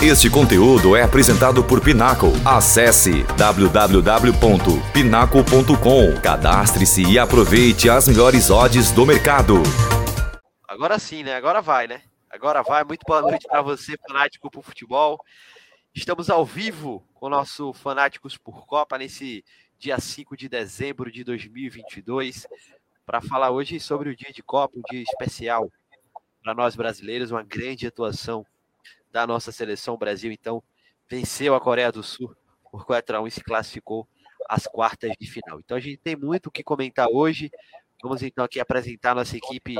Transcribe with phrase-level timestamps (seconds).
[0.00, 2.28] Este conteúdo é apresentado por Pinaco.
[2.44, 6.20] Acesse www.pinaco.com.
[6.22, 9.54] Cadastre-se e aproveite as melhores odds do mercado.
[10.68, 11.34] Agora sim, né?
[11.34, 12.02] Agora vai, né?
[12.30, 12.84] Agora vai.
[12.84, 15.18] Muito boa noite para você, fanático por futebol.
[15.92, 19.44] Estamos ao vivo com o nosso Fanáticos por Copa nesse
[19.80, 22.46] dia 5 de dezembro de 2022
[23.04, 25.68] para falar hoje sobre o dia de Copa, um dia especial
[26.40, 28.46] para nós brasileiros, uma grande atuação
[29.10, 29.94] da nossa seleção.
[29.94, 30.62] O Brasil, então,
[31.08, 32.34] venceu a Coreia do Sul
[32.70, 34.08] por 4 a 1 e se classificou
[34.48, 35.58] às quartas de final.
[35.60, 37.50] Então, a gente tem muito o que comentar hoje.
[38.02, 39.76] Vamos, então, aqui apresentar nossa equipe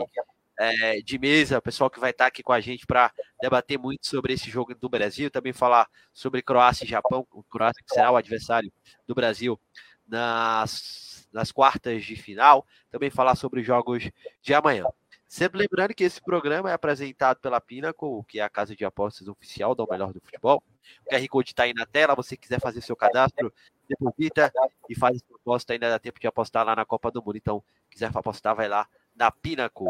[0.58, 4.06] é, de mesa, o pessoal que vai estar aqui com a gente para debater muito
[4.06, 8.10] sobre esse jogo do Brasil, também falar sobre Croácia e Japão, o Croácia que será
[8.10, 8.72] o adversário
[9.06, 9.58] do Brasil
[10.06, 14.10] nas, nas quartas de final, também falar sobre os jogos
[14.42, 14.84] de amanhã.
[15.28, 19.28] Sempre lembrando que esse programa é apresentado pela Pinnacle, que é a casa de apostas
[19.28, 20.62] oficial da O Melhor do Futebol.
[21.04, 23.52] O QR Code está aí na tela, você quiser fazer seu cadastro,
[23.86, 24.50] deposita
[24.88, 27.36] e faz a aposta, ainda dá tempo de apostar lá na Copa do Mundo.
[27.36, 29.86] Então, quiser apostar, vai lá na Pinnacle.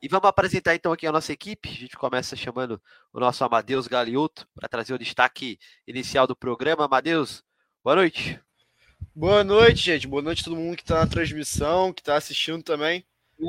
[0.00, 1.68] E vamos apresentar então aqui a nossa equipe.
[1.68, 2.80] A gente começa chamando
[3.12, 5.58] o nosso Amadeus Galiotto para trazer o destaque
[5.88, 6.84] inicial do programa.
[6.84, 7.42] Amadeus,
[7.82, 8.40] boa noite.
[9.12, 10.06] Boa noite, gente.
[10.06, 13.04] Boa noite a todo mundo que está na transmissão, que está assistindo também.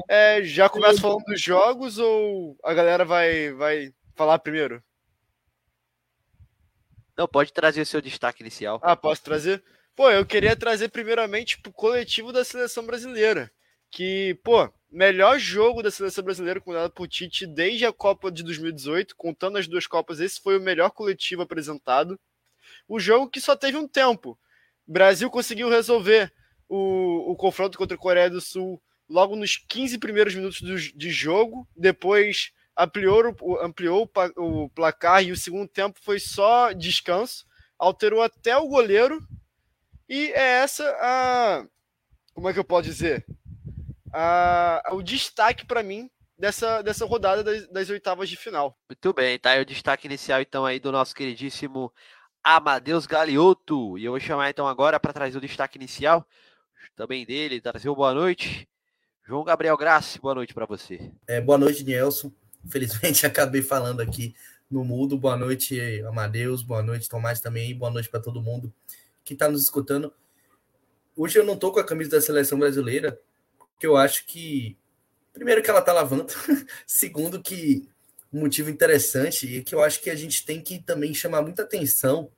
[0.10, 4.84] É, já começa falando dos jogos ou a galera vai, vai falar primeiro?
[7.18, 8.80] Não, pode trazer o seu destaque inicial.
[8.84, 9.64] Ah, posso trazer?
[9.96, 13.50] Pô, eu queria trazer primeiramente pro coletivo da seleção brasileira.
[13.90, 19.16] Que, pô, melhor jogo da seleção brasileira comandado por Tite desde a Copa de 2018,
[19.16, 22.20] contando as duas Copas, esse foi o melhor coletivo apresentado.
[22.88, 24.38] O jogo que só teve um tempo.
[24.86, 26.34] O Brasil conseguiu resolver
[26.68, 31.10] o, o confronto contra a Coreia do Sul logo nos 15 primeiros minutos do, de
[31.12, 37.46] jogo, depois ampliou, ampliou o placar e o segundo tempo foi só descanso,
[37.78, 39.26] alterou até o goleiro,
[40.08, 41.66] e é essa a.
[42.34, 43.26] Como é que eu posso dizer?
[44.14, 48.78] A, o destaque para mim dessa, dessa rodada das, das, oitavas de final.
[48.90, 51.92] Muito bem, tá aí o destaque inicial então aí do nosso queridíssimo
[52.44, 53.98] Amadeus Galiotto.
[53.98, 56.26] E eu vou chamar então agora para trazer o destaque inicial
[56.96, 58.68] também dele, trazer o boa noite.
[59.28, 61.12] João Gabriel Grassi, boa noite para você.
[61.26, 62.32] É, boa noite, Nelson.
[62.64, 64.36] Infelizmente acabei falando aqui
[64.70, 65.18] no mudo.
[65.18, 66.62] Boa noite, Amadeus.
[66.62, 67.76] Boa noite, Tomás também.
[67.76, 68.72] Boa noite para todo mundo
[69.24, 70.14] que está nos escutando.
[71.16, 73.20] Hoje eu não estou com a camisa da seleção brasileira,
[73.58, 74.78] porque eu acho que
[75.34, 76.28] primeiro que ela está lavando,
[76.86, 77.90] segundo que
[78.32, 81.64] um motivo interessante é que eu acho que a gente tem que também chamar muita
[81.64, 82.32] atenção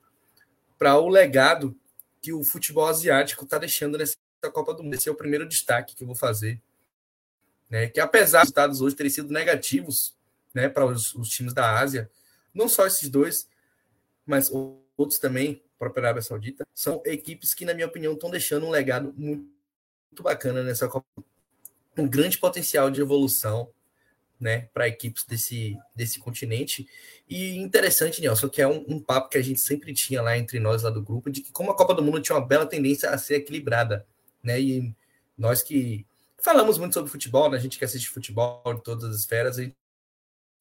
[0.78, 1.78] para o legado
[2.22, 4.16] que o futebol asiático está deixando nessa
[4.50, 4.94] Copa do Mundo.
[4.94, 6.58] Esse é o primeiro destaque que eu vou fazer
[7.68, 10.16] né, que apesar dos resultados hoje terem sido negativos
[10.54, 12.10] né, para os, os, times da Ásia,
[12.54, 13.48] não só esses dois,
[14.24, 14.50] mas
[14.96, 18.70] outros também, a própria Arábia Saudita, são equipes que, na minha opinião, estão deixando um
[18.70, 19.48] legado muito,
[20.10, 21.06] muito bacana nessa Copa.
[21.96, 23.72] Um grande potencial de evolução
[24.40, 26.86] né, para equipes desse, desse continente.
[27.28, 30.60] E interessante, Nelson, que é um, um, papo que a gente sempre tinha lá entre
[30.60, 33.10] nós, lá do grupo, de que como a Copa do Mundo tinha uma bela tendência
[33.10, 34.06] a ser equilibrada,
[34.42, 34.60] né?
[34.60, 34.94] E
[35.36, 36.06] nós que
[36.48, 37.58] Falamos muito sobre futebol, né?
[37.58, 39.76] a gente que assiste futebol de todas as esferas, a gente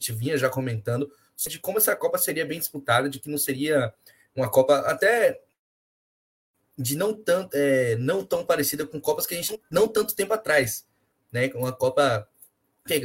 [0.09, 3.93] vinha já comentando de como essa Copa seria bem disputada, de que não seria
[4.35, 5.41] uma Copa até
[6.77, 10.33] de não tão, é, não tão parecida com Copas que a gente não tanto tempo
[10.33, 10.85] atrás,
[11.31, 11.49] né?
[11.55, 12.27] Uma Copa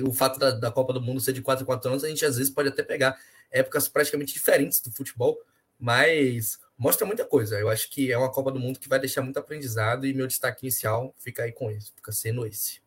[0.04, 2.24] o fato da, da, Copa do Mundo ser de 4 em 4 anos, a gente
[2.26, 3.16] às vezes pode até pegar
[3.48, 5.38] épocas praticamente diferentes do futebol,
[5.78, 7.60] mas mostra muita coisa.
[7.60, 10.26] Eu acho que é uma Copa do Mundo que vai deixar muito aprendizado e meu
[10.26, 12.82] destaque inicial fica aí com isso, fica sendo esse.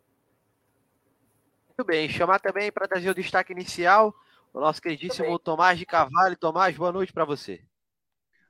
[1.70, 4.14] Muito bem, chamar também para trazer o destaque inicial
[4.54, 6.36] o nosso queridíssimo Tomás de Cavalho.
[6.38, 7.62] Tomás, boa noite para você.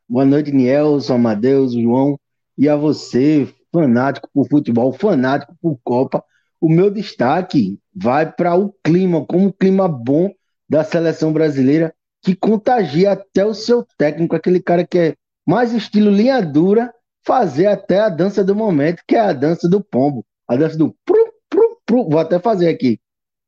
[0.09, 2.19] Boa noite, Nielson, Amadeus, João
[2.57, 6.23] e a você, fanático por futebol, fanático por Copa.
[6.59, 10.31] O meu destaque vai para o clima, como um clima bom
[10.67, 15.16] da seleção brasileira, que contagia até o seu técnico, aquele cara que é
[15.46, 16.94] mais estilo linha dura,
[17.26, 20.96] fazer até a dança do momento, que é a dança do pombo, a dança do
[21.06, 22.09] pru, pru, pru.
[22.09, 23.00] Vou até fazer aqui.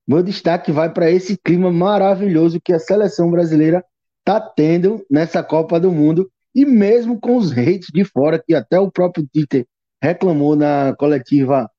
[0.07, 3.83] Meu destaque vai para esse clima maravilhoso que a seleção brasileira
[4.19, 8.79] está tendo nessa Copa do Mundo e mesmo com os hates de fora, que até
[8.79, 9.67] o próprio Tite
[10.01, 11.69] reclamou na coletiva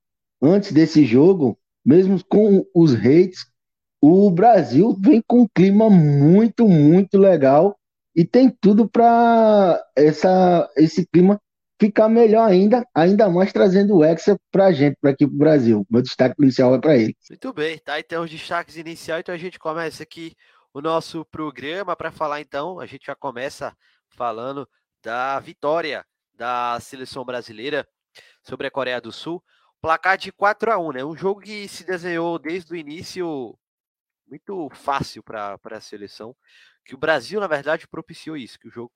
[0.43, 3.47] antes desse jogo, mesmo com os hates,
[4.01, 7.78] o Brasil vem com um clima muito, muito legal
[8.19, 11.41] e tem tudo para esse clima
[11.81, 15.39] ficar melhor ainda, ainda mais trazendo o Hexa para a gente, para aqui para o
[15.39, 15.87] Brasil.
[15.89, 17.17] Meu destaque inicial é para ele.
[17.31, 18.01] Muito bem, tá?
[18.01, 20.35] Então os destaques iniciais, então a gente começa aqui
[20.75, 22.81] o nosso programa para falar então.
[22.81, 23.73] A gente já começa
[24.09, 24.69] falando
[25.01, 26.05] da vitória
[26.35, 27.87] da seleção brasileira
[28.43, 29.41] sobre a Coreia do Sul.
[29.81, 31.05] Placar de 4 a 1 né?
[31.05, 33.57] Um jogo que se desenhou desde o início
[34.29, 36.35] muito fácil para a seleção.
[36.89, 38.91] Que o Brasil, na verdade, propiciou isso, que o jogo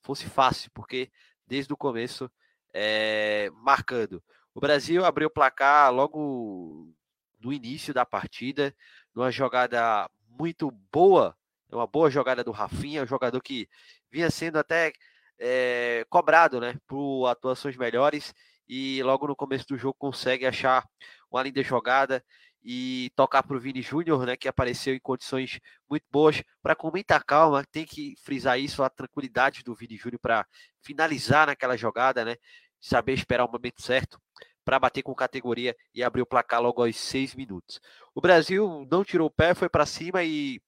[0.00, 1.12] fosse fácil, porque
[1.46, 2.30] desde o começo,
[2.72, 4.24] é, marcando.
[4.54, 6.90] O Brasil abriu o placar logo
[7.38, 8.74] no início da partida,
[9.14, 11.36] numa jogada muito boa,
[11.70, 13.68] uma boa jogada do Rafinha, um jogador que
[14.10, 14.94] vinha sendo até
[15.38, 18.32] é, cobrado né, por atuações melhores
[18.66, 20.88] e logo no começo do jogo consegue achar
[21.30, 22.24] uma linda jogada
[22.64, 26.90] e tocar para o Vini Júnior, né, que apareceu em condições muito boas, para com
[26.90, 30.46] muita calma, tem que frisar isso, a tranquilidade do Vini Júnior para
[30.82, 32.36] finalizar naquela jogada, né,
[32.80, 34.18] saber esperar o momento certo
[34.64, 37.80] para bater com categoria e abrir o placar logo aos seis minutos.
[38.14, 40.62] O Brasil não tirou o pé, foi para cima e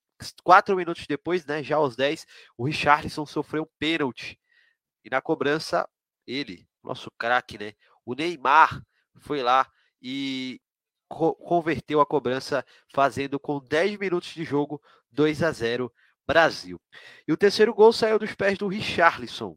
[0.45, 2.27] quatro minutos depois, né, já aos 10,
[2.59, 4.39] o Richarlison sofreu um pênalti.
[5.03, 5.89] E na cobrança,
[6.27, 7.73] ele, nosso craque, né,
[8.05, 8.83] o Neymar,
[9.19, 9.67] foi lá
[10.03, 10.61] e
[11.09, 14.81] co converteu a cobrança, fazendo com 10 minutos de jogo
[15.11, 15.93] 2 a 0
[16.27, 16.81] Brasil.
[17.27, 19.57] E o terceiro gol saiu dos pés do Richarlison.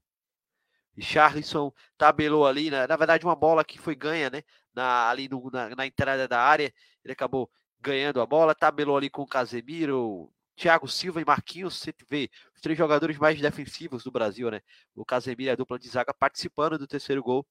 [0.95, 4.43] Richarlison tabelou ali, na, na verdade, uma bola que foi ganha, né?
[4.73, 6.71] Na, ali no, na, na, entrada da área.
[7.03, 7.49] Ele acabou
[7.79, 11.79] ganhando a bola, tabelou ali com Casemiro, Thiago Silva e Marquinhos.
[11.79, 14.61] Você vê os três jogadores mais defensivos do Brasil, né?
[14.93, 17.47] O Casemiro e a dupla de zaga participando do terceiro gol.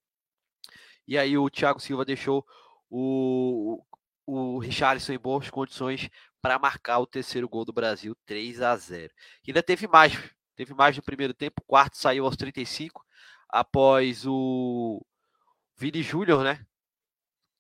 [1.07, 2.47] E aí o Thiago Silva deixou
[2.91, 3.83] o,
[4.27, 6.09] o Richarlison em boas condições
[6.41, 9.13] para marcar o terceiro gol do Brasil, 3 a 0.
[9.47, 10.13] E ainda teve mais,
[10.55, 13.05] teve mais no primeiro tempo, o quarto saiu aos 35,
[13.49, 15.05] após o
[15.77, 16.65] Vini Júnior, né,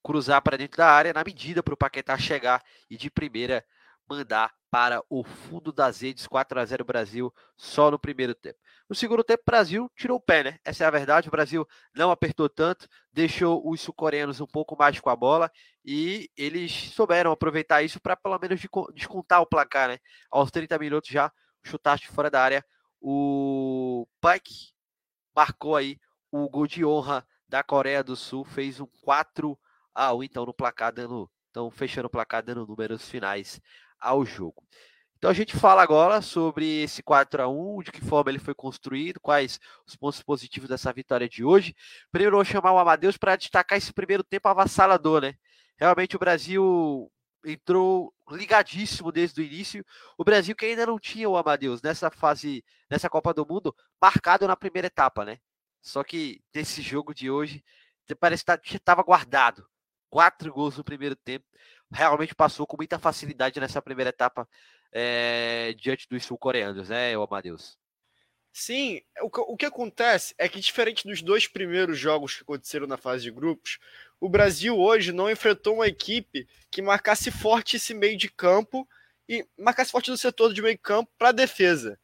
[0.03, 3.65] cruzar para dentro da área na medida para o Paquetá chegar e de primeira
[4.09, 8.59] mandar para o fundo das redes 4 a 0 Brasil só no primeiro tempo.
[8.89, 10.59] No segundo tempo, o Brasil tirou o pé, né?
[10.65, 11.29] Essa é a verdade.
[11.29, 15.51] O Brasil não apertou tanto, deixou os sul-coreanos um pouco mais com a bola
[15.85, 18.61] e eles souberam aproveitar isso para pelo menos
[18.95, 19.99] descontar o placar, né?
[20.31, 21.31] Aos 30 minutos já,
[21.63, 22.65] chutaste fora da área.
[23.01, 24.73] O Pike
[25.35, 25.99] marcou aí
[26.31, 29.59] o gol de honra da Coreia do Sul, fez um 4
[29.95, 33.61] a 1 então no placar dando, então fechando o placar dando números finais
[34.01, 34.63] ao jogo.
[35.19, 38.55] Então a gente fala agora sobre esse 4 a 1 de que forma ele foi
[38.55, 41.75] construído, quais os pontos positivos dessa vitória de hoje.
[42.13, 45.35] Primeiro vou chamar o Amadeus para destacar esse primeiro tempo avassalador, né?
[45.77, 47.11] Realmente o Brasil
[47.45, 49.85] entrou ligadíssimo desde o início.
[50.17, 54.47] O Brasil que ainda não tinha o Amadeus nessa fase, nessa Copa do Mundo, marcado
[54.47, 55.39] na primeira etapa, né?
[55.83, 57.65] Só que nesse jogo de hoje,
[58.21, 59.67] parece que estava tá, guardado.
[60.11, 61.45] Quatro gols no primeiro tempo
[61.91, 64.49] realmente passou com muita facilidade nessa primeira etapa
[64.93, 67.79] é, diante dos sul-coreanos, né, Amadeus?
[68.53, 72.87] Sim, o que, o que acontece é que, diferente dos dois primeiros jogos que aconteceram
[72.87, 73.79] na fase de grupos,
[74.21, 78.89] o Brasil hoje não enfrentou uma equipe que marcasse forte esse meio de campo
[79.29, 81.99] e marcasse forte no setor de meio campo para a defesa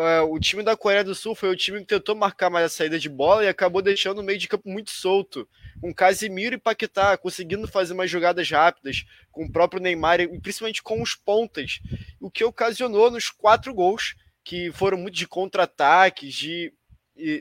[0.00, 2.68] uh, o time da Coreia do Sul foi o time que tentou marcar mais a
[2.68, 5.46] saída de bola e acabou deixando o meio de campo muito solto.
[5.80, 10.82] Com Casimiro e Paquetá conseguindo fazer umas jogadas rápidas, com o próprio Neymar e principalmente
[10.82, 11.80] com os pontas,
[12.18, 16.72] o que ocasionou nos quatro gols, que foram muito de contra-ataques, de,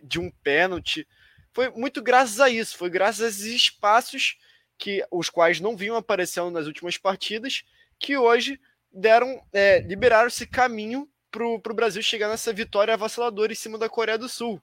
[0.03, 1.07] de um pênalti.
[1.53, 4.37] Foi muito graças a isso, foi graças a esses espaços
[4.77, 7.63] que os quais não vinham aparecendo nas últimas partidas,
[7.97, 8.59] que hoje
[8.91, 13.89] deram é, liberaram esse caminho para o Brasil chegar nessa vitória avassaladora em cima da
[13.89, 14.61] Coreia do Sul.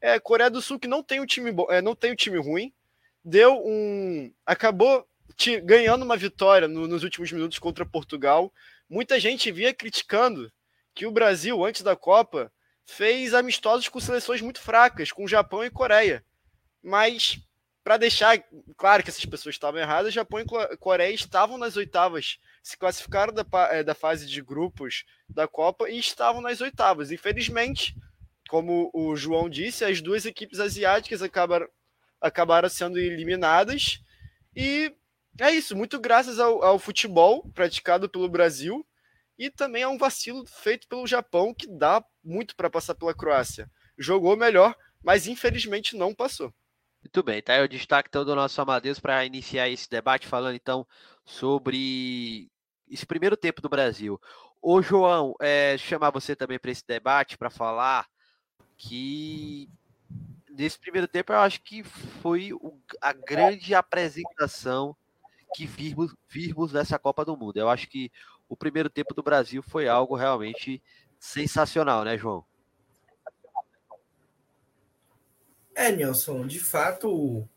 [0.00, 2.38] É, Coreia do Sul que não tem um time bom, é, não tem um time
[2.38, 2.72] ruim,
[3.24, 4.32] deu um.
[4.46, 5.06] acabou
[5.36, 8.52] te, ganhando uma vitória no, nos últimos minutos contra Portugal.
[8.88, 10.50] Muita gente vinha criticando
[10.94, 12.50] que o Brasil, antes da Copa,
[12.84, 16.24] fez amistosos com seleções muito fracas, com Japão e Coreia.
[16.82, 17.38] Mas,
[17.84, 18.42] para deixar
[18.76, 23.46] claro que essas pessoas estavam erradas, Japão e Coreia estavam nas oitavas se classificaram da,
[23.70, 27.10] é, da fase de grupos da Copa e estavam nas oitavas.
[27.10, 27.96] Infelizmente,
[28.46, 31.66] como o João disse, as duas equipes asiáticas acabaram,
[32.20, 34.02] acabaram sendo eliminadas.
[34.54, 34.94] E
[35.40, 38.86] é isso, muito graças ao, ao futebol praticado pelo Brasil
[39.38, 43.70] e também a um vacilo feito pelo Japão, que dá muito para passar pela Croácia.
[43.96, 46.52] Jogou melhor, mas infelizmente não passou.
[47.02, 50.56] Muito bem, tá aí o destaque então, do nosso Amadeus para iniciar esse debate, falando
[50.56, 50.86] então
[51.24, 52.50] sobre
[52.90, 54.20] esse primeiro tempo do Brasil.
[54.60, 58.06] Ô, João, é, chamar você também para esse debate para falar
[58.76, 59.68] que
[60.50, 64.96] nesse primeiro tempo eu acho que foi o, a grande apresentação
[65.54, 67.56] que vimos, vimos nessa Copa do Mundo.
[67.56, 68.10] Eu acho que
[68.48, 70.82] o primeiro tempo do Brasil foi algo realmente
[71.18, 72.44] sensacional, né, João?
[75.74, 77.48] É, Nelson, de fato,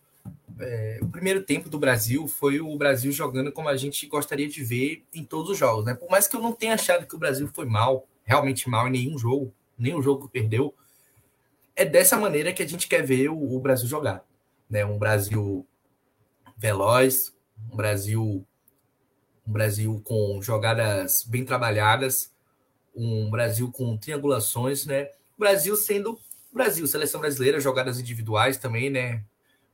[0.59, 4.63] é, o primeiro tempo do Brasil foi o Brasil jogando como a gente gostaria de
[4.63, 5.93] ver em todos os jogos, né?
[5.93, 8.91] Por mais que eu não tenha achado que o Brasil foi mal, realmente mal em
[8.91, 10.73] nenhum jogo, nenhum jogo que perdeu,
[11.75, 14.23] é dessa maneira que a gente quer ver o, o Brasil jogar,
[14.69, 14.85] né?
[14.85, 15.65] Um Brasil
[16.57, 17.33] veloz,
[17.71, 18.45] um Brasil
[19.47, 22.31] um Brasil com jogadas bem trabalhadas,
[22.95, 25.09] um Brasil com triangulações, né?
[25.35, 26.19] O Brasil sendo
[26.53, 29.23] Brasil, seleção brasileira, jogadas individuais também, né?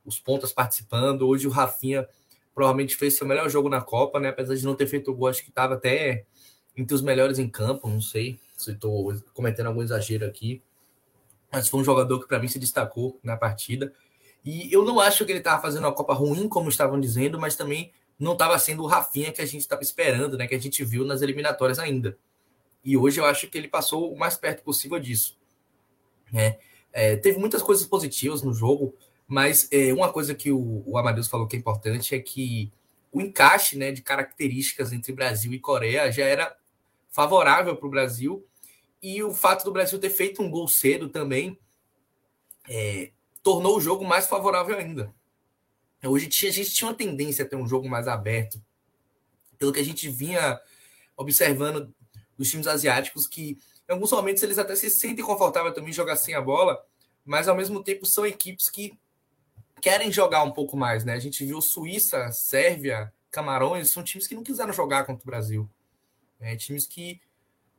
[0.08, 1.28] Os pontas participando.
[1.28, 2.08] Hoje o Rafinha
[2.54, 4.30] provavelmente fez seu melhor jogo na Copa, né?
[4.30, 6.24] Apesar de não ter feito o gol, acho que estava até
[6.74, 7.86] entre os melhores em campo.
[7.86, 10.62] Não sei se estou cometendo algum exagero aqui.
[11.52, 13.92] Mas foi um jogador que para mim se destacou na partida.
[14.42, 17.54] E eu não acho que ele estava fazendo uma Copa ruim, como estavam dizendo, mas
[17.54, 20.46] também não estava sendo o Rafinha que a gente estava esperando, né?
[20.46, 22.18] Que a gente viu nas eliminatórias ainda.
[22.82, 25.38] E hoje eu acho que ele passou o mais perto possível disso.
[26.32, 26.58] Né?
[26.92, 28.94] É, teve muitas coisas positivas no jogo,
[29.28, 32.72] mas é, uma coisa que o, o Amadeus falou que é importante é que
[33.12, 36.56] o encaixe né, de características entre Brasil e Coreia já era
[37.10, 38.46] favorável para o Brasil,
[39.02, 41.58] e o fato do Brasil ter feito um gol cedo também
[42.68, 45.14] é, tornou o jogo mais favorável ainda.
[46.04, 48.62] Hoje a gente tinha uma tendência a ter um jogo mais aberto,
[49.58, 50.60] pelo que a gente vinha
[51.16, 51.92] observando
[52.36, 53.58] dos times asiáticos, que
[53.88, 56.80] em alguns momentos eles até se sentem confortáveis também jogar sem a bola,
[57.24, 58.96] mas ao mesmo tempo são equipes que
[59.80, 61.14] querem jogar um pouco mais, né?
[61.14, 65.68] A gente viu Suíça, Sérvia, Camarões, são times que não quiseram jogar contra o Brasil.
[66.40, 66.56] Né?
[66.56, 67.20] Times que,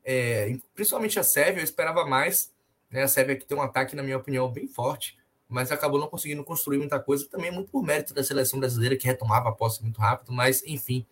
[0.04, 2.54] é, principalmente a Sérvia, eu esperava mais.
[2.90, 3.04] Né?
[3.04, 6.44] A Sérvia que tem um ataque, na minha opinião, bem forte, mas acabou não conseguindo
[6.44, 10.00] construir muita coisa, também muito por mérito da seleção brasileira, que retomava a posse muito
[10.00, 11.06] rápido, mas enfim.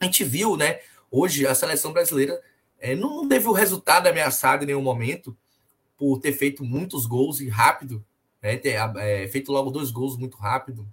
[0.00, 0.80] A gente viu, né?
[1.10, 2.40] Hoje a seleção brasileira
[2.78, 5.36] é, não, não teve o resultado ameaçado em nenhum momento
[5.96, 8.04] por ter feito muitos gols e rápido,
[8.42, 10.88] né, ter é, feito logo dois gols muito rápido.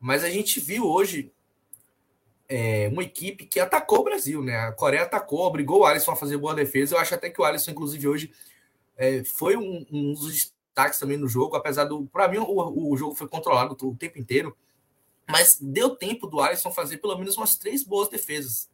[0.00, 1.32] Mas a gente viu hoje
[2.48, 4.56] é, uma equipe que atacou o Brasil, né?
[4.56, 6.94] A Coreia atacou, obrigou o Alisson a fazer boa defesa.
[6.94, 8.32] Eu acho até que o Alisson, inclusive, hoje
[8.96, 12.04] é, foi um, um, dos destaques também no jogo, apesar do.
[12.06, 14.56] Para mim, o, o jogo foi controlado o tempo inteiro,
[15.28, 18.68] mas deu tempo do Alisson fazer pelo menos umas três boas defesas.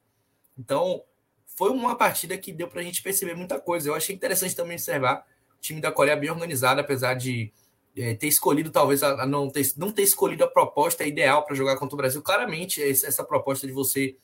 [0.59, 1.03] Então,
[1.47, 3.89] foi uma partida que deu para a gente perceber muita coisa.
[3.89, 5.25] Eu achei interessante também observar
[5.57, 7.53] o time da Coreia bem organizado, apesar de
[7.97, 11.55] é, ter escolhido, talvez, a, a não, ter, não ter escolhido a proposta ideal para
[11.55, 12.23] jogar contra o Brasil.
[12.23, 14.17] Claramente, essa proposta de você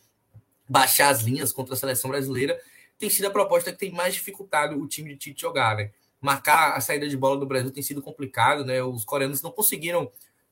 [0.68, 2.60] baixar as linhas contra a seleção brasileira
[2.98, 5.90] tem sido a proposta que tem mais dificultado o time de Tite jogar, né?
[6.20, 8.82] Marcar a saída de bola do Brasil tem sido complicado, né?
[8.82, 10.10] Os coreanos não conseguiram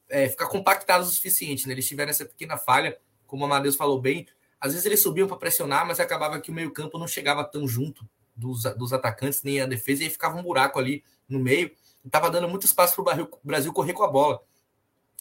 [0.08, 1.72] é, ficar compactados o suficiente, né?
[1.72, 4.26] Eles tiveram essa pequena falha, como o Amadeus falou bem,
[4.60, 8.08] às vezes eles subiam para pressionar, mas acabava que o meio-campo não chegava tão junto
[8.34, 11.70] dos, dos atacantes, nem a defesa, e ficava um buraco ali no meio.
[12.04, 14.42] Estava dando muito espaço para o Brasil correr com a bola.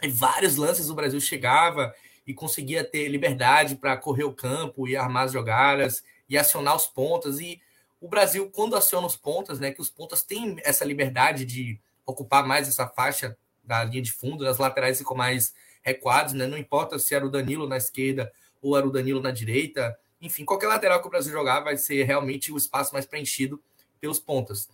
[0.02, 1.94] E vários lances o Brasil chegava
[2.26, 6.88] e conseguia ter liberdade para correr o campo e armar as jogadas e acionar os
[6.88, 7.40] pontas.
[7.40, 7.62] E
[8.02, 12.46] o Brasil, quando aciona os pontas, né, que os pontas têm essa liberdade de ocupar
[12.46, 16.46] mais essa faixa da linha de fundo, as laterais ficam mais recuados, né?
[16.48, 19.98] Não importa se era o Danilo na esquerda ou era o Danilo na direita.
[20.20, 23.62] Enfim, qualquer lateral que o Brasil jogar vai ser realmente o espaço mais preenchido
[24.00, 24.70] pelos pontas.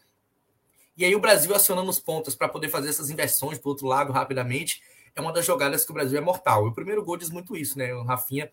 [0.99, 3.87] E aí o Brasil acionando os pontas para poder fazer essas inversões para o outro
[3.87, 4.83] lado rapidamente
[5.15, 6.65] é uma das jogadas que o Brasil é mortal.
[6.65, 7.93] E o primeiro gol diz muito isso, né?
[7.93, 8.51] O Rafinha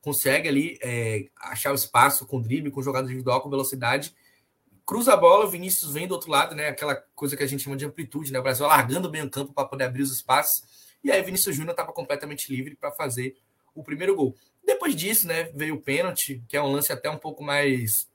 [0.00, 4.12] consegue ali é, achar o espaço com drible, com jogada individual, com velocidade,
[4.84, 6.66] cruza a bola, o Vinícius vem do outro lado, né?
[6.66, 8.40] Aquela coisa que a gente chama de amplitude, né?
[8.40, 10.64] O Brasil largando bem o campo para poder abrir os espaços.
[11.04, 13.36] E aí Vinícius Júnior estava completamente livre para fazer
[13.76, 14.34] o primeiro gol.
[14.64, 18.08] Depois disso, né, veio o pênalti, que é um lance até um pouco mais.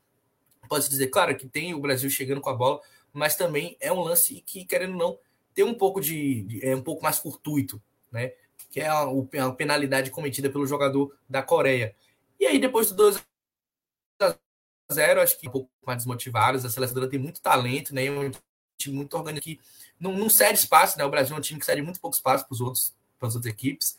[0.67, 2.81] Pode-se dizer, claro, que tem o Brasil chegando com a bola,
[3.13, 5.19] mas também é um lance que, querendo ou não,
[5.53, 6.43] tem um pouco de.
[6.43, 8.33] de é um pouco mais fortuito, né?
[8.69, 11.95] Que é a, a, penalidade cometida pelo jogador da Coreia.
[12.39, 13.23] E aí, depois do 2
[14.19, 14.35] a
[14.93, 16.65] 0 acho que um pouco mais desmotivados.
[16.65, 18.05] A seleção tem muito talento, né?
[18.05, 18.31] É um
[18.77, 19.59] time muito orgânico que
[19.99, 21.05] não, não cede espaço, né?
[21.05, 23.35] O Brasil é um time que cede muito pouco espaço para os outros, para as
[23.35, 23.97] outras equipes.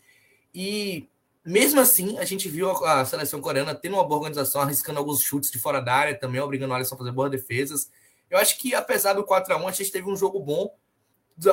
[0.55, 1.09] E
[1.45, 5.51] mesmo assim, a gente viu a seleção coreana tendo uma boa organização, arriscando alguns chutes
[5.51, 7.91] de fora da área também, obrigando o Alisson a fazer boas defesas.
[8.33, 10.75] Eu acho que, apesar do 4 a 1 a gente teve um jogo bom,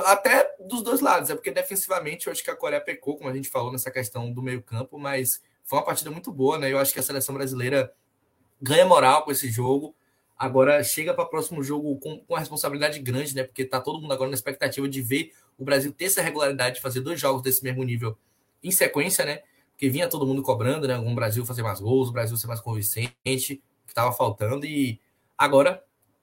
[0.06, 1.30] até dos dois lados.
[1.30, 4.32] É porque defensivamente eu acho que a Coreia pecou, como a gente falou nessa questão
[4.32, 6.72] do meio-campo, mas foi uma partida muito boa, né?
[6.72, 7.94] Eu acho que a seleção brasileira
[8.62, 9.96] ganha moral com esse jogo.
[10.38, 13.44] Agora chega para o próximo jogo com, com uma responsabilidade grande, né?
[13.44, 16.82] Porque tá todo mundo agora na expectativa de ver o Brasil ter essa regularidade de
[16.82, 18.18] fazer dois jogos desse mesmo nível
[18.64, 19.44] em sequência, né?
[19.80, 20.98] porque vinha todo mundo cobrando, né?
[20.98, 25.00] O Brasil fazer mais gols, o Brasil ser mais convincente, que estava faltando, e
[25.38, 25.82] agora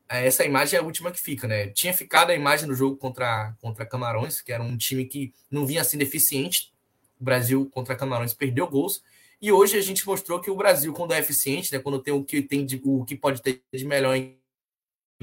[0.08, 1.68] essa imagem é a última que fica, né?
[1.68, 5.66] Tinha ficado a imagem do jogo contra, contra Camarões, que era um time que não
[5.66, 6.72] vinha assim deficiente.
[7.20, 9.02] O Brasil contra Camarões perdeu gols.
[9.40, 12.24] E hoje a gente mostrou que o Brasil, quando é eficiente, né, quando tem o
[12.24, 14.38] que tem de, o que pode ter de melhor em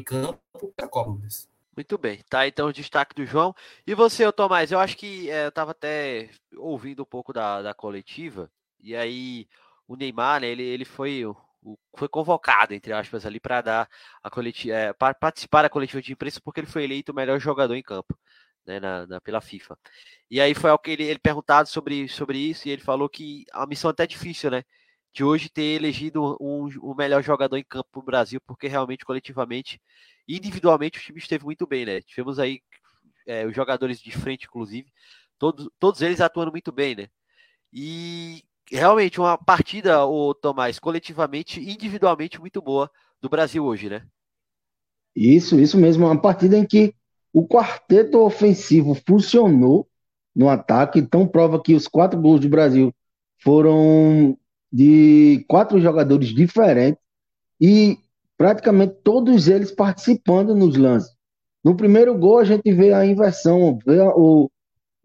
[0.05, 0.39] campo,
[0.77, 1.17] é a Copa.
[1.75, 3.55] Muito bem, tá então o destaque do João.
[3.85, 7.73] E você, Tomás, eu acho que é, eu estava até ouvindo um pouco da, da
[7.73, 9.47] coletiva, e aí
[9.87, 11.23] o Neymar, né, ele, ele foi,
[11.97, 13.89] foi convocado, entre aspas, ali para dar
[14.21, 17.39] a coletiva, é, para participar da coletiva de imprensa, porque ele foi eleito o melhor
[17.39, 18.17] jogador em campo.
[18.65, 19.77] Né, na, na, pela FIFA.
[20.31, 23.43] E aí foi o que ele, ele perguntado sobre, sobre isso, e ele falou que
[23.51, 24.63] a missão é até difícil, né?
[25.11, 29.81] De hoje ter elegido um, o melhor jogador em campo no Brasil, porque realmente, coletivamente,
[30.27, 32.01] individualmente o time esteve muito bem, né?
[32.03, 32.61] Tivemos aí
[33.27, 34.91] é, os jogadores de frente, inclusive,
[35.37, 37.09] todos, todos eles atuando muito bem, né?
[37.71, 38.43] E
[38.77, 42.89] realmente uma partida, o Tomás, coletivamente, individualmente muito boa
[43.21, 44.03] do Brasil hoje, né?
[45.15, 46.93] Isso, isso mesmo, uma partida em que
[47.31, 49.87] o quarteto ofensivo funcionou
[50.35, 52.93] no ataque, então prova que os quatro gols do Brasil
[53.43, 54.37] foram
[54.71, 57.01] de quatro jogadores diferentes
[57.61, 57.97] e
[58.35, 61.11] praticamente todos eles participando nos lances.
[61.63, 64.49] No primeiro gol, a gente vê a inversão, vê o,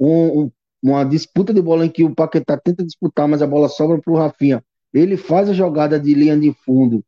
[0.01, 0.51] um,
[0.83, 4.13] uma disputa de bola em que o Paquetá tenta disputar, mas a bola sobra para
[4.13, 4.63] o Rafinha.
[4.93, 7.05] Ele faz a jogada de linha de fundo,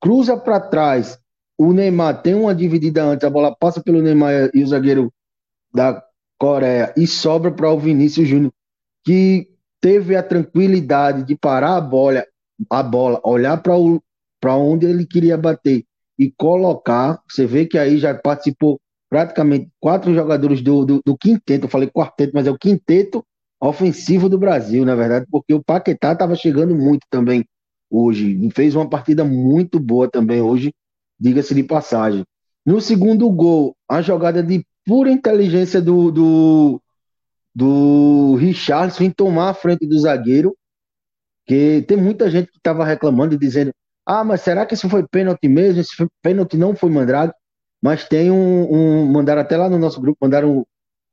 [0.00, 1.18] cruza para trás.
[1.58, 5.12] O Neymar tem uma dividida antes, a bola passa pelo Neymar e o zagueiro
[5.72, 6.02] da
[6.38, 8.52] Coreia e sobra para o Vinícius Júnior,
[9.04, 9.48] que
[9.80, 12.26] teve a tranquilidade de parar a bola,
[12.68, 15.84] a bola olhar para onde ele queria bater
[16.18, 17.22] e colocar.
[17.30, 21.88] Você vê que aí já participou praticamente quatro jogadores do, do, do quinteto, eu falei
[21.88, 23.24] quarteto, mas é o quinteto
[23.60, 27.44] ofensivo do Brasil, na verdade, porque o Paquetá estava chegando muito também
[27.90, 28.36] hoje.
[28.54, 30.72] Fez uma partida muito boa também hoje,
[31.18, 32.24] diga-se de passagem.
[32.64, 36.82] No segundo gol, a jogada de pura inteligência do, do,
[37.54, 40.56] do Richardson em tomar a frente do zagueiro,
[41.46, 43.72] que tem muita gente que estava reclamando e dizendo
[44.06, 45.80] ah, mas será que isso foi pênalti mesmo?
[45.80, 45.92] Esse
[46.22, 47.34] pênalti não foi mandrado,
[47.82, 50.66] mas tem um, um mandaram até lá no nosso grupo, mandaram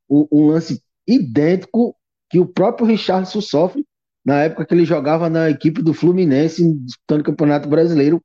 [0.08, 1.94] um, um, lance idêntico
[2.30, 3.84] que o próprio Richardson sofre
[4.24, 8.22] na época que ele jogava na equipe do Fluminense disputando o Campeonato Brasileiro.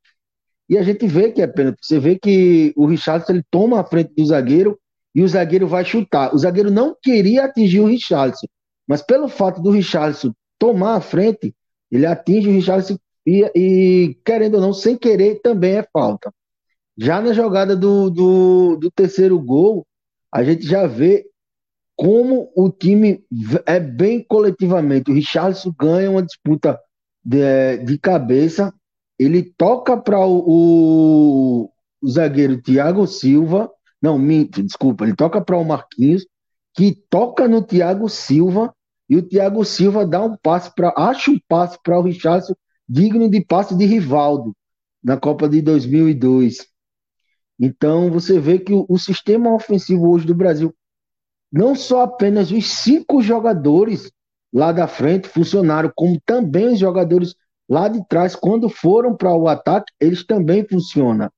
[0.68, 1.78] E a gente vê que é pênalti.
[1.82, 4.78] Você vê que o Richardson ele toma a frente do zagueiro
[5.14, 6.34] e o zagueiro vai chutar.
[6.34, 8.46] O zagueiro não queria atingir o Richardson,
[8.86, 11.54] mas pelo fato do Richardson tomar a frente,
[11.90, 16.32] ele atinge o Richardson e, e, querendo ou não, sem querer, também é falta.
[17.00, 19.86] Já na jogada do, do, do terceiro gol,
[20.30, 21.24] a gente já vê
[21.96, 23.24] como o time
[23.64, 25.10] é bem coletivamente.
[25.10, 26.78] O Richardson ganha uma disputa
[27.24, 28.70] de, de cabeça,
[29.18, 31.70] ele toca para o, o,
[32.02, 36.26] o, zagueiro Thiago Silva, não, minto, desculpa, ele toca para o Marquinhos,
[36.74, 38.74] que toca no Thiago Silva,
[39.08, 42.54] e o Thiago Silva dá um passe para, acha um passe para o Richardson
[42.86, 44.54] digno de passe de Rivaldo
[45.02, 46.69] na Copa de 2002.
[47.60, 50.74] Então você vê que o, o sistema ofensivo hoje do Brasil,
[51.52, 54.10] não só apenas os cinco jogadores
[54.52, 57.34] lá da frente funcionaram, como também os jogadores
[57.68, 61.30] lá de trás, quando foram para o ataque, eles também funcionam.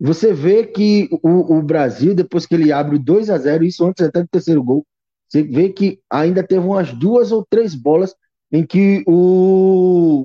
[0.00, 3.84] Você vê que o, o, Brasil, depois que ele abre o 2 a 0 isso
[3.84, 4.84] antes até do terceiro gol,
[5.28, 8.14] você vê que ainda teve umas duas ou três bolas
[8.50, 10.24] em que o,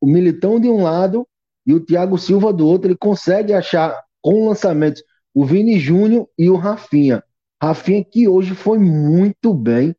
[0.00, 1.26] o Militão de um lado
[1.66, 6.50] e o Thiago Silva do outro, ele consegue achar com lançamentos o Vini Júnior e
[6.50, 7.22] o Rafinha.
[7.62, 9.94] Rafinha que hoje foi muito bem.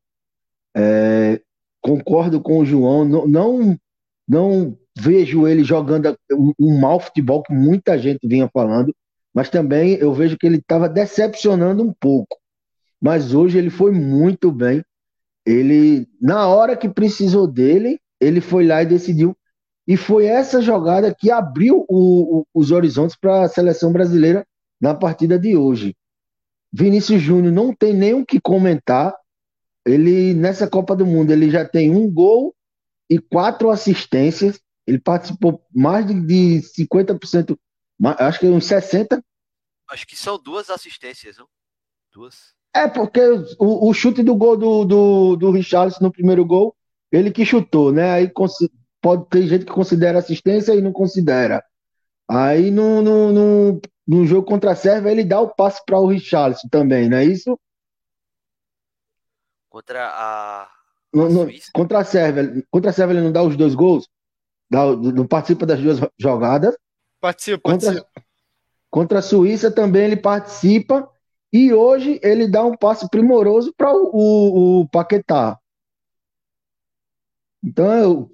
[0.76, 1.40] É,
[1.80, 3.78] concordo com o João, não, não,
[4.28, 8.94] não vejo ele jogando um, um mau futebol que muita gente vinha falando,
[9.32, 12.36] mas também eu vejo que ele estava decepcionando um pouco.
[13.00, 14.84] Mas hoje ele foi muito bem.
[15.46, 19.34] Ele, na hora que precisou dele, ele foi lá e decidiu
[19.88, 24.46] e foi essa jogada que abriu o, o, os horizontes para a seleção brasileira
[24.78, 25.96] na partida de hoje.
[26.70, 29.16] Vinícius Júnior não tem nem o que comentar.
[29.86, 32.54] Ele, nessa Copa do Mundo, ele já tem um gol
[33.08, 34.60] e quatro assistências.
[34.86, 37.58] Ele participou mais de, de 50%,
[38.18, 39.22] acho que uns 60%.
[39.90, 41.48] Acho que são duas assistências, não?
[42.12, 42.54] Duas.
[42.76, 43.20] É, porque
[43.58, 46.76] o, o chute do gol do, do, do Richarlison no primeiro gol,
[47.10, 48.10] ele que chutou, né?
[48.10, 48.28] Aí
[49.08, 51.64] pode ter gente que considera assistência e não considera.
[52.28, 56.06] Aí no, no, no, no jogo contra a Sérvia ele dá o passe para o
[56.06, 57.58] Richarlison também, não é isso?
[59.70, 60.68] Contra a,
[61.10, 62.62] No, no, contra a Sérvia.
[62.70, 64.06] Contra a Sérvia ele não dá os dois gols?
[64.70, 66.76] Dá, não participa das duas jogadas.
[67.18, 68.22] Participa, contra, participa.
[68.90, 71.10] Contra a Suíça também ele participa.
[71.50, 75.58] E hoje ele dá um passe primoroso para o, o, o, Paquetá.
[77.64, 78.30] Então,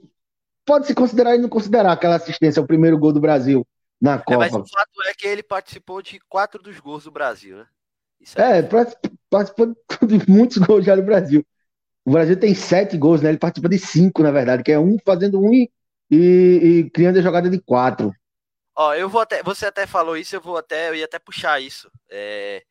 [0.64, 3.66] pode se considerar e não considerar aquela assistência ao primeiro gol do Brasil
[4.00, 4.46] na Copa.
[4.46, 7.66] É, mas o fato é que ele participou de quatro dos gols do Brasil, né?
[8.36, 8.62] é,
[9.30, 11.44] participou de muitos gols já no Brasil.
[12.04, 13.30] O Brasil tem sete gols, né?
[13.30, 15.70] Ele participa de cinco, na verdade, que é um fazendo um e,
[16.10, 18.14] e, e criando a jogada de quatro.
[18.76, 19.42] Ó, eu vou até.
[19.42, 20.90] Você até falou isso, eu vou até.
[20.90, 22.62] Eu ia até puxar isso é,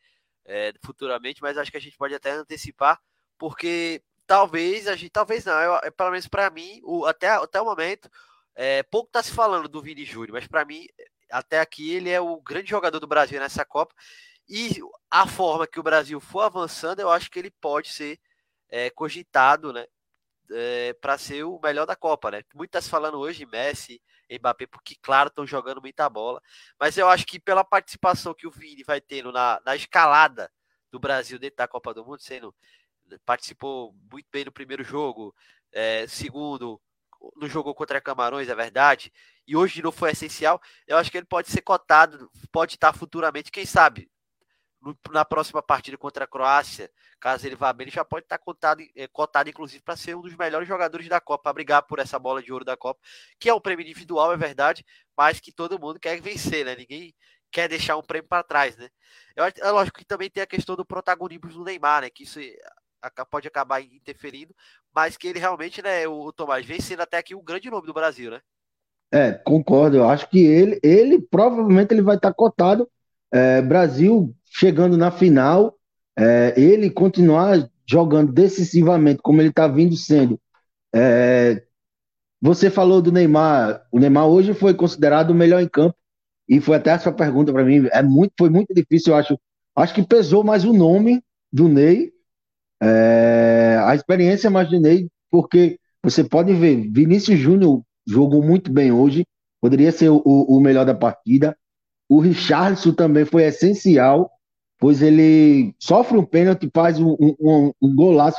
[0.45, 2.99] é, futuramente, mas acho que a gente pode até antecipar,
[3.37, 5.11] porque talvez a gente.
[5.11, 8.09] Talvez não, eu, pelo menos para mim, o, até, até o momento,
[8.55, 10.87] é, pouco tá se falando do Vini Júnior, mas para mim,
[11.31, 13.93] até aqui, ele é o grande jogador do Brasil nessa Copa.
[14.47, 18.19] E a forma que o Brasil for avançando, eu acho que ele pode ser
[18.69, 19.85] é, cogitado, né?
[20.51, 22.43] É, para ser o melhor da Copa, né?
[22.53, 26.41] Muitas tá falando hoje Messi, Mbappé, porque, claro, estão jogando muita bola.
[26.79, 30.51] Mas eu acho que pela participação que o Vini vai tendo na, na escalada
[30.91, 32.53] do Brasil dentro da Copa do Mundo, sendo
[33.25, 35.35] participou muito bem no primeiro jogo,
[35.71, 36.81] é, segundo,
[37.35, 39.11] no jogo contra Camarões, é verdade,
[39.47, 43.51] e hoje não foi essencial, eu acho que ele pode ser cotado, pode estar futuramente,
[43.51, 44.09] quem sabe,
[45.11, 48.83] na próxima partida contra a Croácia, caso ele vá bem, ele já pode estar cotado,
[48.95, 52.19] é, cotado inclusive, para ser um dos melhores jogadores da Copa, para brigar por essa
[52.19, 52.99] bola de ouro da Copa,
[53.39, 54.85] que é um prêmio individual, é verdade,
[55.15, 56.75] mas que todo mundo quer vencer, né?
[56.75, 57.15] Ninguém
[57.49, 58.89] quer deixar um prêmio para trás, né?
[59.35, 62.09] Eu, é lógico que também tem a questão do protagonismo do Neymar, né?
[62.09, 62.39] Que isso
[63.29, 64.53] pode acabar interferindo,
[64.93, 67.87] mas que ele realmente, né, o, o Tomás, vem sendo até aqui um grande nome
[67.87, 68.41] do Brasil, né?
[69.11, 69.97] É, concordo.
[69.97, 72.89] Eu acho que ele, ele provavelmente ele vai estar cotado.
[73.31, 75.77] É, Brasil chegando na final,
[76.17, 80.39] é, ele continuar jogando decisivamente, como ele está vindo sendo.
[80.93, 81.63] É,
[82.41, 85.95] você falou do Neymar, o Neymar hoje foi considerado o melhor em campo,
[86.47, 89.39] e foi até essa pergunta para mim, é muito, foi muito difícil, eu acho.
[89.75, 92.12] Acho que pesou mais o nome do Ney,
[92.83, 99.25] é, a experiência Ney, porque você pode ver, Vinícius Júnior jogou muito bem hoje,
[99.61, 101.57] poderia ser o, o melhor da partida.
[102.09, 104.29] O Richardson também foi essencial
[104.83, 108.37] pois ele sofre um pênalti, faz um, um, um golaço,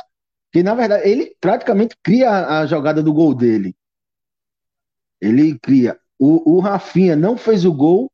[0.51, 3.75] que na verdade ele praticamente cria a jogada do gol dele.
[5.19, 5.97] Ele cria.
[6.19, 8.11] O, o Rafinha não fez o gol,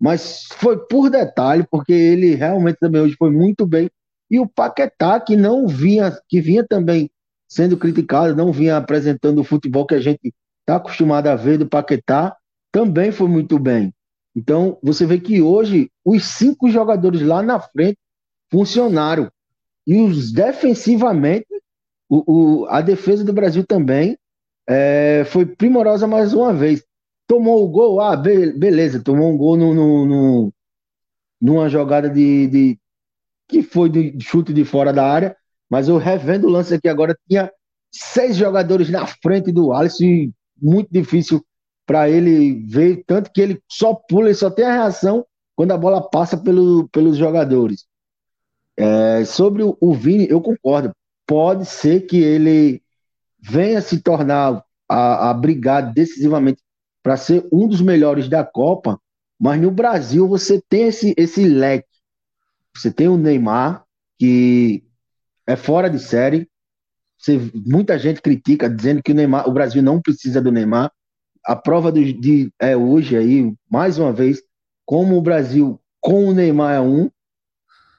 [0.00, 3.90] mas foi por detalhe, porque ele realmente também hoje foi muito bem.
[4.32, 7.10] E o Paquetá, que não vinha, que vinha também
[7.46, 11.68] sendo criticado, não vinha apresentando o futebol que a gente está acostumado a ver do
[11.68, 12.34] Paquetá,
[12.72, 13.92] também foi muito bem.
[14.34, 17.98] Então, você vê que hoje os cinco jogadores lá na frente
[18.50, 19.30] funcionaram.
[19.86, 21.48] E os defensivamente,
[22.08, 24.16] o, o a defesa do Brasil também
[24.66, 26.82] é, foi primorosa mais uma vez.
[27.26, 30.52] Tomou o gol, ah, be beleza, tomou um gol no, no, no
[31.38, 32.78] numa jogada de, de,
[33.52, 35.36] que foi de chute de fora da área,
[35.70, 37.52] mas eu revendo o lance aqui agora, tinha
[37.92, 41.44] seis jogadores na frente do Alisson e muito difícil
[41.86, 45.78] para ele ver, tanto que ele só pula, e só tem a reação quando a
[45.78, 47.84] bola passa pelo, pelos jogadores.
[48.76, 50.94] É, sobre o, o, Vini, eu concordo.
[51.26, 52.82] Pode ser que ele
[53.38, 56.62] venha se tornar a, a brigar decisivamente
[57.02, 58.98] para ser um dos melhores da Copa,
[59.38, 61.91] mas no Brasil você tem esse, esse leque.
[62.76, 63.84] Você tem o Neymar,
[64.18, 64.84] que
[65.46, 66.48] é fora de série.
[67.18, 70.90] Você, muita gente critica, dizendo que o Neymar, o Brasil não precisa do Neymar
[71.44, 74.40] a prova do, de é hoje aí, mais uma vez,
[74.86, 77.10] como o Brasil com o Neymar é um,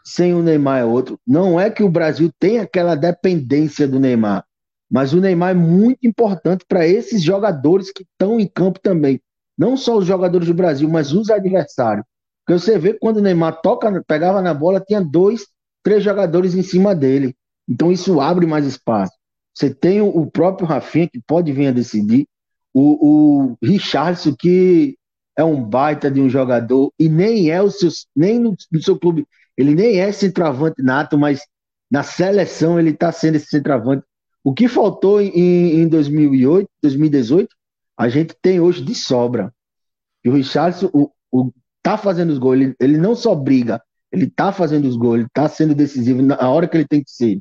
[0.04, 1.20] sem o Neymar é outro.
[1.26, 4.46] Não é que o Brasil tem aquela dependência do Neymar,
[4.90, 9.22] mas o Neymar é muito importante para esses jogadores que estão em campo também.
[9.58, 12.06] Não só os jogadores do Brasil, mas os adversários.
[12.46, 15.48] Porque você vê quando o Neymar toca, pegava na bola, tinha dois,
[15.82, 17.36] três jogadores em cima dele.
[17.68, 19.14] Então isso abre mais espaço.
[19.54, 22.28] Você tem o próprio Rafinha, que pode vir a decidir
[22.74, 24.98] o, o Richardson, que
[25.38, 28.98] é um baita de um jogador, e nem é o seu, nem no, no seu
[29.00, 31.42] clube, ele nem é centroavante nato, mas
[31.90, 34.04] na seleção ele está sendo esse centroavante.
[34.44, 37.48] O que faltou em, em 2008, 2018,
[37.98, 39.54] a gente tem hoje de sobra.
[40.24, 41.52] E o Richardson o, o,
[41.84, 45.28] tá fazendo os gols, ele, ele não só briga, ele tá fazendo os gols, ele
[45.34, 47.39] tá sendo decisivo na hora que ele tem que ser.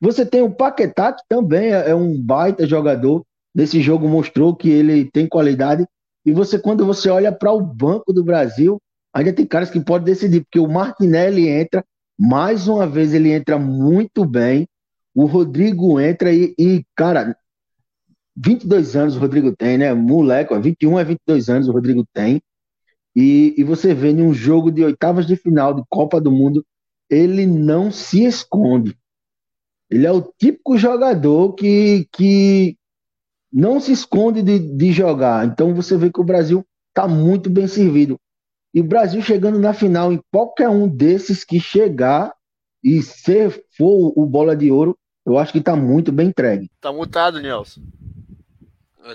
[0.00, 4.68] Você tem o Paquetá, que também é, é um baita jogador, nesse jogo mostrou que
[4.68, 5.86] ele tem qualidade.
[6.26, 8.80] E você, quando você olha para o Banco do Brasil,
[9.14, 11.84] ainda tem caras que podem decidir, porque o Martinelli entra,
[12.18, 14.68] mais uma vez ele entra muito bem.
[15.14, 17.36] O Rodrigo entra e, e, cara,
[18.36, 19.92] 22 anos o Rodrigo tem, né?
[19.94, 22.42] Moleque, ó, 21 a 22 anos o Rodrigo tem.
[23.14, 26.64] E, e você vê em um jogo de oitavas de final de Copa do Mundo,
[27.10, 28.96] ele não se esconde.
[29.90, 32.76] Ele é o típico jogador que, que
[33.52, 35.46] não se esconde de, de jogar.
[35.46, 38.18] Então você vê que o Brasil está muito bem servido.
[38.74, 42.32] E o Brasil chegando na final, em qualquer um desses que chegar
[42.82, 44.96] e se for o bola de ouro,
[45.26, 46.70] eu acho que está muito bem entregue.
[46.80, 47.82] Tá mutado, Nelson.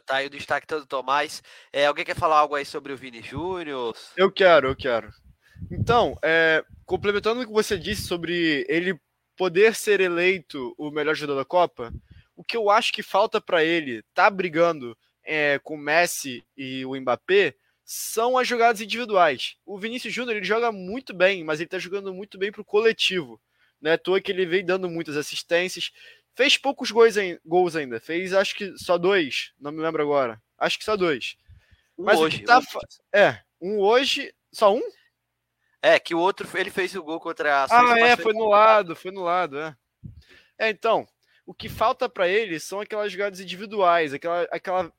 [0.06, 1.41] Tá aí o destaque todo Tomás.
[1.71, 3.95] É, alguém quer falar algo aí sobre o Vini Júnior?
[4.15, 5.10] Eu quero, eu quero.
[5.71, 9.00] Então, é, complementando o que você disse sobre ele
[9.36, 11.93] poder ser eleito o melhor jogador da Copa,
[12.36, 16.86] o que eu acho que falta para ele tá brigando é, com o Messi e
[16.86, 19.56] o Mbappé são as jogadas individuais.
[19.65, 23.39] O Vinícius Júnior ele joga muito bem, mas ele tá jogando muito bem pro coletivo.
[23.82, 25.91] Não é à toa que ele vem dando muitas assistências,
[26.38, 28.00] Fez poucos gols, em, gols ainda.
[28.00, 29.54] Fez acho que só dois.
[29.60, 30.39] Não me lembro agora.
[30.56, 31.36] Acho que só dois.
[31.97, 32.43] Um Mas hoje.
[32.43, 32.62] Tá...
[33.12, 34.32] É, um hoje.
[34.52, 34.82] Só um?
[35.82, 38.95] É, que o outro ele fez o gol contra a Ah, é, foi no lado,
[38.95, 39.76] foi no lado, é.
[40.60, 41.08] É, então,
[41.43, 44.93] o que falta para ele são aquelas jogadas individuais, aquela, aquela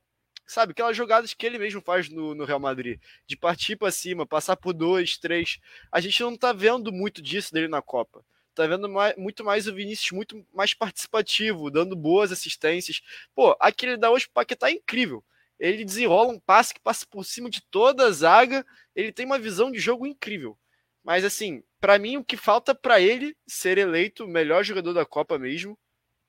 [0.45, 4.27] sabe, aquelas jogadas que ele mesmo faz no, no Real Madrid, de partir para cima,
[4.27, 5.61] passar por dois, três.
[5.93, 8.25] A gente não tá vendo muito disso dele na Copa
[8.63, 13.01] tá vendo mais, muito mais o Vinícius muito mais participativo, dando boas assistências.
[13.35, 15.25] Pô, aquele da hoje pro Paquetá é incrível.
[15.59, 19.39] Ele desenrola um passe que passa por cima de toda a zaga, ele tem uma
[19.39, 20.59] visão de jogo incrível.
[21.05, 25.07] Mas assim, para mim o que falta para ele ser eleito o melhor jogador da
[25.07, 25.79] Copa mesmo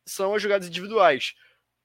[0.08, 1.34] são as jogadas individuais.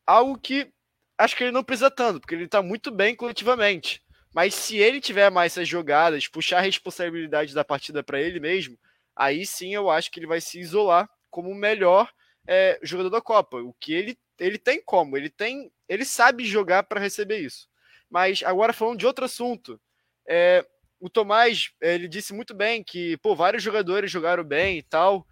[0.07, 0.71] Algo que
[1.19, 4.03] acho que ele não precisa tanto, porque ele tá muito bem coletivamente.
[4.35, 8.77] Mas se ele tiver mais essas jogadas, puxar a responsabilidade da partida para ele mesmo,
[9.17, 12.11] aí sim eu acho que ele vai se isolar como o melhor
[12.47, 13.59] é, jogador da Copa.
[13.59, 17.69] O que ele, ele tem como, ele tem, ele sabe jogar para receber isso.
[18.09, 19.81] Mas agora falando de outro assunto,
[20.29, 20.67] é,
[21.01, 25.27] o Tomás ele disse muito bem que pô, vários jogadores jogaram bem e tal.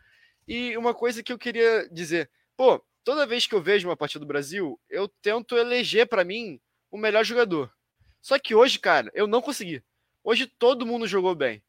[0.47, 4.21] E uma coisa que eu queria dizer, pô, toda vez que eu vejo uma partida
[4.21, 7.73] do Brasil, eu tento eleger para mim o melhor jogador.
[8.21, 9.83] Só que hoje, cara, eu não consegui.
[10.25, 11.63] Hoje todo mundo jogou bem.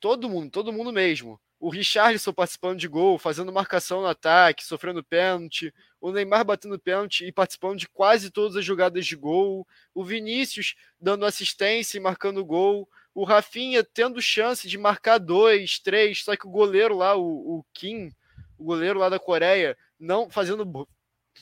[0.00, 5.04] Todo mundo, todo mundo mesmo o Richarlison participando de gol, fazendo marcação no ataque, sofrendo
[5.04, 10.02] pênalti, o Neymar batendo pênalti e participando de quase todas as jogadas de gol, o
[10.02, 16.34] Vinícius dando assistência e marcando gol, o Rafinha tendo chance de marcar dois, três, só
[16.34, 18.10] que o goleiro lá, o, o Kim,
[18.56, 20.88] o goleiro lá da Coreia, não fazendo.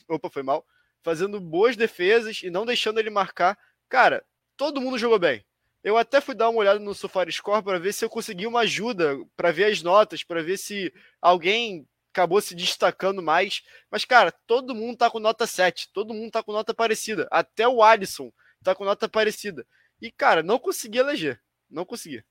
[0.09, 0.65] Opa, foi mal.
[1.01, 3.57] Fazendo boas defesas e não deixando ele marcar.
[3.87, 4.25] Cara,
[4.57, 5.45] todo mundo jogou bem.
[5.83, 9.17] Eu até fui dar uma olhada no SofaScore para ver se eu consegui uma ajuda,
[9.35, 13.63] para ver as notas, para ver se alguém acabou se destacando mais.
[13.89, 17.27] Mas, cara, todo mundo tá com nota 7, todo mundo tá com nota parecida.
[17.31, 19.65] Até o Alisson tá com nota parecida.
[20.01, 21.41] E, cara, não consegui eleger.
[21.69, 22.23] Não consegui.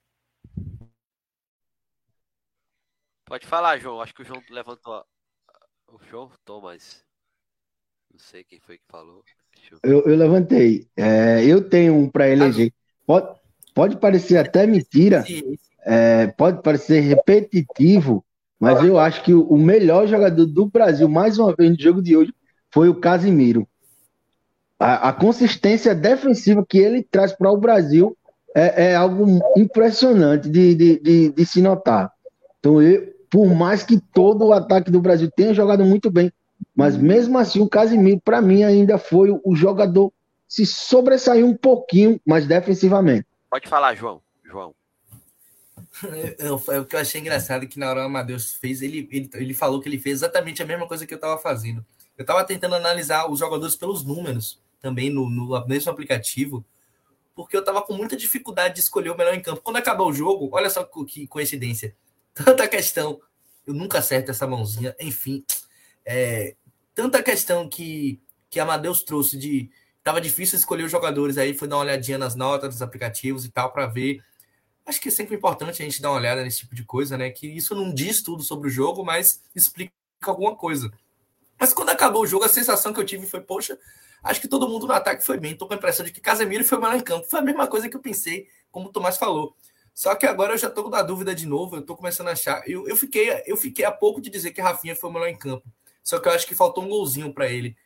[3.24, 4.00] Pode falar, João.
[4.00, 5.04] Acho que o João levantou.
[5.86, 7.04] O João Thomas.
[8.10, 9.22] Não sei quem foi que falou.
[9.70, 9.78] Eu...
[9.82, 10.88] Eu, eu, levantei.
[10.96, 12.72] É, eu tenho um para eleger.
[13.08, 13.26] Pode,
[13.74, 15.24] pode parecer até mentira,
[15.86, 18.22] é, pode parecer repetitivo,
[18.60, 22.14] mas eu acho que o melhor jogador do Brasil, mais uma vez no jogo de
[22.14, 22.34] hoje,
[22.70, 23.66] foi o Casimiro.
[24.78, 28.14] A, a consistência defensiva que ele traz para o Brasil
[28.54, 32.12] é, é, algo impressionante de, de, de, de se notar.
[32.58, 36.30] Então, eu, por mais que todo o ataque do Brasil tenha jogado muito bem,
[36.76, 40.12] mas mesmo assim o Casimiro, para mim, ainda foi o jogador
[40.48, 43.26] se sobressaiu um pouquinho, mas defensivamente.
[43.50, 44.22] Pode falar, João.
[44.42, 44.74] João.
[46.38, 49.30] Eu, o que eu achei engraçado é que na hora o Amadeus fez, ele, ele,
[49.34, 51.84] ele falou que ele fez exatamente a mesma coisa que eu estava fazendo.
[52.16, 56.64] Eu estava tentando analisar os jogadores pelos números também no, no mesmo aplicativo,
[57.34, 59.60] porque eu estava com muita dificuldade de escolher o melhor em campo.
[59.60, 61.94] Quando acabou o jogo, olha só que coincidência.
[62.34, 63.20] Tanta questão,
[63.66, 65.44] eu nunca acerto essa mãozinha, enfim.
[66.04, 66.56] É,
[66.94, 69.70] tanta questão que, que Amadeus trouxe de
[70.08, 73.50] Tava difícil escolher os jogadores aí, fui dar uma olhadinha nas notas dos aplicativos e
[73.50, 74.24] tal para ver.
[74.86, 77.28] Acho que é sempre importante a gente dar uma olhada nesse tipo de coisa, né?
[77.28, 79.92] Que isso não diz tudo sobre o jogo, mas explica
[80.22, 80.90] alguma coisa.
[81.60, 83.78] Mas quando acabou o jogo, a sensação que eu tive foi, poxa,
[84.24, 85.54] acho que todo mundo no ataque foi bem.
[85.54, 87.28] Tô com a impressão de que Casemiro foi mal em campo.
[87.28, 89.54] Foi a mesma coisa que eu pensei, como o Tomás falou.
[89.92, 92.62] Só que agora eu já tô na dúvida de novo, eu tô começando a achar.
[92.66, 95.70] Eu, eu, fiquei, eu fiquei a pouco de dizer que Rafinha foi melhor em campo.
[96.02, 97.76] Só que eu acho que faltou um golzinho para ele.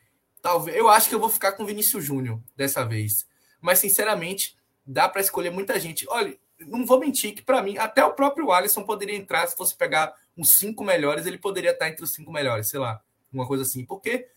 [0.43, 3.25] Talvez, eu acho que eu vou ficar com o Vinícius Júnior dessa vez.
[3.61, 6.05] Mas sinceramente, dá para escolher muita gente.
[6.09, 9.73] Olha, não vou mentir que para mim até o próprio Alisson poderia entrar se fosse
[9.73, 13.01] pegar uns cinco melhores, ele poderia estar entre os cinco melhores, sei lá.
[13.31, 14.27] uma coisa assim, porque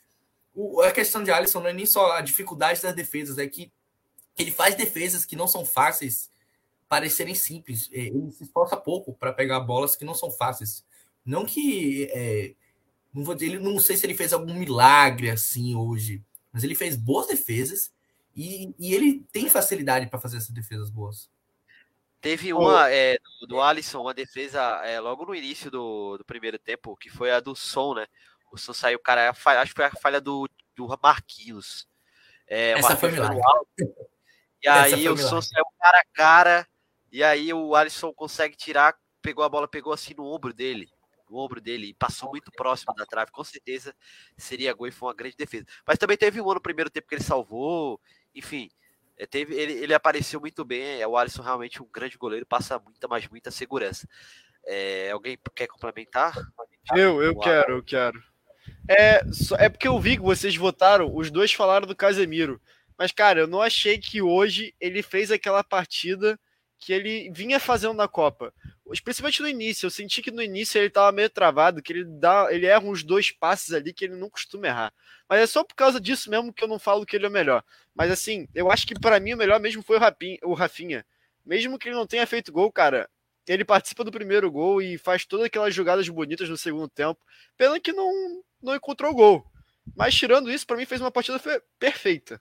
[0.54, 3.72] o, a questão de Alisson não é nem só a dificuldade das defesas, é que
[4.38, 6.30] ele faz defesas que não são fáceis
[6.88, 7.90] parecerem simples.
[7.92, 10.84] É, ele se esforça pouco para pegar bolas que não são fáceis.
[11.24, 12.08] Não que.
[12.12, 12.54] É,
[13.16, 16.96] não vou dizer, não sei se ele fez algum milagre assim hoje, mas ele fez
[16.96, 17.90] boas defesas
[18.34, 21.30] e, e ele tem facilidade para fazer essas defesas boas.
[22.20, 26.58] Teve uma é, do, do Alisson, uma defesa é, logo no início do, do primeiro
[26.58, 28.06] tempo, que foi a do som, né?
[28.52, 31.88] O som saiu, cara, falha, acho que foi a falha do, do Marquinhos.
[32.46, 33.40] É, Essa foi milagre.
[34.62, 36.68] E aí o som saiu cara a cara,
[37.10, 40.90] e aí o Alisson consegue tirar, pegou a bola, pegou assim no ombro dele
[41.28, 43.94] no ombro dele e passou muito próximo da trave, com certeza
[44.36, 45.66] seria gol e foi uma grande defesa.
[45.86, 48.00] Mas também teve um no primeiro tempo que ele salvou,
[48.34, 48.70] enfim,
[49.18, 51.00] é, teve, ele, ele apareceu muito bem.
[51.00, 54.06] É o Alisson realmente um grande goleiro, passa muita, mas muita segurança.
[54.64, 56.34] É, alguém quer complementar?
[56.94, 58.22] Eu, eu quero, eu quero.
[58.88, 59.20] É,
[59.58, 62.60] é porque eu vi que vocês votaram, os dois falaram do Casemiro.
[62.98, 66.38] Mas, cara, eu não achei que hoje ele fez aquela partida
[66.78, 68.52] que ele vinha fazendo na Copa.
[69.02, 72.46] Principalmente no início, eu senti que no início ele estava meio travado, que ele dá,
[72.50, 74.92] ele erra uns dois passes ali que ele não costuma errar.
[75.28, 77.32] Mas é só por causa disso mesmo que eu não falo que ele é o
[77.32, 77.64] melhor.
[77.94, 81.04] Mas assim, eu acho que para mim o melhor mesmo foi o, Rapinha, o Rafinha.
[81.44, 83.08] Mesmo que ele não tenha feito gol, cara,
[83.46, 87.20] ele participa do primeiro gol e faz todas aquelas jogadas bonitas no segundo tempo.
[87.56, 89.44] Pena que não, não encontrou gol.
[89.94, 91.40] Mas tirando isso, para mim fez uma partida
[91.78, 92.40] perfeita.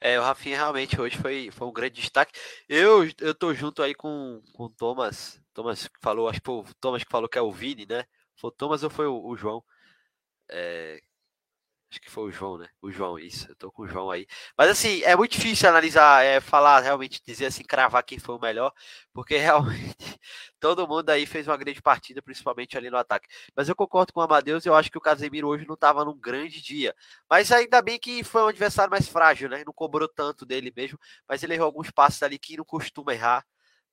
[0.00, 2.32] É, o Rafinha realmente hoje foi, foi um grande destaque.
[2.68, 5.40] Eu, eu tô junto aí com, com o Thomas.
[5.52, 8.04] Thomas falou, acho que o Thomas que falou que é o Vini, né?
[8.36, 9.62] Foi o Thomas ou foi o, o João?
[10.50, 11.00] É,
[11.90, 12.68] Acho que foi o João, né?
[12.80, 13.50] O João, isso.
[13.50, 14.24] Eu tô com o João aí.
[14.56, 18.40] Mas assim, é muito difícil analisar, é, falar, realmente, dizer assim, cravar quem foi o
[18.40, 18.72] melhor,
[19.12, 19.96] porque realmente
[20.60, 23.26] todo mundo aí fez uma grande partida, principalmente ali no ataque.
[23.56, 26.16] Mas eu concordo com o Amadeus, eu acho que o Casemiro hoje não tava num
[26.16, 26.94] grande dia.
[27.28, 29.64] Mas ainda bem que foi um adversário mais frágil, né?
[29.66, 30.98] Não cobrou tanto dele mesmo,
[31.28, 33.44] mas ele errou alguns passos ali que não costuma errar,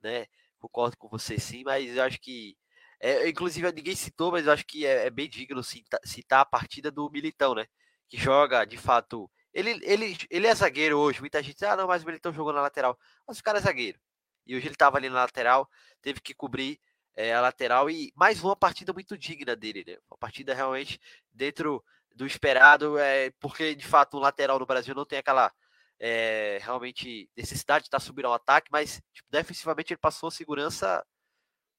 [0.03, 0.27] né?
[0.59, 2.55] Concordo com você sim, mas eu acho que.
[2.99, 6.45] É, inclusive, ninguém citou, mas eu acho que é, é bem digno citar, citar a
[6.45, 7.65] partida do Militão, né?
[8.09, 9.29] Que joga de fato.
[9.53, 11.19] Ele, ele, ele é zagueiro hoje.
[11.19, 12.97] Muita gente diz, ah, não, mas o Militão jogou na lateral.
[13.27, 13.99] Mas o cara é zagueiro.
[14.45, 15.69] E hoje ele estava ali na lateral,
[16.01, 16.79] teve que cobrir
[17.15, 19.97] é, a lateral e mais uma partida muito digna dele, né?
[20.09, 20.99] Uma partida realmente
[21.33, 21.83] dentro
[22.15, 25.51] do esperado, é, porque de fato o lateral no Brasil não tem aquela
[25.99, 31.05] é, realmente necessidade de estar tá subindo ao ataque, mas tipo, defensivamente ele passou segurança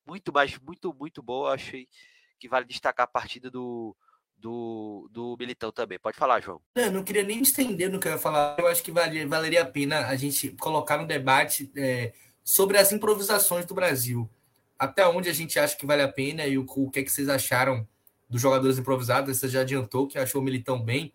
[0.07, 1.55] muito, mais muito, muito boa.
[1.55, 1.89] Achei
[2.39, 3.97] que vale destacar a partida do,
[4.41, 5.99] do, do Militão também.
[5.99, 6.61] Pode falar, João.
[6.77, 8.57] Não, não queria nem estender no que eu ia falar.
[8.59, 12.13] Eu acho que valeria, valeria a pena a gente colocar no debate é,
[12.45, 14.29] sobre as improvisações do Brasil.
[14.79, 17.11] Até onde a gente acha que vale a pena e o, o que é que
[17.11, 17.87] vocês acharam
[18.29, 19.37] dos jogadores improvisados.
[19.37, 21.13] Você já adiantou que achou o Militão bem.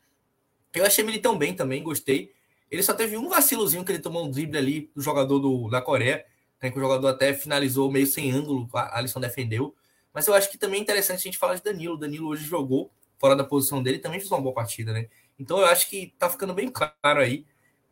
[0.74, 2.34] Eu achei o Militão bem também, gostei.
[2.70, 5.80] Ele só teve um vacilozinho que ele tomou um drible ali do jogador do, da
[5.80, 6.26] Coreia,
[6.62, 9.76] né, que o jogador até finalizou meio sem ângulo, a Alisson defendeu.
[10.12, 11.98] Mas eu acho que também é interessante a gente falar de Danilo.
[11.98, 12.92] Danilo hoje jogou
[13.24, 15.08] fora da posição dele, também fez uma boa partida, né?
[15.40, 17.46] Então eu acho que tá ficando bem claro aí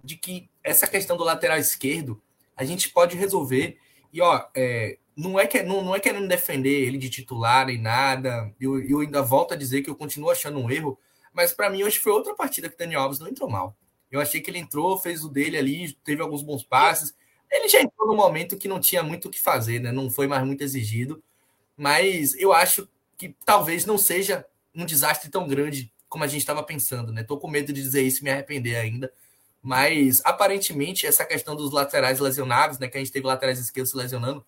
[0.04, 2.22] de que essa questão do lateral esquerdo
[2.54, 3.78] a gente pode resolver.
[4.12, 7.78] E ó, é, não é que não, não é querendo defender ele de titular e
[7.78, 8.54] nada.
[8.60, 11.00] Eu, eu ainda volto a dizer que eu continuo achando um erro,
[11.34, 13.74] mas para mim hoje foi outra partida que o Daniel Alves não entrou mal.
[14.12, 17.16] Eu achei que ele entrou, fez o dele ali, teve alguns bons passes.
[17.50, 19.94] Ele já entrou no momento que não tinha muito o que fazer, né?
[19.94, 21.24] Não foi mais muito exigido.
[21.78, 22.86] Mas eu acho
[23.18, 27.24] que talvez não seja um desastre tão grande como a gente estava pensando, né?
[27.24, 29.12] Tô com medo de dizer isso e me arrepender ainda.
[29.62, 32.88] Mas aparentemente essa questão dos laterais lesionados, né?
[32.88, 34.46] Que a gente teve laterais esquerdos lesionando,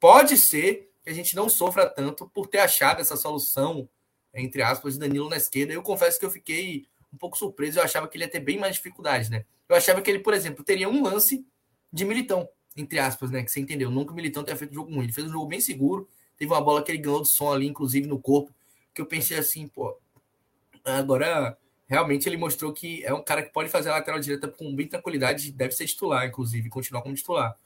[0.00, 3.88] pode ser que a gente não sofra tanto por ter achado essa solução,
[4.32, 5.72] entre aspas, de Danilo na esquerda.
[5.74, 8.58] Eu confesso que eu fiquei um pouco surpreso, eu achava que ele ia ter bem
[8.58, 9.44] mais dificuldade, né?
[9.68, 11.44] Eu achava que ele, por exemplo, teria um lance
[11.92, 13.42] de militão, entre aspas, né?
[13.42, 13.90] Que você entendeu.
[13.90, 15.04] Nunca o militão tenha feito um jogo ruim.
[15.04, 16.08] Ele fez um jogo bem seguro,
[16.38, 18.50] teve uma bola que ele ganhou do som ali, inclusive no corpo
[18.94, 19.98] que eu pensei assim, pô,
[20.84, 24.74] agora realmente ele mostrou que é um cara que pode fazer a lateral direita com
[24.74, 27.56] bem tranquilidade, deve ser titular, inclusive, continuar como titular.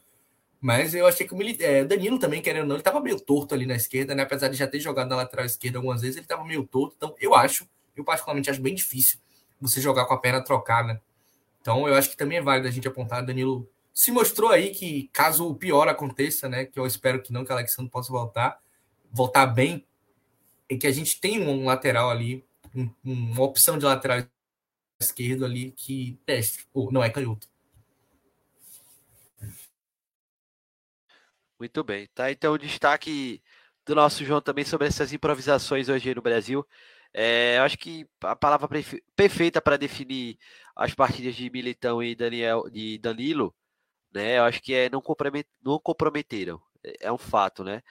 [0.60, 3.54] Mas eu achei que o é, Danilo também, querendo ou não, ele estava meio torto
[3.54, 4.22] ali na esquerda, né?
[4.22, 6.94] Apesar de já ter jogado na lateral esquerda algumas vezes, ele estava meio torto.
[6.96, 9.18] Então, eu acho, eu particularmente acho bem difícil
[9.60, 11.00] você jogar com a perna trocada.
[11.60, 13.24] Então, eu acho que também é válido a gente apontar.
[13.24, 16.64] Danilo se mostrou aí que, caso o pior aconteça, né?
[16.64, 18.58] Que eu espero que não, que o Alexandre possa voltar,
[19.12, 19.86] voltar bem
[20.68, 22.44] é que a gente tem um lateral ali,
[22.74, 24.24] um, uma opção de lateral
[25.00, 27.48] esquerdo ali que teste, ou não é canhoto.
[31.58, 32.30] Muito bem, tá?
[32.30, 33.42] Então o destaque
[33.86, 36.66] do nosso João também sobre essas improvisações hoje no Brasil.
[37.14, 38.68] É, eu acho que a palavra
[39.14, 40.38] perfeita para definir
[40.74, 43.54] as partidas de Militão e Daniel de Danilo,
[44.12, 44.38] né?
[44.38, 46.60] Eu acho que é não, compromet, não comprometeram.
[46.84, 47.82] É, é um fato, né?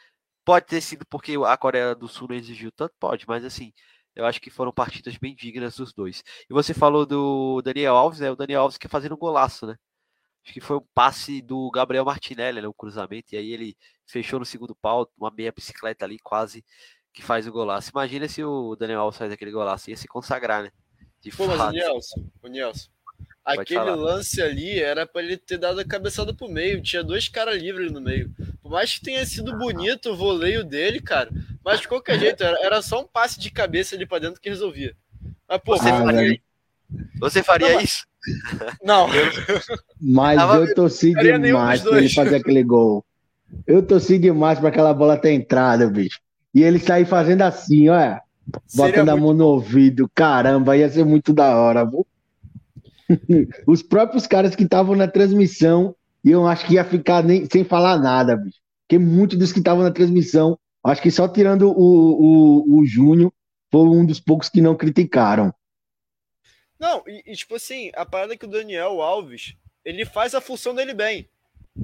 [0.45, 3.73] Pode ter sido porque a Coreia do Sul não exigiu tanto, pode, mas assim,
[4.15, 6.23] eu acho que foram partidas bem dignas dos dois.
[6.49, 8.31] E você falou do Daniel Alves, né?
[8.31, 9.75] O Daniel Alves que fazendo um golaço, né?
[10.43, 12.67] Acho que foi um passe do Gabriel Martinelli, né?
[12.67, 13.75] Um cruzamento, e aí ele
[14.05, 16.63] fechou no segundo pau, uma meia bicicleta ali, quase
[17.11, 17.89] que faz o golaço.
[17.91, 20.71] Imagina se o Daniel Alves faz aquele golaço, ia se consagrar, né?
[21.19, 21.57] De Pô, fato.
[21.57, 22.89] mas o Nelson, o Nelson,
[23.43, 27.59] aquele lance ali era para ele ter dado a cabeçada pro meio, tinha dois caras
[27.59, 28.31] livres no meio.
[28.65, 31.29] Por mais que tenha sido bonito o voleio dele, cara,
[31.63, 34.49] mas de qualquer jeito, era, era só um passe de cabeça ali para dentro que
[34.49, 34.95] resolvia.
[35.47, 36.39] Mas, pô, você, ah, faria,
[37.19, 38.07] você faria não, isso?
[38.83, 39.07] Não.
[40.01, 43.05] Mas Tava, eu torci demais pra ele fazer aquele gol.
[43.67, 46.19] Eu torci demais pra aquela bola ter entrado, bicho.
[46.51, 48.19] E ele sair fazendo assim, olha.
[48.73, 50.09] Botando a mão no ouvido.
[50.15, 52.03] Caramba, ia ser muito da hora, viu?
[53.67, 55.95] Os próprios caras que estavam na transmissão,
[56.31, 58.59] eu acho que ia ficar nem, sem falar nada, bicho.
[58.87, 63.31] Porque muitos dos que estavam na transmissão, acho que só tirando o, o, o Júnior,
[63.71, 65.53] foi um dos poucos que não criticaram.
[66.79, 70.41] Não, e, e, tipo assim, a parada é que o Daniel Alves, ele faz a
[70.41, 71.29] função dele bem.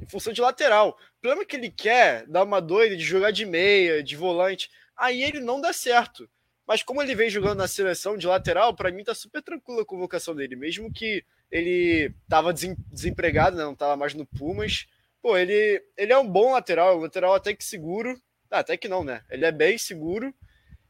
[0.08, 0.90] Função de lateral.
[0.90, 4.70] O problema é que ele quer dar uma doida de jogar de meia, de volante.
[4.96, 6.28] Aí ele não dá certo.
[6.66, 9.86] Mas como ele vem jogando na seleção de lateral, para mim tá super tranquila a
[9.86, 10.56] convocação dele.
[10.56, 13.62] Mesmo que ele tava desempregado, né?
[13.62, 14.86] não tava mais no Pumas.
[15.22, 18.20] Pô, ele, ele é um bom lateral, um lateral até que seguro.
[18.50, 19.22] Ah, até que não, né?
[19.30, 20.34] Ele é bem seguro.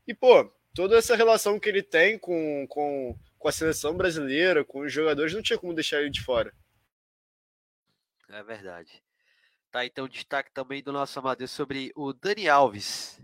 [0.09, 4.83] E, pô, toda essa relação que ele tem com, com com a seleção brasileira, com
[4.83, 6.55] os jogadores, não tinha como deixar ele de fora.
[8.29, 9.03] É verdade.
[9.71, 13.21] Tá, então destaque também do nosso Amadeu sobre o Dani Alves.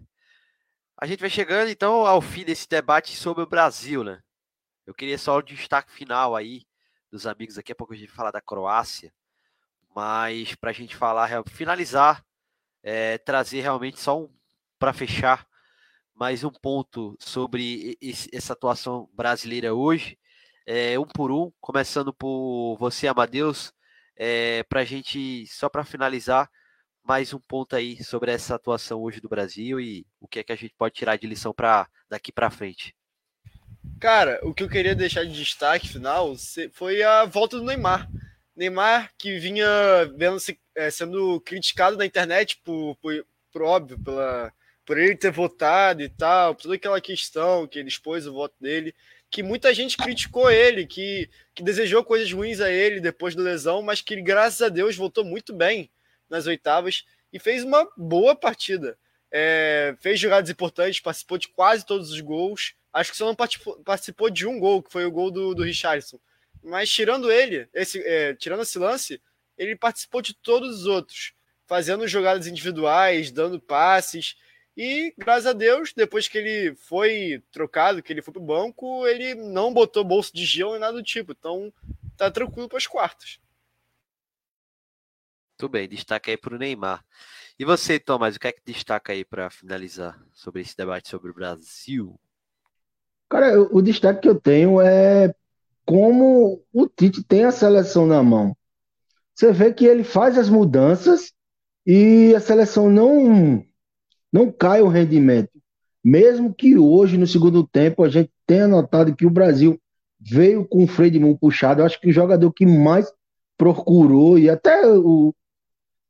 [1.01, 4.21] A gente vai chegando então ao fim desse debate sobre o Brasil, né?
[4.85, 6.67] Eu queria só o destaque final aí
[7.11, 7.57] dos amigos.
[7.57, 9.13] Daqui a pouco a gente vai falar da Croácia.
[9.95, 12.25] Mas para a gente falar, finalizar,
[12.83, 14.31] é, trazer realmente só um
[14.79, 15.47] para fechar
[16.19, 20.19] mais um ponto sobre esse, essa atuação brasileira hoje,
[20.67, 23.73] é, um por um, começando por você, Amadeus,
[24.17, 26.51] é, para a gente, só para finalizar,
[27.05, 30.53] mais um ponto aí sobre essa atuação hoje do Brasil e o que é que
[30.53, 32.98] a gente pode tirar de lição para daqui para frente.
[34.01, 36.35] Cara, o que eu queria deixar de destaque final
[36.73, 38.09] foi a volta do Neymar.
[38.55, 39.67] Neymar que vinha
[40.17, 40.39] vendo,
[40.77, 44.53] é, sendo criticado na internet por, por, por óbvio pela
[44.87, 48.55] por ele ter votado e tal, por toda aquela questão que ele expôs o voto
[48.59, 48.95] dele,
[49.31, 53.83] que muita gente criticou ele, que, que desejou coisas ruins a ele depois da lesão,
[53.83, 55.91] mas que graças a Deus voltou muito bem
[56.31, 58.97] nas oitavas e fez uma boa partida.
[59.31, 62.75] É, fez jogadas importantes, participou de quase todos os gols.
[62.93, 66.19] Acho que só não participou, de um gol, que foi o gol do, do Richardson.
[66.63, 69.21] Mas tirando ele, esse, é, tirando esse lance,
[69.57, 71.33] ele participou de todos os outros,
[71.67, 74.37] fazendo jogadas individuais, dando passes.
[74.77, 79.35] E, graças a Deus, depois que ele foi trocado, que ele foi pro banco, ele
[79.35, 81.33] não botou bolso de gelo nem nada do tipo.
[81.33, 81.73] Então,
[82.17, 83.39] tá tranquilo para as quartas.
[85.61, 87.05] Muito bem, destaca aí para o Neymar.
[87.59, 91.33] E você, Thomas, o que é que destaca aí para finalizar sobre esse debate sobre
[91.33, 92.15] o Brasil?
[93.29, 95.35] Cara, o destaque que eu tenho é
[95.85, 98.57] como o Tite tem a seleção na mão.
[99.35, 101.33] Você vê que ele faz as mudanças
[101.85, 103.65] e a seleção não
[104.33, 105.51] não cai o rendimento.
[106.05, 109.81] Mesmo que hoje, no segundo tempo, a gente tenha notado que o Brasil
[110.21, 113.13] veio com o freio de mão puxado, eu acho que o jogador que mais
[113.57, 115.35] procurou, e até o,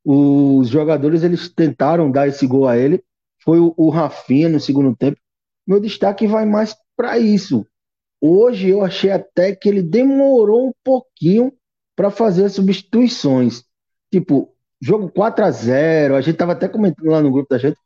[0.04, 3.02] os jogadores eles tentaram dar esse gol a ele,
[3.42, 5.18] foi o, o Rafinha no segundo tempo.
[5.66, 7.66] Meu destaque vai mais para isso.
[8.20, 11.52] Hoje eu achei até que ele demorou um pouquinho
[11.94, 13.62] para fazer as substituições.
[14.10, 17.76] Tipo, jogo 4 a 0 a gente tava até comentando lá no grupo da gente,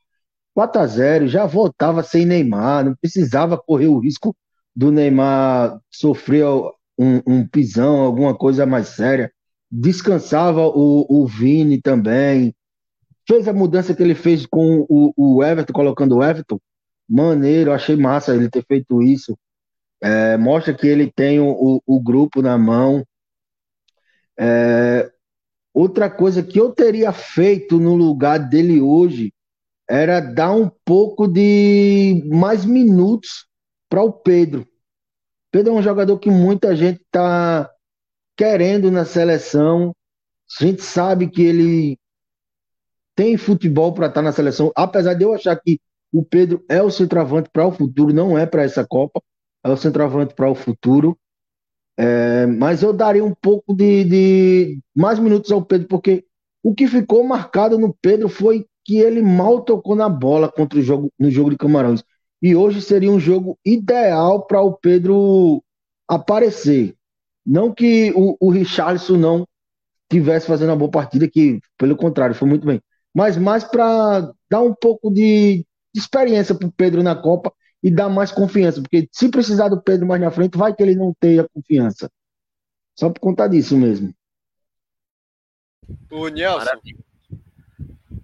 [0.54, 4.36] 4 a 0 já voltava sem Neymar, não precisava correr o risco
[4.74, 6.46] do Neymar sofrer
[6.98, 9.32] um, um pisão, alguma coisa mais séria.
[9.74, 12.54] Descansava o, o Vini também.
[13.26, 16.60] Fez a mudança que ele fez com o, o Everton, colocando o Everton.
[17.08, 19.34] Maneiro, achei massa ele ter feito isso.
[20.02, 23.02] É, mostra que ele tem o, o, grupo na mão.
[24.38, 25.10] É,
[25.72, 29.32] outra coisa que eu teria feito no lugar dele hoje
[29.88, 33.46] era dar um pouco de mais minutos
[33.88, 34.66] para o Pedro.
[35.50, 37.70] Pedro é um jogador que muita gente está
[38.36, 39.94] querendo na seleção.
[40.60, 41.98] A gente sabe que ele
[43.14, 45.80] tem futebol para estar tá na seleção, apesar de eu achar que
[46.12, 49.22] O Pedro é o centroavante para o futuro, não é para essa Copa,
[49.64, 51.18] é o centroavante para o futuro.
[51.96, 56.24] É, mas eu daria um pouco de, de, mais minutos ao Pedro, porque
[56.62, 60.82] o que ficou marcado no Pedro foi que ele mal tocou na bola contra o
[60.82, 62.02] jogo no jogo de Camarões.
[62.42, 65.62] E hoje seria um jogo ideal para o Pedro
[66.08, 66.96] aparecer.
[67.44, 69.46] Não que o, o Richarlison não
[70.10, 72.80] tivesse fazendo uma boa partida, que pelo contrário, foi muito bem.
[73.14, 77.90] Mas mais para dar um pouco de, de experiência para o Pedro na Copa e
[77.90, 81.12] dar mais confiança, porque se precisar do Pedro mais na frente, vai que ele não
[81.18, 82.10] tenha confiança.
[82.96, 84.14] Só por conta disso mesmo.
[86.10, 86.58] O Nelson.
[86.58, 86.98] Maravilha.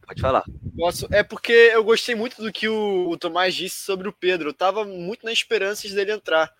[0.06, 0.44] Pode falar.
[0.76, 4.50] Posso, é porque eu gostei muito do que o, o Tomás disse sobre o Pedro.
[4.50, 6.50] Eu tava muito na esperança dele entrar.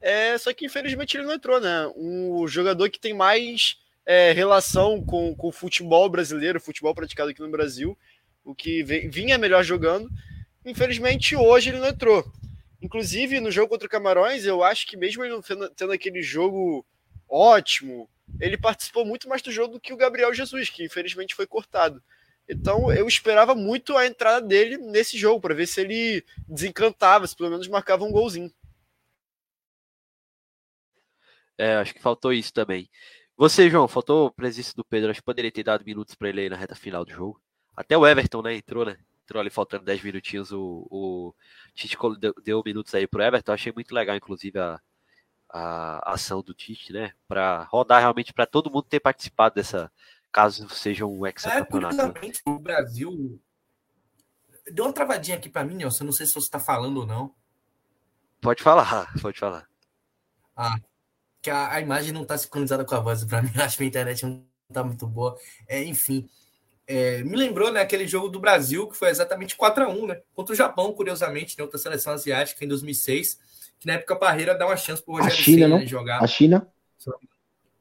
[0.00, 1.90] É, só que infelizmente ele não entrou, né?
[1.96, 7.40] Um jogador que tem mais é, relação com, com o futebol brasileiro, futebol praticado aqui
[7.40, 7.98] no Brasil,
[8.44, 10.08] o que vinha melhor jogando.
[10.64, 12.24] Infelizmente hoje ele não entrou.
[12.80, 16.86] Inclusive no jogo contra o Camarões, eu acho que mesmo ele não tendo, aquele jogo
[17.28, 21.46] ótimo, ele participou muito mais do jogo do que o Gabriel Jesus, que infelizmente foi
[21.46, 22.02] cortado.
[22.48, 27.34] Então eu esperava muito a entrada dele nesse jogo, para ver se ele desencantava, se
[27.34, 28.52] pelo menos marcava um golzinho.
[31.58, 32.88] É, acho que faltou isso também.
[33.36, 35.10] Você, João, faltou a presença do Pedro.
[35.10, 37.40] Acho que poderia ter dado minutos para ele aí na reta final do jogo.
[37.76, 38.54] Até o Everton, né?
[38.54, 38.96] Entrou, né?
[39.24, 40.52] Entrou ali faltando 10 minutinhos.
[40.52, 41.34] O, o
[41.74, 43.52] Tite deu, deu minutos aí pro Everton.
[43.52, 44.80] Achei muito legal, inclusive, a,
[45.50, 47.12] a ação do Tite, né?
[47.28, 49.90] Para rodar realmente para todo mundo ter participado dessa,
[50.32, 52.00] caso seja um hexacampeonato.
[52.00, 53.40] É, o Brasil
[54.70, 56.04] deu uma travadinha aqui para mim, Nelson.
[56.04, 57.34] Não sei se você está falando ou não.
[58.40, 59.66] Pode falar, pode falar.
[60.54, 60.76] Ah,
[61.46, 63.22] que a, a imagem não está sincronizada com a voz.
[63.24, 65.38] Para mim, acho que a internet não está muito boa.
[65.68, 66.28] É, enfim,
[66.88, 70.20] é, me lembrou né, aquele jogo do Brasil, que foi exatamente 4 a 1 né?
[70.34, 73.38] Contra o Japão, curiosamente, né, outra seleção asiática em 2006,
[73.78, 75.86] que na época a Parreira dá uma chance para o Rogério a China, Senna, né,
[75.86, 76.22] jogar.
[76.22, 76.68] A China?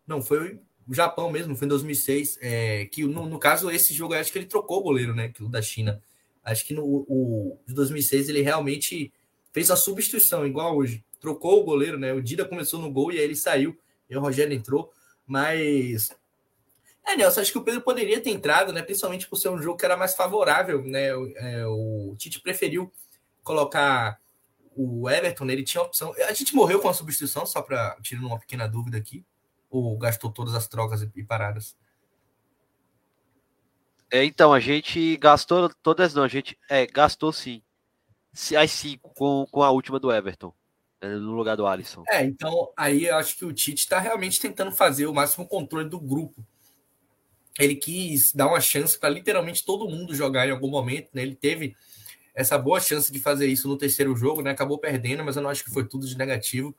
[0.05, 2.37] Não, foi o Japão mesmo, foi em 2006.
[2.41, 5.33] É, que no, no, caso, esse jogo, acho que ele trocou o goleiro, né?
[5.39, 5.99] O da China.
[6.43, 9.11] Acho que no o, de 2006 ele realmente
[9.51, 12.13] fez a substituição, igual hoje trocou o goleiro, né?
[12.13, 13.75] O Dida começou no gol e aí ele saiu,
[14.07, 14.93] e o Rogério entrou,
[15.25, 16.15] mas.
[17.03, 18.83] É, Nelson, acho que o Pedro poderia ter entrado, né?
[18.83, 21.07] Principalmente por ser um jogo que era mais favorável, né?
[21.07, 22.91] É, o Tite preferiu
[23.43, 24.19] colocar
[24.75, 25.53] o Everton, né?
[25.53, 26.13] ele tinha opção.
[26.27, 29.25] A gente morreu com a substituição, só para tirar uma pequena dúvida aqui,
[29.69, 31.75] ou gastou todas as trocas e paradas?
[34.11, 37.61] É, então, a gente gastou todas, não, a gente é, gastou sim.
[38.57, 40.53] As cinco com, com a última do Everton.
[41.01, 42.03] É, no lugar do Alisson.
[42.09, 45.89] É, então aí eu acho que o Tite está realmente tentando fazer o máximo controle
[45.89, 46.45] do grupo.
[47.59, 51.21] Ele quis dar uma chance para literalmente todo mundo jogar em algum momento, né?
[51.21, 51.75] Ele teve
[52.33, 54.51] essa boa chance de fazer isso no terceiro jogo, né?
[54.51, 56.75] Acabou perdendo, mas eu não acho que foi tudo de negativo.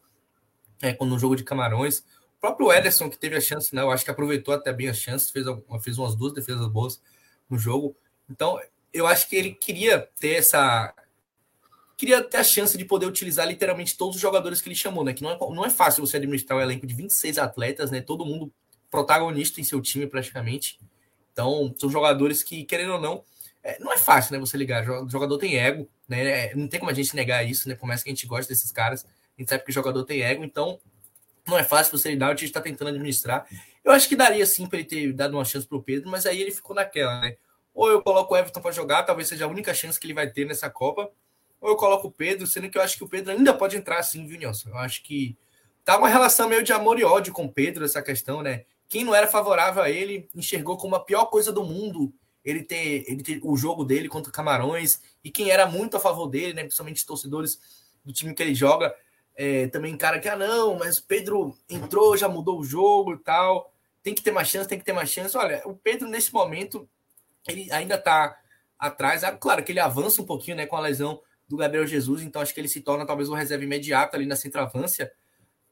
[0.82, 2.00] É, quando no jogo de Camarões.
[2.36, 3.80] O próprio Ederson, que teve a chance, né?
[3.80, 5.46] Eu acho que aproveitou até bem as chances, fez,
[5.80, 7.00] fez umas duas defesas boas
[7.48, 7.96] no jogo.
[8.28, 8.60] Então,
[8.92, 10.94] eu acho que ele queria ter essa,
[11.96, 15.12] queria ter a chance de poder utilizar literalmente todos os jogadores que ele chamou, né?
[15.12, 18.00] Que não é, não é fácil você administrar um elenco de 26 atletas, né?
[18.00, 18.52] Todo mundo
[18.90, 20.78] protagonista em seu time praticamente.
[21.32, 23.24] Então, são jogadores que, querendo ou não,
[23.62, 24.38] é, não é fácil, né?
[24.38, 24.88] Você ligar.
[24.88, 26.50] O jogador tem ego, né?
[26.50, 27.74] É, não tem como a gente negar isso, né?
[27.74, 30.22] Por mais que a gente goste desses caras, a gente sabe que o jogador tem
[30.22, 30.78] ego, então
[31.46, 32.28] não é fácil você lidar.
[32.28, 33.46] O gente está tentando administrar.
[33.84, 36.26] Eu acho que daria sim para ele ter dado uma chance para o Pedro, mas
[36.26, 37.36] aí ele ficou naquela, né?
[37.72, 40.28] Ou eu coloco o Everton para jogar, talvez seja a única chance que ele vai
[40.28, 41.10] ter nessa Copa,
[41.66, 43.98] ou eu coloco o Pedro, sendo que eu acho que o Pedro ainda pode entrar
[43.98, 44.68] assim, viu, Nelson?
[44.68, 45.36] Eu acho que
[45.84, 48.64] tá uma relação meio de amor e ódio com o Pedro, essa questão, né?
[48.88, 52.14] Quem não era favorável a ele enxergou como a pior coisa do mundo
[52.44, 56.00] ele ter, ele ter o jogo dele contra o Camarões, e quem era muito a
[56.00, 56.62] favor dele, né?
[56.62, 57.58] Principalmente torcedores
[58.04, 58.94] do time que ele joga,
[59.34, 63.18] é, também cara que, ah, não, mas o Pedro entrou, já mudou o jogo e
[63.18, 63.72] tal,
[64.04, 65.36] tem que ter mais chance, tem que ter mais chance.
[65.36, 66.88] Olha, o Pedro, nesse momento,
[67.48, 68.38] ele ainda tá
[68.78, 69.22] atrás.
[69.40, 72.52] Claro que ele avança um pouquinho, né, com a lesão do Gabriel Jesus, então acho
[72.52, 75.12] que ele se torna talvez uma reserva imediata ali na centroavância.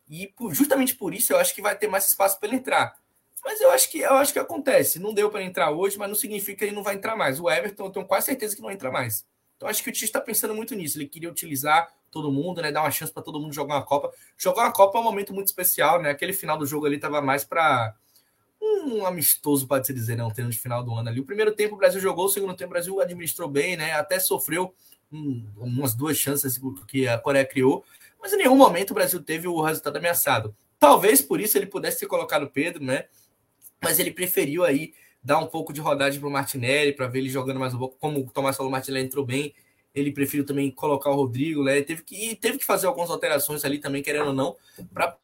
[0.09, 2.95] E por, justamente por isso eu acho que vai ter mais espaço para ele entrar.
[3.45, 4.99] Mas eu acho que eu acho que acontece.
[4.99, 7.39] Não deu para entrar hoje, mas não significa que ele não vai entrar mais.
[7.39, 9.27] O Everton, eu tenho quase certeza que não entra mais.
[9.57, 10.99] Então acho que o Tite está pensando muito nisso.
[10.99, 12.73] Ele queria utilizar todo mundo, né?
[12.73, 14.11] Dar uma chance para todo mundo jogar uma Copa.
[14.37, 16.11] Jogar uma Copa é um momento muito especial, né?
[16.11, 17.95] Aquele final do jogo ali estava mais para
[18.61, 20.25] um amistoso, pode se dizer, né?
[20.25, 21.21] Um treino de final do ano ali.
[21.21, 23.93] O primeiro tempo o Brasil jogou, o segundo tempo o Brasil administrou bem, né?
[23.93, 24.75] Até sofreu
[25.15, 27.85] um, umas duas chances que a Coreia criou,
[28.21, 30.55] mas em nenhum momento o Brasil teve o resultado ameaçado.
[30.79, 33.05] Talvez por isso ele pudesse ter colocado o Pedro, né?
[33.83, 34.93] Mas ele preferiu aí
[35.23, 37.97] dar um pouco de rodagem para o Martinelli, para ver ele jogando mais um pouco.
[37.99, 39.55] Como o Tomás falou, o Martinelli entrou bem.
[39.95, 41.81] ele preferiu também colocar o Rodrigo, né?
[41.83, 44.57] Teve que, teve que fazer algumas alterações ali também, querendo ou não,
[44.93, 45.17] para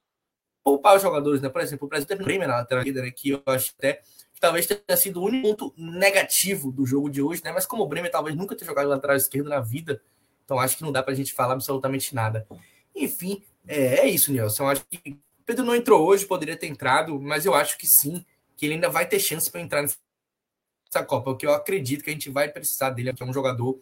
[0.63, 1.49] poupar os jogadores, né?
[1.49, 3.11] Por exemplo, o Brasil teve um prêmio na lateral né?
[3.11, 4.01] Que eu acho até
[4.41, 7.53] talvez tenha sido o único ponto negativo do jogo de hoje, né?
[7.53, 10.03] Mas como o Bremer talvez nunca tenha jogado lateral esquerdo na vida,
[10.45, 12.47] então acho que não dá para a gente falar absolutamente nada.
[12.97, 14.65] Enfim, é, é isso, Nelson.
[14.65, 17.87] Eu acho que o Pedro não entrou hoje, poderia ter entrado, mas eu acho que
[17.87, 18.25] sim,
[18.57, 22.13] que ele ainda vai ter chance para entrar nessa Copa, porque eu acredito que a
[22.13, 23.79] gente vai precisar dele, que é um jogador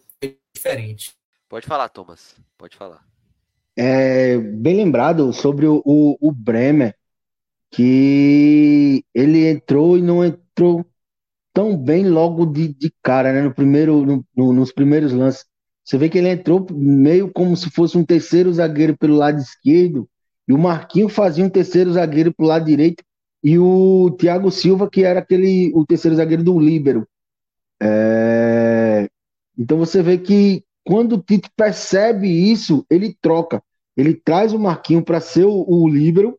[0.53, 1.17] diferente.
[1.47, 2.35] Pode falar, Thomas.
[2.57, 3.03] Pode falar.
[3.75, 6.98] É, bem lembrado sobre o, o, o Bremer,
[7.71, 10.85] que ele entrou e não entrou
[11.53, 13.41] tão bem logo de, de cara, né?
[13.41, 15.45] No primeiro, no, no, nos primeiros lances.
[15.83, 20.07] Você vê que ele entrou meio como se fosse um terceiro zagueiro pelo lado esquerdo,
[20.47, 23.03] e o Marquinho fazia um terceiro zagueiro pelo lado direito,
[23.43, 27.07] e o Thiago Silva, que era aquele o terceiro zagueiro do Líbero.
[27.81, 29.07] É...
[29.57, 33.61] Então você vê que quando o Tite percebe isso, ele troca.
[33.95, 36.38] Ele traz o Marquinho para ser o, o líbero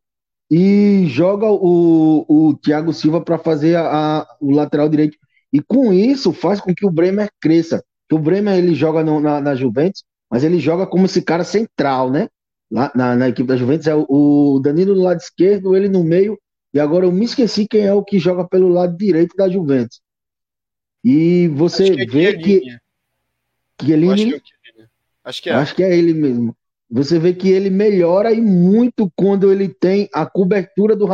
[0.51, 5.17] e joga o, o Thiago Silva para fazer a, a, o lateral direito.
[5.53, 7.85] E com isso faz com que o Bremer cresça.
[8.09, 11.45] Que o Bremer ele joga no, na, na, Juventus, mas ele joga como esse cara
[11.45, 12.29] central, né?
[12.71, 16.03] Lá na, na equipe da Juventus é o, o Danilo no lado esquerdo, ele no
[16.03, 16.39] meio,
[16.75, 20.01] e agora eu me esqueci quem é o que joga pelo lado direito da Juventus.
[21.05, 22.71] E você que é vê que.
[22.71, 22.79] É
[25.25, 25.55] Acho que é.
[25.55, 26.57] Acho que é ele mesmo.
[26.91, 31.07] Você vê que ele melhora e muito quando ele tem a cobertura do,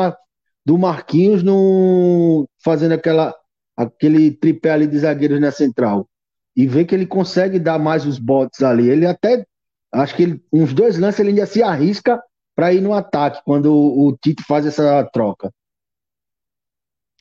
[0.65, 3.35] do Marquinhos no, fazendo aquela,
[3.77, 6.09] aquele tripé ali de zagueiros na central.
[6.57, 8.89] E vê que ele consegue dar mais os botes ali.
[8.89, 9.47] Ele até.
[9.93, 12.21] Acho que ele, uns dois lances ele ainda se arrisca
[12.55, 15.53] para ir no ataque quando o, o Tite faz essa troca.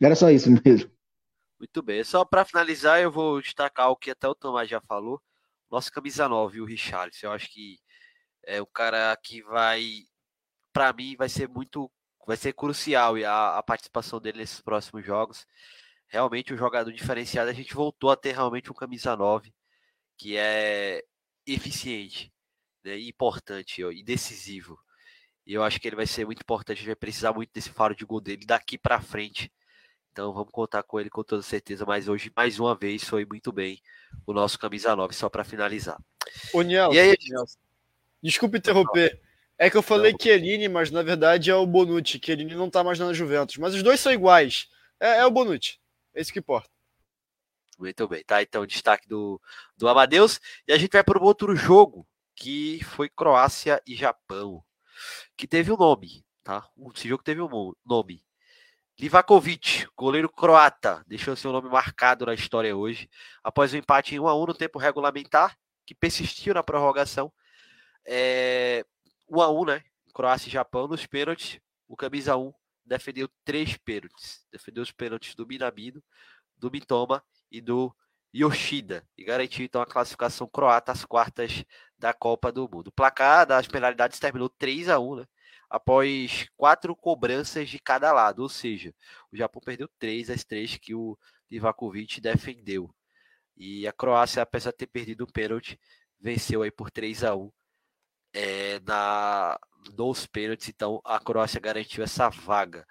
[0.01, 0.89] Era só isso mesmo.
[1.60, 2.03] Muito bem.
[2.03, 5.22] Só para finalizar, eu vou destacar o que até o Tomás já falou.
[5.70, 7.28] Nosso camisa 9, o Richarlison.
[7.28, 7.78] Eu acho que
[8.46, 10.06] é o cara que vai,
[10.74, 11.91] para mim, vai ser muito,
[12.26, 15.46] vai ser crucial a, a participação dele nesses próximos jogos.
[16.08, 17.50] Realmente um jogador diferenciado.
[17.50, 19.54] A gente voltou a ter realmente um camisa 9
[20.18, 21.04] que é
[21.46, 22.32] eficiente,
[22.84, 24.80] né, importante e decisivo.
[25.46, 26.78] E eu acho que ele vai ser muito importante.
[26.78, 29.52] A gente vai precisar muito desse faro de gol dele daqui para frente.
[30.12, 31.86] Então vamos contar com ele com toda certeza.
[31.86, 33.82] Mas hoje, mais uma vez, foi muito bem
[34.26, 36.02] o nosso camisa 9, só para finalizar.
[36.54, 37.60] O Nelson, e aí, Nelson,
[38.26, 39.22] desculpe interromper.
[39.58, 40.20] É que eu falei não.
[40.22, 42.20] Chiellini, mas na verdade é o Bonucci.
[42.24, 43.58] Chiellini não tá mais na Juventus.
[43.58, 44.68] Mas os dois são iguais.
[45.00, 45.80] É, é o Bonucci.
[46.14, 46.70] É isso que importa.
[47.78, 48.42] Muito bem, tá?
[48.42, 49.40] Então, destaque do,
[49.78, 50.40] do Amadeus.
[50.68, 54.64] E a gente vai para o outro jogo, que foi Croácia e Japão.
[55.38, 56.68] Que teve um nome, tá?
[56.96, 58.24] Esse jogo teve um nome.
[58.98, 63.10] Livakovic, goleiro croata, deixou seu nome marcado na história hoje,
[63.44, 67.32] após o um empate em 1 a 1 no tempo regulamentar, que persistiu na prorrogação.
[68.06, 68.86] É,
[69.30, 69.84] 1 a 1 né?
[70.14, 71.60] Croácia e Japão nos pênaltis.
[71.88, 72.53] O camisa 1
[72.86, 74.45] defendeu três pênaltis.
[74.51, 76.03] Defendeu os pênaltis do Minamino,
[76.58, 77.95] do Mitoma e do
[78.34, 79.08] Yoshida.
[79.18, 81.64] E garantiu então a classificação croata às quartas
[81.97, 82.88] da Copa do Mundo.
[82.88, 85.26] O placar das penalidades terminou 3 a 1 né?
[85.70, 88.93] após quatro cobranças de cada lado, ou seja,
[89.32, 91.18] o Japão perdeu três das três que o
[91.49, 92.93] Livakovic defendeu.
[93.58, 95.80] E a Croácia, apesar de ter perdido o pênalti,
[96.20, 97.51] venceu aí por 3 a 1
[98.36, 99.58] é, na,
[99.98, 102.86] nos pênaltis, então a Croácia garantiu essa vaga.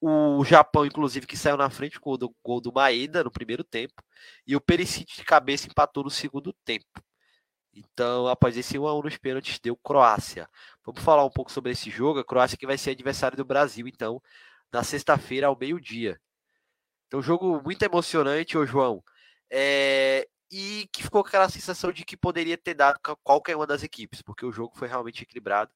[0.00, 3.62] O Japão, inclusive, que saiu na frente com o do, gol do Maeda no primeiro
[3.62, 4.02] tempo,
[4.46, 7.02] e o Perisic de cabeça empatou no segundo tempo.
[7.74, 10.48] Então, após esse 1 a 1 nos pênaltis, deu Croácia.
[10.84, 12.20] Vamos falar um pouco sobre esse jogo.
[12.20, 14.22] A Croácia que vai ser adversário do Brasil, então,
[14.72, 16.18] na sexta-feira ao meio-dia.
[17.06, 19.04] Então, jogo muito emocionante, ô João.
[19.50, 20.26] É...
[20.50, 24.22] E que ficou com aquela sensação de que poderia ter dado qualquer uma das equipes,
[24.22, 25.70] porque o jogo foi realmente equilibrado.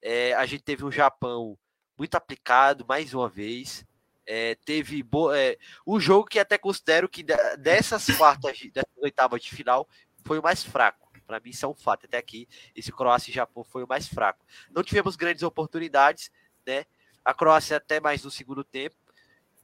[0.00, 0.32] É...
[0.34, 1.58] A gente teve um Japão
[1.98, 3.84] muito aplicado, mais uma vez.
[4.28, 5.32] É, teve bo...
[5.32, 5.56] é,
[5.86, 7.24] um jogo que até considero que
[7.58, 9.88] dessas quartas, dessas oitavas de final,
[10.24, 11.06] foi o mais fraco.
[11.26, 12.06] Para mim, isso é um fato.
[12.06, 14.44] Até aqui, esse Croácia e Japão foi o mais fraco.
[14.70, 16.30] Não tivemos grandes oportunidades,
[16.64, 16.84] né?
[17.24, 18.96] A Croácia até mais no segundo tempo.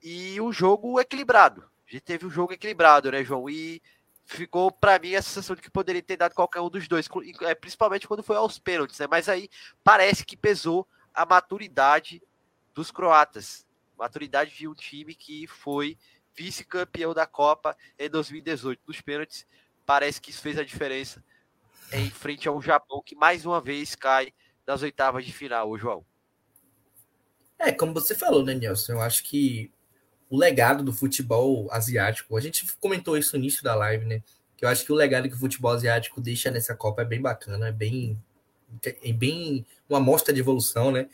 [0.02, 1.70] E o jogo equilibrado.
[1.86, 3.48] A gente teve um jogo equilibrado, né, João?
[3.48, 3.80] E
[4.36, 7.08] ficou para mim a sensação de que poderia ter dado qualquer um dos dois,
[7.42, 9.06] é, principalmente quando foi aos pênaltis, né?
[9.10, 9.48] Mas aí
[9.82, 12.22] parece que pesou a maturidade
[12.74, 13.66] dos croatas.
[13.98, 15.98] Maturidade de um time que foi
[16.34, 19.46] vice-campeão da Copa em 2018 nos pênaltis.
[19.84, 21.22] Parece que isso fez a diferença
[21.92, 24.32] em frente ao Japão, que mais uma vez cai
[24.64, 26.04] das oitavas de final, João.
[27.58, 28.92] É, como você falou, né, Nelson?
[28.92, 29.70] Eu acho que
[30.32, 34.22] o legado do futebol asiático, a gente comentou isso no início da live, né?
[34.56, 37.20] que eu acho que o legado que o futebol asiático deixa nessa Copa é bem
[37.20, 38.16] bacana, é bem,
[38.82, 41.08] é bem uma amostra de evolução, né?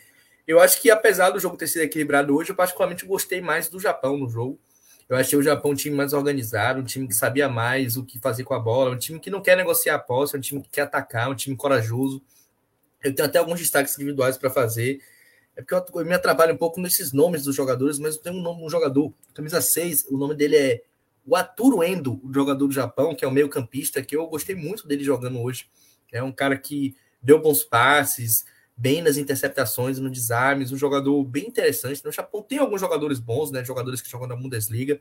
[0.47, 3.81] Eu acho que apesar do jogo ter sido equilibrado hoje, eu particularmente gostei mais do
[3.81, 4.61] Japão no jogo.
[5.09, 8.21] Eu achei o Japão um time mais organizado, um time que sabia mais o que
[8.21, 10.69] fazer com a bola, um time que não quer negociar a posse, um time que
[10.69, 12.23] quer atacar, um time corajoso.
[13.03, 15.01] Eu tenho até alguns destaques individuais para fazer.
[15.59, 18.41] É porque eu me atrapalho um pouco nesses nomes dos jogadores, mas eu tenho um
[18.41, 20.83] nome um jogador, camisa 6, o nome dele é
[21.27, 24.87] o Aturo Endo, o jogador do Japão, que é o meio-campista, que eu gostei muito
[24.87, 25.69] dele jogando hoje.
[26.13, 28.45] É um cara que deu bons passes,
[28.77, 32.05] bem nas interceptações, no desarmes, um jogador bem interessante.
[32.05, 33.65] No Japão tem alguns jogadores bons, né?
[33.65, 35.01] Jogadores que jogam na Bundesliga,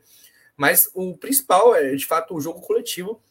[0.56, 3.22] mas o principal é, de fato, o jogo coletivo.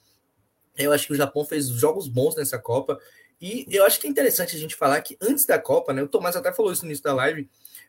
[0.78, 2.98] Eu acho que o Japão fez jogos bons nessa Copa.
[3.40, 6.02] E eu acho que é interessante a gente falar que antes da Copa, né?
[6.02, 7.48] O Tomás até falou isso no início da live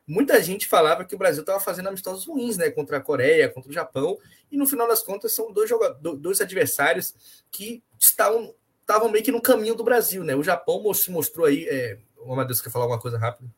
[0.09, 2.70] muita gente falava que o Brasil estava fazendo amistosos ruins, né?
[2.70, 4.18] Contra a Coreia, contra o Japão,
[4.51, 7.14] e no final das contas são dois, jogadores, dois adversários
[7.51, 10.34] que estavam, estavam meio que no caminho do Brasil, né?
[10.34, 11.68] O Japão se mostrou aí.
[11.68, 11.99] É...
[12.16, 13.49] O Amadeus quer falar alguma coisa rápida?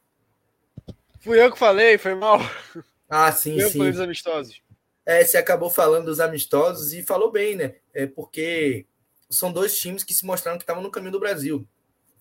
[1.20, 2.40] Fui eu que falei, foi mal.
[3.08, 3.78] Ah, sim, Fui eu sim.
[3.78, 4.62] falei dos amistosos.
[5.06, 7.76] É, você acabou falando dos amistosos e falou bem, né?
[7.92, 8.86] É porque
[9.28, 11.66] são dois times que se mostraram que estavam no caminho do Brasil.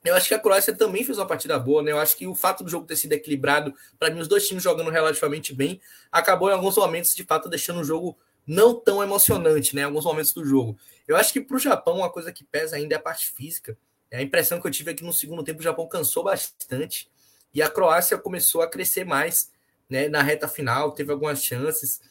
[0.04, 1.92] Eu acho que a Croácia também fez uma partida boa, né?
[1.92, 4.64] Eu acho que o fato do jogo ter sido equilibrado, para mim, os dois times
[4.64, 5.82] jogando relativamente bem,
[6.12, 9.82] acabou em alguns momentos, de fato, deixando o jogo não tão emocionante, né?
[9.82, 10.78] Em alguns momentos do jogo.
[11.08, 13.78] Eu acho que para o Japão, uma coisa que pesa ainda é a parte física.
[14.12, 17.10] A impressão que eu tive é que no segundo tempo o Japão cansou bastante
[17.54, 19.52] e a Croácia começou a crescer mais
[19.90, 22.02] né, na reta final, teve algumas chances.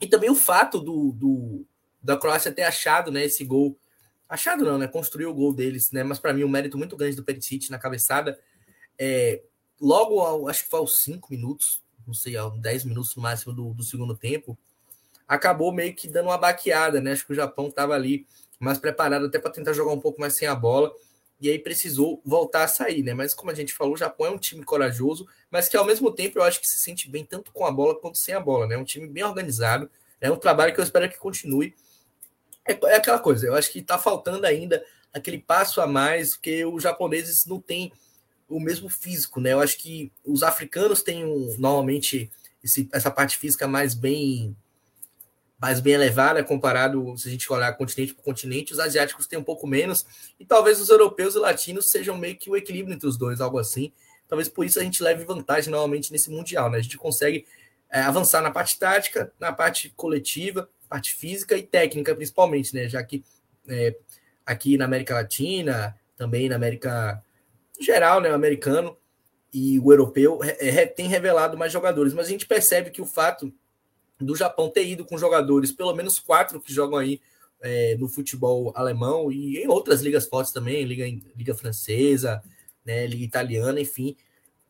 [0.00, 1.66] E também o fato do, do
[2.02, 3.76] da Croácia ter achado né, esse gol
[4.28, 4.86] Achado não, né?
[4.86, 6.02] Construiu o gol deles, né?
[6.02, 8.38] Mas para mim, o um mérito muito grande do Perisic na cabeçada.
[8.98, 9.42] É,
[9.80, 13.54] logo, ao, acho que foi aos 5 minutos, não sei, aos 10 minutos no máximo
[13.54, 14.58] do, do, segundo tempo,
[15.26, 17.12] acabou meio que dando uma baqueada, né?
[17.12, 18.26] Acho que o Japão estava ali
[18.60, 20.92] mais preparado até para tentar jogar um pouco mais sem a bola.
[21.40, 23.14] E aí precisou voltar a sair, né?
[23.14, 26.10] Mas como a gente falou, o Japão é um time corajoso, mas que ao mesmo
[26.10, 28.66] tempo eu acho que se sente bem tanto com a bola quanto sem a bola,
[28.66, 28.74] né?
[28.74, 29.88] É um time bem organizado.
[30.20, 31.74] É um trabalho que eu espero que continue
[32.68, 36.64] é, é aquela coisa, eu acho que está faltando ainda aquele passo a mais, porque
[36.64, 37.92] os japoneses não têm
[38.48, 39.52] o mesmo físico, né?
[39.52, 42.30] Eu acho que os africanos têm um, normalmente
[42.62, 44.56] esse, essa parte física mais bem
[45.60, 49.44] mais bem elevada comparado se a gente olhar continente por continente, os asiáticos têm um
[49.44, 50.06] pouco menos
[50.38, 53.58] e talvez os europeus e latinos sejam meio que o equilíbrio entre os dois, algo
[53.58, 53.92] assim.
[54.28, 56.78] Talvez por isso a gente leve vantagem normalmente nesse mundial, né?
[56.78, 57.44] A gente consegue
[57.90, 62.88] é, avançar na parte tática, na parte coletiva parte física e técnica, principalmente, né?
[62.88, 63.24] Já que
[63.68, 63.96] é,
[64.44, 67.22] aqui na América Latina, também na América
[67.80, 68.30] geral, né?
[68.30, 68.96] O americano
[69.52, 73.52] e o europeu é, tem revelado mais jogadores, mas a gente percebe que o fato
[74.20, 77.20] do Japão ter ido com jogadores, pelo menos quatro que jogam aí
[77.60, 81.04] é, no futebol alemão e em outras ligas fortes também, liga,
[81.36, 82.42] liga francesa,
[82.84, 84.16] né, liga italiana, enfim,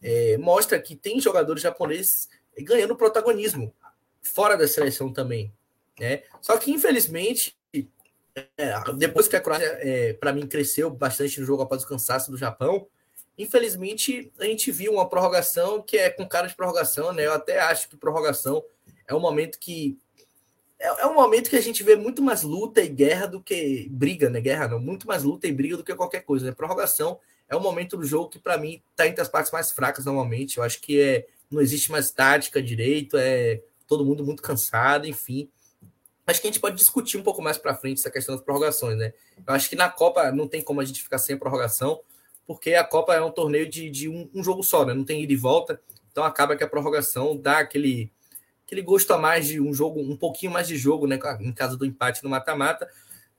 [0.02, 3.74] é, mostra que tem jogadores japoneses ganhando protagonismo
[4.22, 5.52] fora da seleção também.
[5.98, 6.22] Né?
[6.40, 7.56] Só que, infelizmente,
[8.56, 12.30] é, depois que a Croácia, é, para mim, cresceu bastante no jogo após o cansaço
[12.30, 12.86] do Japão,
[13.36, 17.26] infelizmente a gente viu uma prorrogação que é com cara de prorrogação, né?
[17.26, 18.62] Eu até acho que prorrogação
[19.06, 19.98] é um momento que.
[20.78, 23.88] É, é um momento que a gente vê muito mais luta e guerra do que
[23.90, 24.40] briga, né?
[24.40, 26.52] Guerra não, muito mais luta e briga do que qualquer coisa, né?
[26.52, 27.18] Prorrogação
[27.48, 30.58] é um momento do jogo que, para mim, está entre as partes mais fracas normalmente.
[30.58, 35.48] Eu acho que é, não existe mais tática direito, é todo mundo muito cansado, enfim.
[36.28, 38.98] Acho que a gente pode discutir um pouco mais para frente essa questão das prorrogações,
[38.98, 39.14] né?
[39.46, 42.02] Eu acho que na Copa não tem como a gente ficar sem prorrogação,
[42.46, 44.92] porque a Copa é um torneio de, de um, um, jogo só, né?
[44.92, 45.80] Não tem ida e volta,
[46.12, 48.12] então acaba que a prorrogação dá aquele,
[48.66, 51.18] aquele gosto a mais de um jogo, um pouquinho mais de jogo, né?
[51.40, 52.86] Em caso do empate no mata-mata.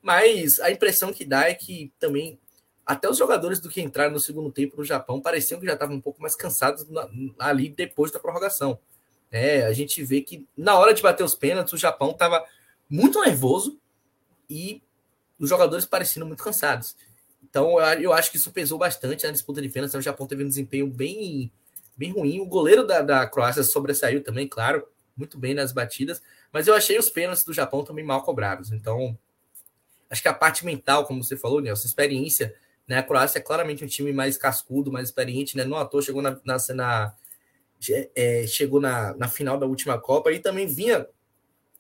[0.02, 2.40] Mas a impressão que dá é que também
[2.84, 5.96] até os jogadores do que entraram no segundo tempo no Japão pareciam que já estavam
[5.96, 6.88] um pouco mais cansados
[7.38, 8.80] ali depois da prorrogação.
[9.32, 12.44] É, a gente vê que na hora de bater os pênaltis, o Japão estava
[12.90, 13.80] muito nervoso
[14.50, 14.82] e
[15.40, 16.96] os jogadores pareciam muito cansados.
[17.44, 19.96] Então, eu acho que isso pesou bastante na disputa de pênaltis.
[19.96, 21.52] O Japão teve um desempenho bem,
[21.96, 22.40] bem ruim.
[22.40, 24.86] O goleiro da, da Croácia sobressaiu também, claro,
[25.16, 26.22] muito bem nas batidas.
[26.52, 28.72] Mas eu achei os pênaltis do Japão também mal cobrados.
[28.72, 29.18] Então,
[30.10, 32.56] acho que a parte mental, como você falou, Nelson, experiência,
[32.88, 32.98] né?
[32.98, 35.64] A Croácia é claramente um time mais cascudo, mais experiente, né?
[35.64, 37.16] Não à toa chegou na, na, na
[38.16, 41.08] é, chegou na, na final da última Copa e também vinha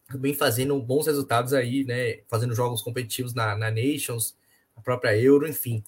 [0.10, 2.20] também fazendo bons resultados aí, né?
[2.28, 4.36] Fazendo jogos competitivos na, na Nations,
[4.76, 5.84] a própria Euro, enfim.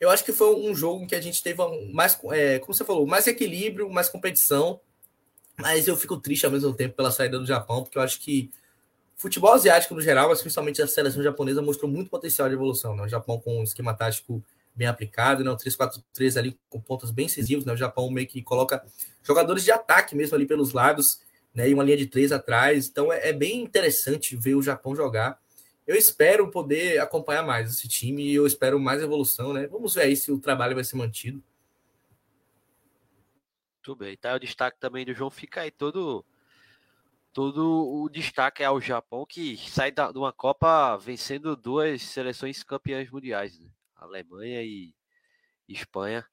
[0.00, 1.58] Eu acho que foi um jogo que a gente teve
[1.92, 4.80] mais, é, como você falou, mais equilíbrio, mais competição,
[5.58, 8.50] mas eu fico triste ao mesmo tempo pela saída do Japão, porque eu acho que
[9.16, 12.96] futebol asiático no geral, mas principalmente a seleção japonesa mostrou muito potencial de evolução.
[12.96, 13.04] Né?
[13.04, 14.42] O Japão com um esquema tático
[14.74, 15.50] bem aplicado, né?
[15.50, 17.64] o 3-4-3 ali com pontos bem incisivos.
[17.64, 17.72] Né?
[17.72, 18.84] O Japão meio que coloca
[19.22, 21.20] jogadores de ataque mesmo ali pelos lados
[21.54, 21.68] né?
[21.68, 22.88] e uma linha de três atrás.
[22.88, 25.40] Então é, é bem interessante ver o Japão jogar.
[25.86, 29.52] Eu espero poder acompanhar mais esse time e eu espero mais evolução.
[29.52, 29.66] Né?
[29.66, 31.42] Vamos ver aí se o trabalho vai ser mantido.
[33.76, 34.16] Muito bem.
[34.16, 35.30] Tá o destaque também do João.
[35.30, 36.24] Fica aí todo
[37.32, 43.10] todo o destaque ao Japão, que sai da, de uma Copa vencendo duas seleções campeãs
[43.10, 43.70] mundiais, né?
[43.96, 44.94] Alemanha e
[45.66, 46.26] Espanha,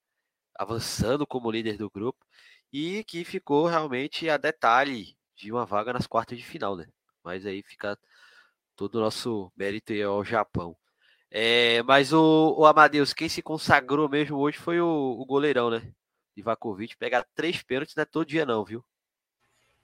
[0.55, 2.26] avançando como líder do grupo,
[2.72, 6.88] e que ficou realmente a detalhe de uma vaga nas quartas de final, né?
[7.24, 7.97] Mas aí fica
[8.76, 10.76] todo o nosso mérito ao Japão.
[11.32, 15.93] É, mas o, o Amadeus, quem se consagrou mesmo hoje foi o, o goleirão, né?
[16.36, 16.97] Ivakovic.
[16.97, 18.84] Pegar três pênaltis não é todo dia, não, viu?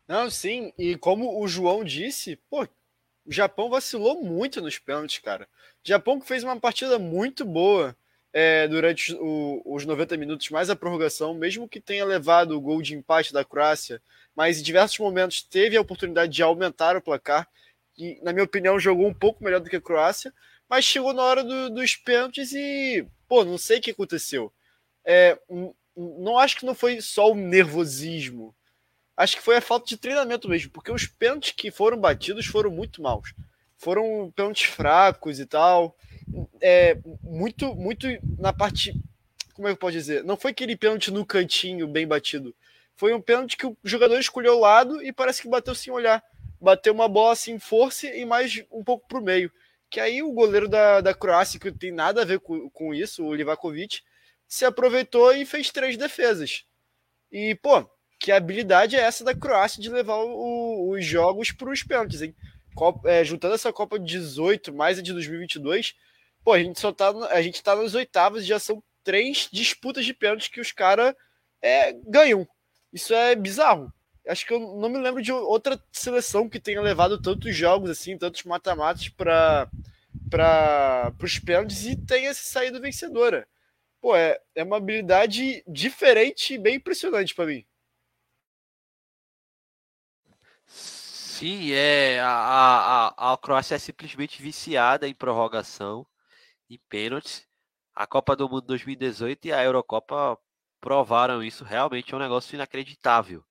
[0.07, 2.67] Não, sim, e como o João disse, pô,
[3.25, 5.47] o Japão vacilou muito nos pênaltis, cara.
[5.83, 7.95] O Japão que fez uma partida muito boa
[8.38, 12.81] é, durante o, os 90 minutos, mais a prorrogação, mesmo que tenha levado o gol
[12.81, 14.01] de empate da Croácia,
[14.36, 17.47] mas em diversos momentos teve a oportunidade de aumentar o placar,
[17.97, 20.33] e, na minha opinião, jogou um pouco melhor do que a Croácia,
[20.67, 24.51] mas chegou na hora do, dos pênaltis e, pô, não sei o que aconteceu.
[25.05, 25.39] É,
[25.95, 28.53] não acho que não foi só o nervosismo,
[29.15, 32.69] acho que foi a falta de treinamento mesmo, porque os pênaltis que foram batidos foram
[32.69, 33.33] muito maus.
[33.77, 35.95] Foram pênaltis fracos e tal.
[36.61, 38.07] É, muito, muito
[38.38, 38.93] na parte.
[39.53, 40.23] Como é que eu posso dizer?
[40.23, 42.53] Não foi aquele pênalti no cantinho bem batido.
[42.95, 46.23] Foi um pênalti que o jogador escolheu o lado e parece que bateu sem olhar.
[46.59, 49.51] Bateu uma bola assim, força e mais um pouco pro meio.
[49.89, 53.23] Que aí o goleiro da, da Croácia, que tem nada a ver com, com isso,
[53.23, 54.01] o Livakovic,
[54.47, 56.65] se aproveitou e fez três defesas.
[57.32, 61.84] E, pô, que habilidade é essa da Croácia de levar o, os jogos para os
[61.84, 62.36] pênaltis, hein?
[62.76, 65.95] Copa, é, juntando essa Copa de 18 mais a de 2022,
[66.46, 70.06] pô, a gente só tá, a gente tá nas oitavas e já são três disputas
[70.06, 71.16] de pênaltis que os caras
[71.60, 72.48] é, ganham.
[72.93, 73.91] Isso é bizarro.
[74.28, 78.18] Acho que eu não me lembro de outra seleção que tenha levado tantos jogos assim,
[78.18, 79.68] tantos mata-matas para
[80.30, 83.48] para os pênaltis e tenha saído vencedora.
[84.02, 87.66] Pô, é, é uma habilidade diferente e bem impressionante para mim.
[90.68, 92.20] Sim, é.
[92.22, 96.06] A, a, a Croácia é simplesmente viciada em prorrogação,
[96.70, 97.47] em pênaltis.
[97.93, 100.38] A Copa do Mundo 2018 e a Eurocopa
[100.82, 101.63] provaram isso.
[101.63, 103.43] Realmente é um negócio inacreditável.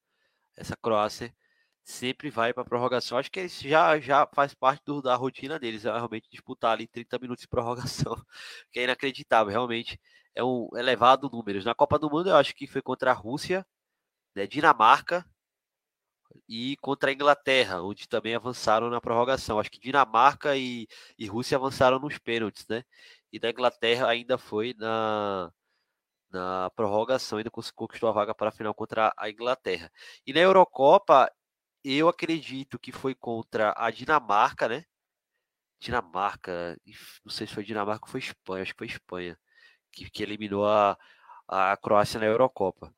[0.57, 1.35] Essa Croácia
[1.83, 3.19] sempre vai para prorrogação.
[3.19, 6.87] Acho que isso já, já faz parte do, da rotina deles, é realmente disputar ali
[6.87, 8.15] 30 minutos de prorrogação,
[8.73, 9.53] que é inacreditável.
[9.53, 10.01] Realmente
[10.35, 11.63] é um elevado número.
[11.65, 13.67] Na Copa do Mundo, eu acho que foi contra a Rússia,
[14.35, 15.25] né, Dinamarca
[16.49, 19.59] e contra a Inglaterra, onde também avançaram na prorrogação.
[19.59, 20.87] Acho que Dinamarca e,
[21.19, 22.85] e Rússia avançaram nos pênaltis, né?
[23.33, 25.53] E da Inglaterra ainda foi na,
[26.31, 29.91] na prorrogação, ainda conquistou a vaga para a final contra a Inglaterra.
[30.27, 31.31] E na Eurocopa,
[31.85, 34.85] eu acredito que foi contra a Dinamarca, né?
[35.81, 36.79] Dinamarca,
[37.25, 39.39] não sei se foi Dinamarca ou foi Espanha, acho que foi Espanha,
[39.93, 40.99] que, que eliminou a,
[41.49, 42.95] a Croácia na Eurocopa.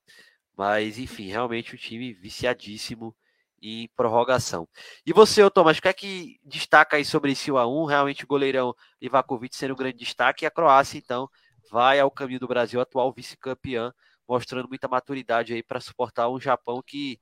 [0.56, 3.14] Mas, enfim, realmente o time viciadíssimo
[3.60, 4.68] em prorrogação.
[5.04, 7.88] E você, ô Thomas, o que é que destaca aí sobre esse 1x1?
[7.88, 11.28] Realmente o goleirão Ivakovic sendo um grande destaque e a Croácia, então,
[11.70, 13.92] vai ao caminho do Brasil, atual vice-campeã,
[14.28, 17.18] mostrando muita maturidade aí para suportar um Japão que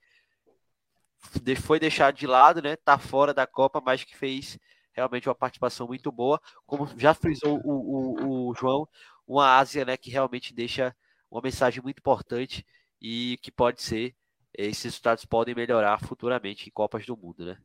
[1.62, 2.76] foi deixado de lado, né?
[2.76, 4.58] Tá fora da Copa, mas que fez
[4.92, 6.40] realmente uma participação muito boa.
[6.66, 8.88] Como já frisou o, o, o João,
[9.26, 10.94] uma Ásia, né, que realmente deixa
[11.30, 12.64] uma mensagem muito importante
[13.00, 14.14] e que pode ser
[14.56, 17.56] esses resultados podem melhorar futuramente em Copas do Mundo, né?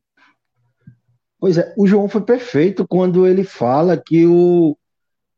[1.39, 4.75] Pois é, o João foi perfeito quando ele fala que o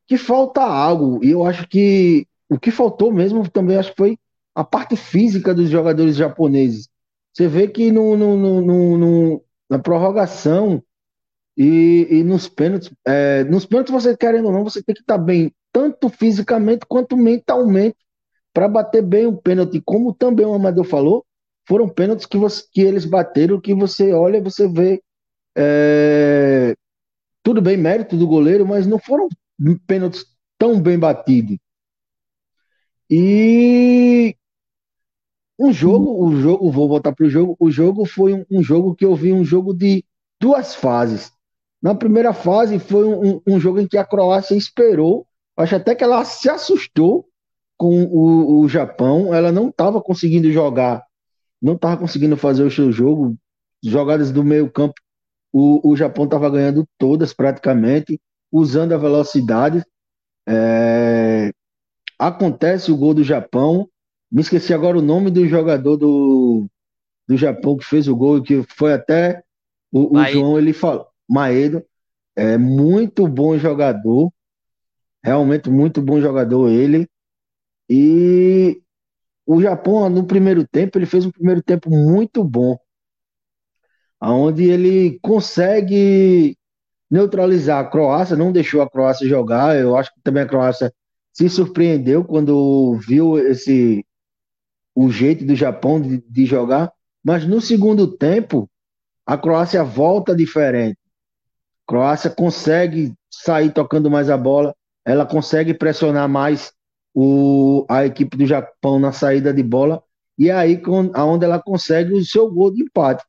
[0.06, 1.24] que falta algo.
[1.24, 4.18] E eu acho que o que faltou mesmo também acho que foi
[4.54, 6.88] a parte física dos jogadores japoneses.
[7.32, 10.82] Você vê que no, no, no, no na prorrogação
[11.56, 15.18] e, e nos pênaltis, é, nos pênaltis você querendo ou não, você tem que estar
[15.18, 17.96] bem tanto fisicamente quanto mentalmente
[18.52, 19.80] para bater bem o pênalti.
[19.80, 21.24] Como também o Amadeu falou,
[21.66, 25.02] foram pênaltis que, você, que eles bateram, que você olha, você vê.
[25.56, 26.74] É,
[27.42, 29.28] tudo bem, mérito do goleiro, mas não foram
[29.86, 30.24] pênaltis
[30.58, 31.58] tão bem batidos.
[33.10, 34.34] E
[35.58, 37.56] um jogo, o jogo, vou voltar para o jogo.
[37.58, 40.04] O jogo foi um, um, jogo que eu vi um jogo de
[40.40, 41.30] duas fases.
[41.80, 46.02] Na primeira fase foi um, um jogo em que a Croácia esperou, acho até que
[46.02, 47.28] ela se assustou
[47.76, 51.04] com o, o Japão, ela não estava conseguindo jogar
[51.62, 53.36] não estava conseguindo fazer o seu jogo,
[53.82, 54.94] jogadas do meio campo
[55.52, 58.18] o, o Japão estava ganhando todas praticamente,
[58.50, 59.84] usando a velocidade.
[60.48, 61.52] É,
[62.18, 63.88] acontece o gol do Japão.
[64.30, 66.66] Me esqueci agora o nome do jogador do,
[67.28, 69.42] do Japão que fez o gol, que foi até
[69.92, 71.84] o, o João, ele falou, Maedo,
[72.34, 74.32] é muito bom jogador,
[75.22, 77.06] realmente muito bom jogador ele.
[77.90, 78.80] E
[79.46, 82.78] o Japão, no primeiro tempo, ele fez um primeiro tempo muito bom,
[84.20, 86.56] onde ele consegue
[87.10, 89.76] neutralizar a Croácia, não deixou a Croácia jogar.
[89.76, 90.92] Eu acho que também a Croácia
[91.32, 94.04] se surpreendeu quando viu esse
[94.94, 96.92] o jeito do Japão de, de jogar.
[97.24, 98.68] Mas no segundo tempo,
[99.26, 100.98] a Croácia volta diferente.
[101.86, 104.74] A Croácia consegue sair tocando mais a bola,
[105.04, 106.72] ela consegue pressionar mais
[107.14, 110.02] o, a equipe do Japão na saída de bola,
[110.38, 113.24] e é aí onde ela consegue o seu gol de empate.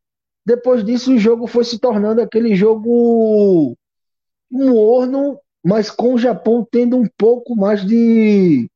[0.46, 3.76] Depois disso, o jogo foi se tornando aquele jogo
[4.52, 8.70] morno, mas com o Japão tendo um pouco mais de.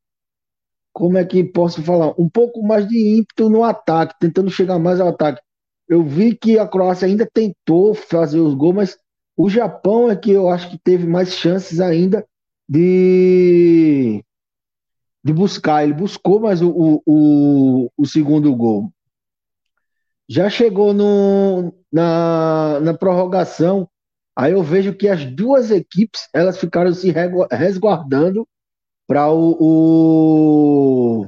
[0.93, 2.13] Como é que posso falar?
[2.17, 5.41] Um pouco mais de ímpeto no ataque, tentando chegar mais ao ataque.
[5.87, 8.97] Eu vi que a Croácia ainda tentou fazer os gols, mas
[9.35, 12.25] o Japão é que eu acho que teve mais chances ainda
[12.67, 14.23] de,
[15.27, 15.83] de buscar.
[15.83, 18.89] Ele buscou mais o, o, o segundo gol.
[20.29, 23.89] Já chegou no, na, na prorrogação,
[24.35, 27.13] aí eu vejo que as duas equipes elas ficaram se
[27.51, 28.47] resguardando
[29.05, 31.27] para o, o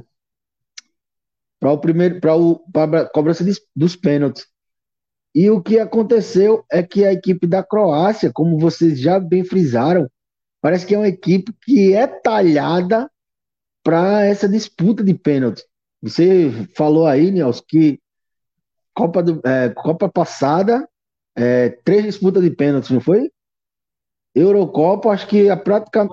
[1.58, 4.46] para o primeiro para a cobrança de, dos pênaltis.
[5.34, 10.10] E o que aconteceu é que a equipe da Croácia, como vocês já bem frisaram,
[10.60, 13.10] parece que é uma equipe que é talhada
[13.90, 15.66] para essa disputa de pênaltis.
[16.00, 18.00] Você falou aí, Nils, que
[18.94, 20.88] Copa, do, é, Copa passada,
[21.34, 23.32] é, três disputas de pênaltis, não foi?
[24.32, 26.08] Eurocopa, acho que a prática.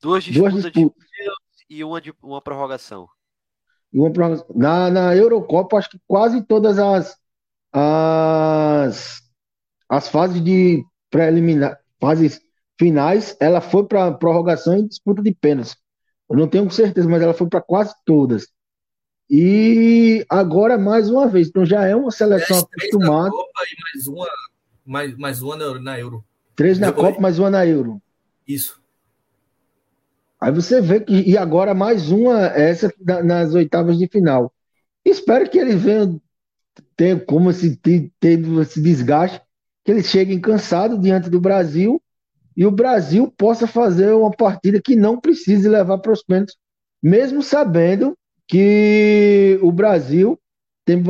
[0.00, 1.06] Duas disputas, duas disputas.
[1.12, 3.08] de e uma, de, uma prorrogação.
[3.92, 4.46] Uma prorrogação.
[4.52, 7.16] Na, na Eurocopa, acho que quase todas as,
[7.72, 9.22] as,
[9.88, 12.40] as fases de preliminar, fases
[12.76, 15.80] finais, ela foi para prorrogação e disputa de pênaltis.
[16.32, 18.48] Eu não tenho certeza, mas ela foi para quase todas.
[19.28, 23.30] E agora mais uma vez, então já é uma seleção acostumada.
[23.30, 24.28] Copa e mais uma,
[24.86, 26.24] mais, mais uma na Euro.
[26.56, 28.00] Três na Copa, mais uma na Euro.
[28.48, 28.80] Isso.
[30.40, 32.90] Aí você vê que e agora mais uma essa
[33.22, 34.50] nas oitavas de final.
[35.04, 36.18] Espero que eles venham
[36.96, 38.10] ter como esse ter
[38.60, 39.38] esse desgaste,
[39.84, 42.01] que eles cheguem cansados diante do Brasil
[42.56, 46.56] e o Brasil possa fazer uma partida que não precise levar para os pênaltis,
[47.02, 50.38] mesmo sabendo que o Brasil
[50.84, 51.02] tem,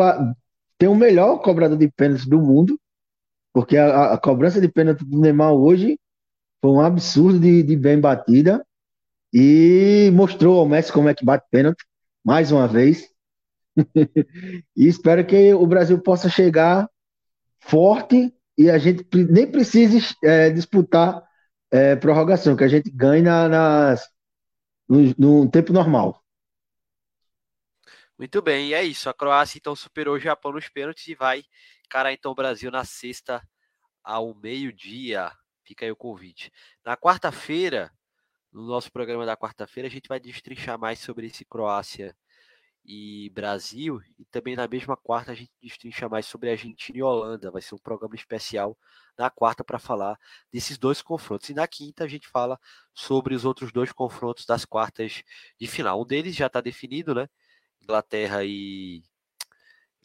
[0.78, 2.78] tem o melhor cobrador de pênalti do mundo,
[3.52, 5.98] porque a, a, cobrança de pênalti do Neymar hoje
[6.60, 8.64] foi um absurdo de, de bem batida
[9.32, 11.84] e mostrou ao Messi como é que bate pênalti,
[12.24, 13.08] mais uma vez.
[14.76, 16.88] e espero que o Brasil possa chegar
[17.60, 21.22] forte e a gente nem precise é, disputar
[21.72, 24.08] é, prorrogação, que a gente ganhe na, nas,
[24.86, 26.22] no, no tempo normal.
[28.18, 29.08] Muito bem, e é isso.
[29.08, 31.42] A Croácia então superou o Japão nos pênaltis e vai
[31.86, 33.42] encarar então o Brasil na sexta
[34.04, 35.32] ao meio-dia.
[35.64, 36.52] Fica aí o convite.
[36.84, 37.90] Na quarta-feira,
[38.52, 42.14] no nosso programa da quarta-feira, a gente vai destrinchar mais sobre esse Croácia
[42.84, 44.00] e Brasil.
[44.18, 47.50] E também na mesma quarta a gente destrincha mais sobre Argentina e Holanda.
[47.50, 48.76] Vai ser um programa especial
[49.16, 50.18] na quarta para falar
[50.52, 51.48] desses dois confrontos.
[51.50, 52.58] E na quinta a gente fala
[52.94, 55.22] sobre os outros dois confrontos das quartas
[55.58, 56.00] de final.
[56.02, 57.28] Um deles já está definido, né?
[57.82, 59.02] Inglaterra e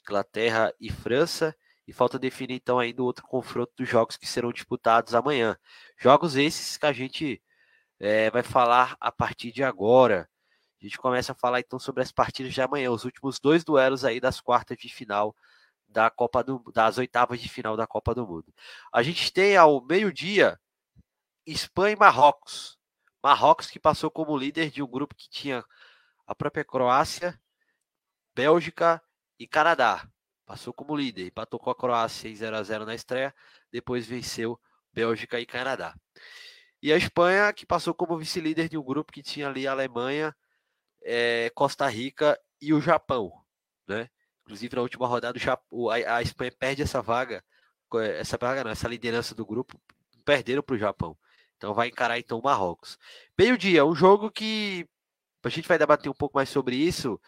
[0.02, 1.56] Inglaterra e França.
[1.88, 5.58] E falta definir então ainda o outro confronto dos jogos que serão disputados amanhã.
[5.98, 7.42] Jogos esses que a gente
[8.00, 10.30] é, vai falar a partir de agora.
[10.80, 14.06] A gente começa a falar então sobre as partidas de amanhã, os últimos dois duelos
[14.06, 15.36] aí das quartas de final
[15.88, 18.54] da Copa do das oitavas de final da Copa do Mundo.
[18.94, 20.60] A gente tem ao meio-dia
[21.46, 22.78] Espanha e Marrocos.
[23.24, 25.64] Marrocos que passou como líder de um grupo que tinha
[26.28, 27.40] a própria Croácia,
[28.36, 29.02] Bélgica
[29.40, 30.08] e Canadá.
[30.46, 33.34] Passou como líder, empatou com a Croácia em 0 a 0 na estreia,
[33.72, 34.60] depois venceu
[34.94, 35.96] Bélgica e Canadá.
[36.82, 40.36] E a Espanha, que passou como vice-líder de um grupo que tinha ali a Alemanha,
[41.08, 43.32] é, Costa Rica e o Japão,
[43.88, 44.10] né?
[44.42, 45.40] Inclusive na última rodada
[45.72, 47.44] o a, a Espanha perde essa vaga,
[48.18, 49.80] essa vaga não, essa liderança do grupo,
[50.26, 51.18] perderam para o Japão.
[51.56, 52.98] Então vai encarar então o Marrocos.
[53.38, 54.86] Meio-dia, um jogo que
[55.44, 57.20] a gente vai debater um pouco mais sobre isso,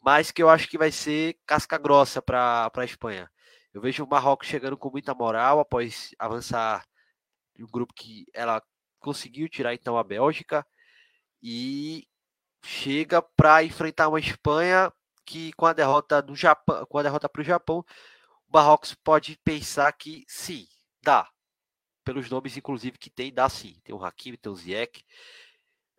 [0.00, 3.30] mas que eu acho que vai ser casca grossa para a Espanha.
[3.72, 6.84] Eu vejo o Marrocos chegando com muita moral após avançar
[7.58, 8.60] um grupo que ela
[8.98, 10.66] conseguiu tirar então a Bélgica
[11.42, 12.06] e
[12.62, 14.92] chega para enfrentar uma Espanha
[15.24, 17.84] que com a derrota do Japão, com a derrota para o Japão,
[18.48, 20.66] o Marrocos pode pensar que sim,
[21.02, 21.28] dá.
[22.04, 23.76] Pelos nomes, inclusive, que tem, dá sim.
[23.84, 25.04] Tem o Hakimi, tem o Ziyech.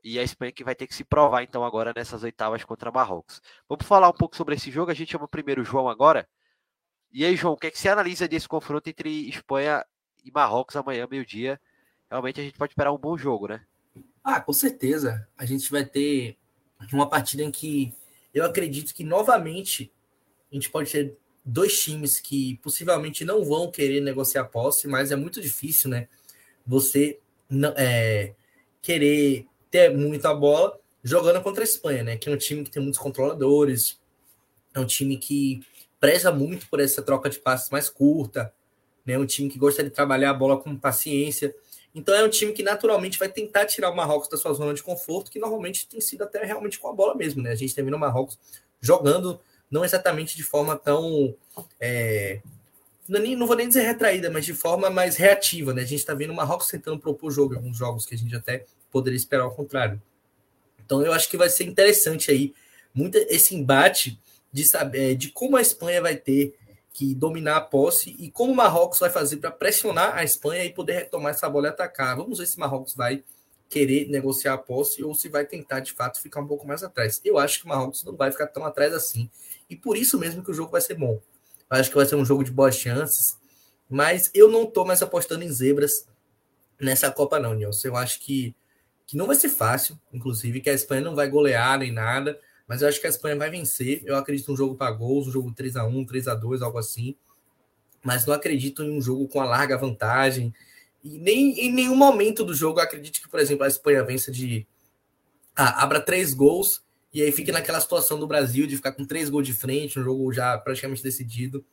[0.03, 3.41] E a Espanha que vai ter que se provar, então, agora nessas oitavas contra Marrocos.
[3.69, 4.91] Vamos falar um pouco sobre esse jogo.
[4.91, 6.27] A gente chama primeiro o João agora.
[7.11, 9.85] E aí, João, o que, é que você analisa desse confronto entre Espanha
[10.25, 11.61] e Marrocos amanhã, meio-dia?
[12.09, 13.65] Realmente a gente pode esperar um bom jogo, né?
[14.23, 15.27] Ah, com certeza.
[15.37, 16.37] A gente vai ter
[16.91, 17.93] uma partida em que
[18.33, 19.91] eu acredito que novamente
[20.51, 25.15] a gente pode ter dois times que possivelmente não vão querer negociar posse, mas é
[25.15, 26.07] muito difícil, né?
[26.65, 27.19] Você
[27.49, 28.33] não, é,
[28.81, 32.17] querer ter muita bola jogando contra a Espanha, né?
[32.17, 33.99] Que é um time que tem muitos controladores,
[34.73, 35.61] é um time que
[35.99, 38.53] preza muito por essa troca de passes mais curta,
[39.05, 39.17] né?
[39.17, 41.53] Um time que gosta de trabalhar a bola com paciência.
[41.93, 44.81] Então é um time que naturalmente vai tentar tirar o Marrocos da sua zona de
[44.81, 47.51] conforto, que normalmente tem sido até realmente com a bola mesmo, né?
[47.51, 48.39] A gente termina o Marrocos
[48.79, 49.39] jogando
[49.69, 51.35] não exatamente de forma tão
[51.79, 52.41] é,
[53.07, 55.81] não, não, vou nem dizer retraída, mas de forma mais reativa, né?
[55.81, 58.65] A gente está vendo o Marrocos tentando propor jogo alguns jogos que a gente até
[58.89, 60.01] poderia esperar ao contrário.
[60.85, 62.53] Então eu acho que vai ser interessante aí
[62.93, 64.19] muito esse embate
[64.51, 66.55] de saber de como a Espanha vai ter
[66.93, 70.73] que dominar a posse e como o Marrocos vai fazer para pressionar a Espanha e
[70.73, 72.17] poder retomar essa bola e atacar.
[72.17, 73.23] Vamos ver se o Marrocos vai
[73.69, 77.21] querer negociar a posse ou se vai tentar de fato ficar um pouco mais atrás.
[77.23, 79.29] Eu acho que o Marrocos não vai ficar tão atrás assim
[79.69, 81.21] e por isso mesmo que o jogo vai ser bom.
[81.69, 83.37] Eu acho que vai ser um jogo de boas chances,
[83.89, 86.05] mas eu não estou mais apostando em zebras
[86.77, 87.87] nessa Copa não, Nilson.
[87.87, 88.53] Eu acho que,
[89.07, 92.37] que não vai ser fácil, inclusive que a Espanha não vai golear nem nada
[92.71, 94.01] mas eu acho que a Espanha vai vencer.
[94.05, 96.77] Eu acredito um jogo para gols, um jogo 3 a 1 3 a 2 algo
[96.77, 97.17] assim.
[98.01, 100.53] Mas não acredito em um jogo com a larga vantagem.
[101.03, 104.31] E nem em nenhum momento do jogo eu acredito que, por exemplo, a Espanha vença
[104.31, 104.65] de.
[105.53, 106.81] Ah, abra três gols
[107.13, 110.03] e aí fique naquela situação do Brasil de ficar com três gols de frente, um
[110.05, 111.65] jogo já praticamente decidido.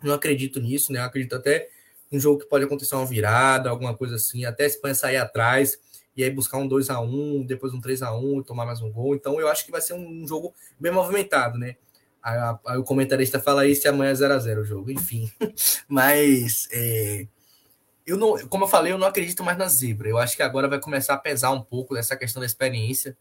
[0.00, 1.00] Não acredito nisso, né?
[1.00, 1.68] Eu acredito até
[2.12, 5.76] um jogo que pode acontecer uma virada, alguma coisa assim, até a Espanha sair atrás
[6.16, 8.80] e aí buscar um 2 a 1 depois um 3 a 1 e tomar mais
[8.80, 9.14] um gol.
[9.14, 11.76] Então eu acho que vai ser um jogo bem movimentado, né?
[12.22, 15.30] Aí, aí o comentarista fala isso e amanhã é 0 a 0 o jogo, enfim.
[15.88, 17.26] Mas é,
[18.06, 20.08] eu não, como eu falei, eu não acredito mais na zebra.
[20.08, 23.16] Eu acho que agora vai começar a pesar um pouco essa questão da experiência,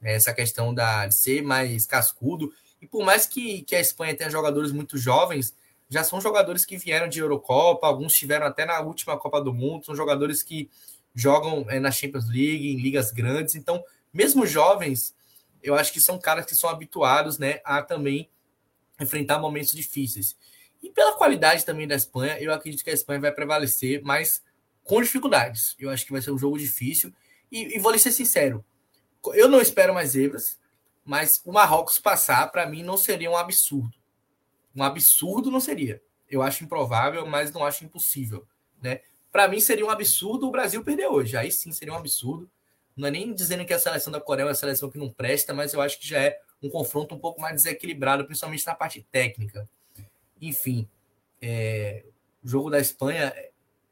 [0.00, 0.14] né?
[0.14, 2.52] essa questão da, de ser mais cascudo.
[2.80, 5.54] E por mais que, que a Espanha tenha jogadores muito jovens,
[5.88, 9.84] já são jogadores que vieram de Eurocopa, alguns estiveram até na última Copa do Mundo,
[9.84, 10.70] são jogadores que
[11.14, 13.54] jogam é, na Champions League, em ligas grandes.
[13.54, 13.82] Então,
[14.12, 15.14] mesmo jovens,
[15.62, 18.30] eu acho que são caras que são habituados né, a também
[19.00, 20.36] enfrentar momentos difíceis.
[20.82, 24.42] E pela qualidade também da Espanha, eu acredito que a Espanha vai prevalecer, mas
[24.82, 25.76] com dificuldades.
[25.78, 27.12] Eu acho que vai ser um jogo difícil.
[27.50, 28.64] E, e vou lhe ser sincero,
[29.34, 30.58] eu não espero mais zebras,
[31.04, 33.96] mas o Marrocos passar, para mim, não seria um absurdo.
[34.74, 36.02] Um absurdo não seria.
[36.28, 38.46] Eu acho improvável, mas não acho impossível.
[38.80, 39.00] Né?
[39.32, 41.36] Para mim seria um absurdo o Brasil perder hoje.
[41.36, 42.50] Aí sim seria um absurdo.
[42.96, 45.54] Não é nem dizendo que a seleção da Coreia é uma seleção que não presta,
[45.54, 49.06] mas eu acho que já é um confronto um pouco mais desequilibrado, principalmente na parte
[49.10, 49.68] técnica.
[50.40, 50.88] Enfim,
[51.40, 52.04] é,
[52.42, 53.32] o jogo da Espanha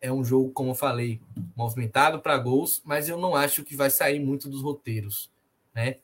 [0.00, 1.20] é um jogo, como eu falei,
[1.56, 5.30] movimentado para gols, mas eu não acho que vai sair muito dos roteiros,
[5.74, 5.96] né?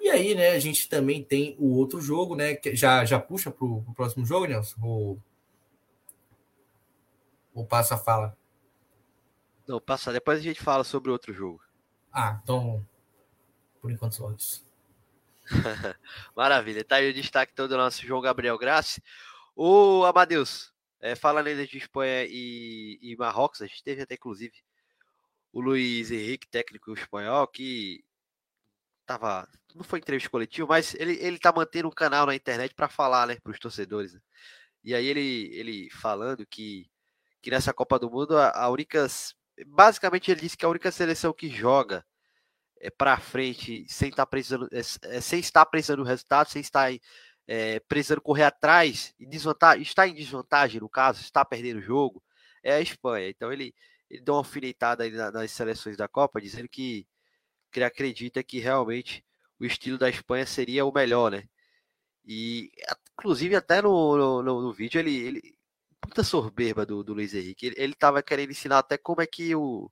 [0.00, 2.54] E aí, né, a gente também tem o outro jogo, né?
[2.54, 4.76] Que já, já puxa para o próximo jogo, Nelson?
[4.82, 5.18] Ou,
[7.54, 8.36] ou passa a fala?
[9.66, 10.12] Não, passa.
[10.12, 11.60] Depois a gente fala sobre outro jogo.
[12.12, 12.86] Ah, então.
[13.80, 14.66] Por enquanto só isso.
[16.34, 16.84] Maravilha.
[16.84, 19.02] Tá aí o destaque todo do nosso João Gabriel Grassi.
[19.54, 24.52] O Amadeus, é, falando ainda de Espanha e, e, Marrocos, a gente teve até inclusive
[25.52, 28.04] o Luiz Henrique, técnico espanhol, que
[29.06, 29.48] tava.
[29.74, 33.26] Não foi entrevista coletiva, mas ele, ele tá mantendo um canal na internet para falar,
[33.26, 34.14] né, para os torcedores.
[34.14, 34.20] Né?
[34.84, 36.90] E aí ele, ele falando que,
[37.42, 39.06] que nessa Copa do Mundo a, a única
[39.66, 42.04] basicamente ele disse que a única seleção que joga
[42.80, 46.90] é, para frente sem estar tá precisando é, sem estar precisando do resultado, sem estar
[47.46, 49.24] é, precisando correr atrás e
[49.80, 52.22] está em desvantagem no caso, está perdendo o jogo,
[52.62, 53.28] é a Espanha.
[53.28, 53.74] Então ele,
[54.10, 57.06] ele deu uma alfinetada aí nas seleções da Copa, dizendo que,
[57.72, 59.24] que ele acredita que realmente
[59.58, 61.44] o estilo da Espanha seria o melhor, né?
[62.24, 62.70] E
[63.18, 65.55] inclusive até no, no, no vídeo ele, ele,
[66.06, 67.66] puta soberba do, do Luiz Henrique.
[67.66, 69.90] Ele, ele tava querendo ensinar até como é que o.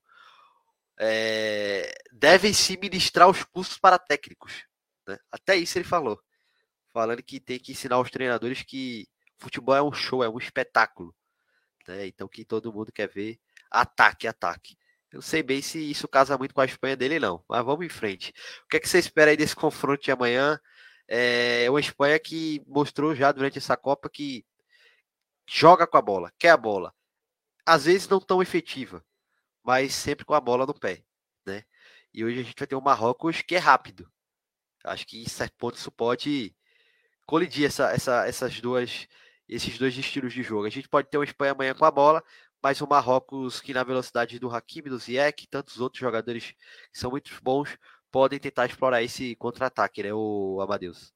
[0.98, 4.64] É, devem se ministrar os cursos para técnicos.
[5.06, 5.18] Né?
[5.30, 6.20] Até isso ele falou.
[6.92, 9.08] Falando que tem que ensinar aos treinadores que
[9.38, 11.14] Futebol é um show, é um espetáculo.
[11.88, 12.06] Né?
[12.06, 13.38] Então, que todo mundo quer ver
[13.70, 14.76] ataque, ataque.
[15.10, 17.44] Eu não sei bem se isso casa muito com a Espanha dele, não.
[17.48, 18.32] Mas vamos em frente.
[18.64, 20.58] O que é que você espera aí desse confronto de amanhã?
[21.08, 24.44] É uma Espanha que mostrou já durante essa Copa que
[25.46, 26.94] joga com a bola, quer a bola.
[27.66, 29.04] Às vezes não tão efetiva,
[29.62, 31.04] mas sempre com a bola no pé,
[31.46, 31.64] né?
[32.12, 34.10] E hoje a gente vai ter um Marrocos que é rápido.
[34.84, 36.54] Acho que em certo ponto isso pode
[37.26, 39.08] colidir essa, essa, essas duas,
[39.48, 40.66] esses dois estilos de jogo.
[40.66, 42.22] A gente pode ter uma Espanha amanhã com a bola,
[42.62, 46.52] mas o Marrocos que na velocidade do Hakimi, do Ziyech, tantos outros jogadores
[46.92, 47.76] que são muito bons,
[48.10, 51.12] podem tentar explorar esse contra-ataque, né, o Amadeus?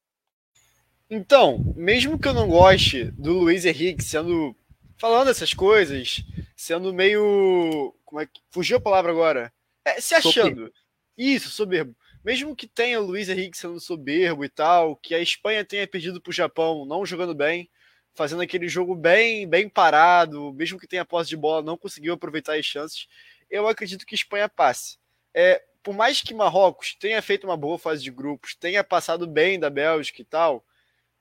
[1.09, 4.55] Então, mesmo que eu não goste do Luiz Henrique sendo
[4.97, 6.23] falando essas coisas,
[6.55, 9.53] sendo meio como é que fugiu a palavra agora?
[9.85, 10.49] É, se achando.
[10.49, 10.73] Soberbo.
[11.17, 11.95] Isso, soberbo.
[12.23, 16.19] Mesmo que tenha o Luiz Henrique sendo soberbo e tal, que a Espanha tenha perdido
[16.19, 17.69] para o Japão, não jogando bem,
[18.13, 22.57] fazendo aquele jogo bem, bem parado, mesmo que tenha posse de bola, não conseguiu aproveitar
[22.57, 23.07] as chances,
[23.49, 24.97] eu acredito que a Espanha passe.
[25.33, 29.59] É, por mais que Marrocos tenha feito uma boa fase de grupos, tenha passado bem
[29.59, 30.65] da Bélgica e tal,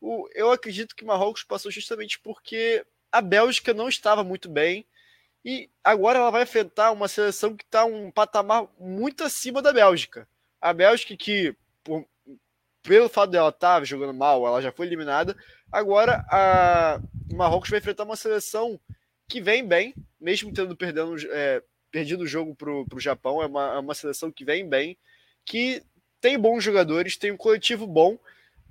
[0.01, 4.87] o, eu acredito que Marrocos passou justamente porque a Bélgica não estava muito bem
[5.45, 10.29] e agora ela vai enfrentar uma seleção que está um patamar muito acima da Bélgica.
[10.61, 12.07] A Bélgica que, por,
[12.83, 15.37] pelo fato dela estar tá jogando mal, ela já foi eliminada.
[15.71, 17.01] Agora a
[17.33, 18.79] Marrocos vai enfrentar uma seleção
[19.29, 23.43] que vem bem, mesmo tendo perdendo, é, perdido o jogo para o Japão.
[23.43, 24.97] É uma, é uma seleção que vem bem,
[25.45, 25.83] que
[26.21, 28.19] tem bons jogadores, tem um coletivo bom.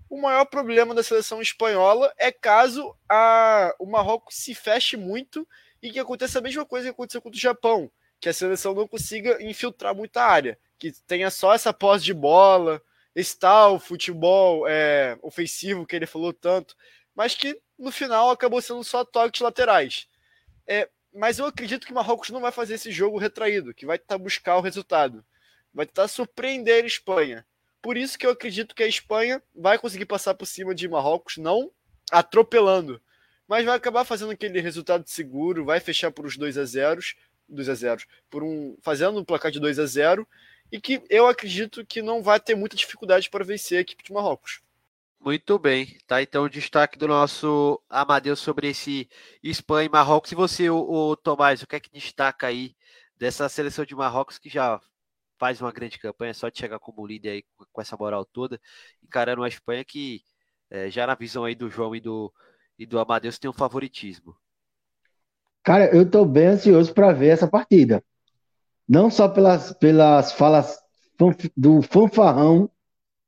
[0.10, 5.48] O maior problema da seleção espanhola é caso a, o Marrocos se feche muito
[5.82, 8.88] e que aconteça a mesma coisa que aconteceu com o Japão, que a seleção não
[8.88, 12.82] consiga infiltrar muita área, que tenha só essa posse de bola,
[13.14, 16.76] esse tal futebol é, ofensivo que ele falou tanto,
[17.14, 20.08] mas que no final acabou sendo só toques laterais.
[20.66, 23.98] É, mas eu acredito que o Marrocos não vai fazer esse jogo retraído, que vai
[23.98, 25.26] tentar buscar o resultado.
[25.74, 27.46] Vai tentar surpreender a Espanha.
[27.82, 31.38] Por isso que eu acredito que a Espanha vai conseguir passar por cima de Marrocos,
[31.38, 31.72] não
[32.12, 33.02] atropelando,
[33.48, 37.02] mas vai acabar fazendo aquele resultado seguro, vai fechar por os 2 a 0
[37.50, 40.28] 2 a 0 por um fazendo um placar de 2 a 0
[40.72, 44.12] e que eu acredito que não vai ter muita dificuldade para vencer a equipe de
[44.12, 44.62] Marrocos.
[45.20, 46.22] Muito bem, tá?
[46.22, 49.10] Então o destaque do nosso Amadeus sobre esse
[49.42, 50.32] Espanha e Marrocos.
[50.32, 52.76] E você, o, o Tomás, o que é que destaca aí
[53.18, 54.80] dessa seleção de Marrocos que já
[55.38, 58.60] faz uma grande campanha, só de chegar como líder aí com essa moral toda,
[59.04, 60.22] encarando uma Espanha que
[60.70, 62.34] é, já na visão aí do João e do,
[62.78, 64.36] e do Amadeus tem um favoritismo.
[65.64, 68.04] Cara, eu tô bem ansioso para ver essa partida.
[68.88, 70.78] Não só pelas, pelas falas
[71.56, 72.70] do fanfarrão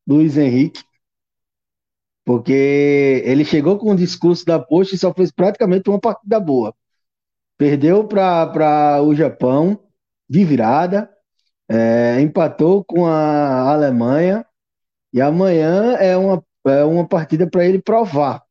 [0.08, 0.82] Luiz Henrique,
[2.24, 6.74] porque ele chegou com o discurso da post e só fez praticamente uma partida boa.
[7.58, 9.78] Perdeu para o Japão
[10.30, 11.10] de virada,
[11.70, 14.46] é, empatou com a Alemanha
[15.14, 18.44] e amanhã é uma, é uma partida para ele provar.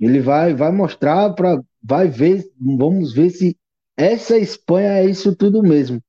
[0.00, 3.56] Ele vai, vai mostrar para, vai ver, vamos ver se
[3.96, 6.02] essa Espanha é isso tudo mesmo.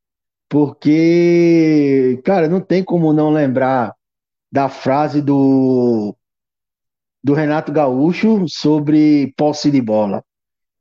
[0.50, 3.94] Porque, cara, não tem como não lembrar
[4.52, 6.16] da frase do,
[7.22, 10.24] do Renato Gaúcho sobre posse de bola.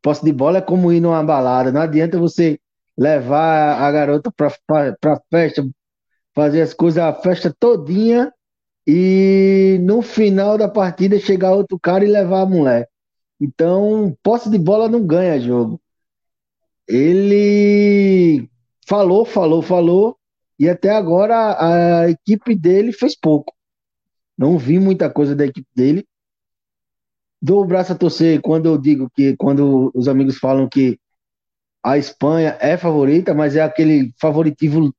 [0.03, 1.73] Posse de bola é como ir numa balada.
[1.73, 2.61] Não adianta você
[2.97, 5.69] levar a garota para festa,
[6.35, 8.33] fazer as coisas, a festa todinha
[8.87, 12.89] e no final da partida chegar outro cara e levar a mulher.
[13.41, 15.81] Então, posse de bola não ganha jogo.
[16.89, 18.49] Ele
[18.87, 20.17] falou, falou, falou,
[20.59, 23.53] e até agora a equipe dele fez pouco.
[24.39, 26.07] Não vi muita coisa da equipe dele.
[27.43, 30.99] Dou o braço a torcer quando eu digo que, quando os amigos falam que
[31.87, 34.93] a Espanha é favorita, mas é aquele favoritismo,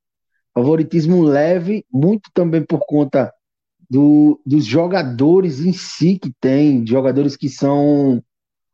[0.53, 3.29] favoritismo leve, muito também por conta
[3.89, 8.23] do, dos jogadores em si que tem, jogadores que são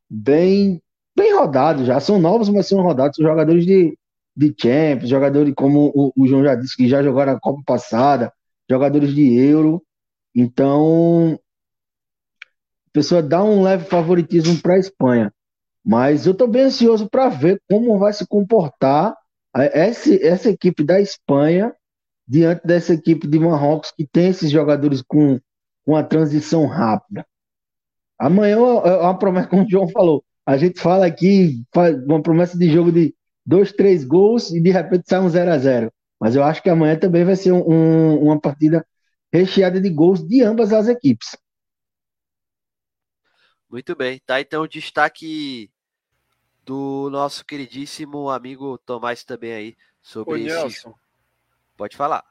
[0.08, 0.80] bem,
[1.18, 3.98] bem rodados já, são novos, mas são rodados, são jogadores de,
[4.38, 8.32] de Champions, jogadores como o, o João já disse, que já jogaram a Copa passada,
[8.70, 9.82] jogadores de Euro,
[10.36, 11.34] então
[12.86, 15.34] a pessoa dá um leve favoritismo para a Espanha,
[15.84, 19.16] mas eu estou bem ansioso para ver como vai se comportar
[19.54, 21.76] essa, essa equipe da Espanha
[22.28, 25.40] diante dessa equipe de Marrocos que tem esses jogadores com,
[25.86, 27.26] com a transição rápida.
[28.18, 32.58] Amanhã é uma promessa, como o João falou, a gente fala aqui, faz uma promessa
[32.58, 33.14] de jogo de
[33.46, 36.70] dois, três gols e de repente sai um 0 a 0 Mas eu acho que
[36.70, 38.86] amanhã também vai ser um, uma partida
[39.32, 41.36] recheada de gols de ambas as equipes.
[43.70, 44.22] Muito bem.
[44.26, 45.72] Tá então destaque
[46.66, 50.86] do nosso queridíssimo amigo Tomás também aí sobre Ô, esse.
[51.76, 52.24] Pode falar.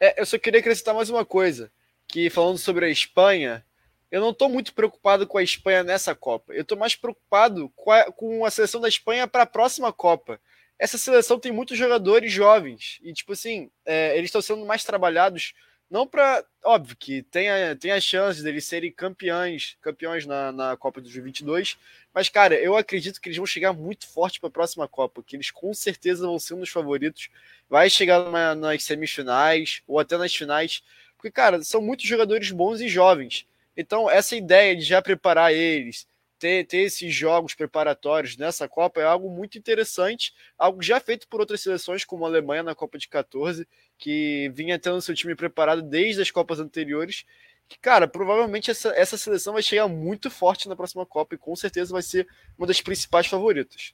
[0.00, 1.70] é, eu só queria acrescentar mais uma coisa.
[2.06, 3.64] Que falando sobre a Espanha,
[4.10, 6.54] eu não estou muito preocupado com a Espanha nessa Copa.
[6.54, 10.40] Eu estou mais preocupado com a, com a seleção da Espanha para a próxima Copa.
[10.78, 12.98] Essa seleção tem muitos jogadores jovens.
[13.02, 15.52] E, tipo assim, é, eles estão sendo mais trabalhados
[15.90, 16.44] não para.
[16.64, 21.04] Óbvio que tem a, tem a chance deles serem campeões, campeões na, na Copa de
[21.04, 21.78] 2022.
[22.12, 25.36] Mas, cara, eu acredito que eles vão chegar muito forte para a próxima Copa, que
[25.36, 27.30] eles com certeza vão ser um dos favoritos.
[27.70, 30.82] Vai chegar na, nas semifinais ou até nas finais.
[31.16, 33.46] Porque, cara, são muitos jogadores bons e jovens.
[33.76, 36.06] Então, essa ideia de já preparar eles,
[36.38, 41.40] ter, ter esses jogos preparatórios nessa Copa é algo muito interessante, algo já feito por
[41.40, 43.66] outras seleções, como a Alemanha na Copa de 14,
[43.98, 47.24] que vinha tendo seu time preparado desde as Copas anteriores.
[47.68, 51.54] Que, cara, provavelmente essa, essa seleção vai chegar muito forte na próxima Copa e com
[51.54, 53.92] certeza vai ser uma das principais favoritas.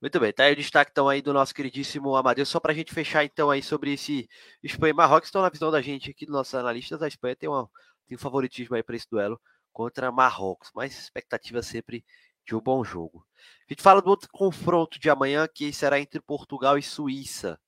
[0.00, 2.48] Muito bem, tá aí o destaque então aí do nosso queridíssimo Amadeus.
[2.50, 4.28] Só para a gente fechar então aí sobre esse
[4.62, 7.48] Espanha e Marrocos, então na visão da gente aqui, dos nossos analistas, a Espanha tem,
[7.48, 7.68] uma,
[8.06, 9.40] tem um favoritismo aí para esse duelo
[9.76, 12.02] contra Marrocos, mas expectativa sempre
[12.46, 13.26] de um bom jogo.
[13.68, 17.60] A gente fala do outro confronto de amanhã, que será entre Portugal e Suíça.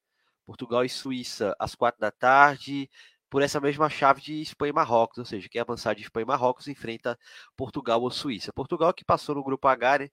[0.47, 2.89] Portugal e Suíça às quatro da tarde,
[3.29, 6.27] por essa mesma chave de Espanha e Marrocos, ou seja, quem avançar de Espanha e
[6.27, 7.19] Marrocos enfrenta
[7.55, 8.55] Portugal ou Suíça.
[8.55, 10.09] Portugal que passou no grupo H, né?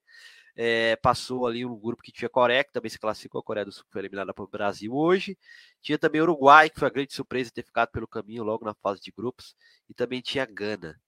[0.54, 3.72] É, passou ali um grupo que tinha Coreia, que também se classificou, a Coreia do
[3.72, 5.38] Sul foi eliminada para o Brasil hoje.
[5.80, 9.00] Tinha também Uruguai, que foi a grande surpresa ter ficado pelo caminho logo na fase
[9.00, 9.56] de grupos.
[9.88, 11.00] E também tinha Gana.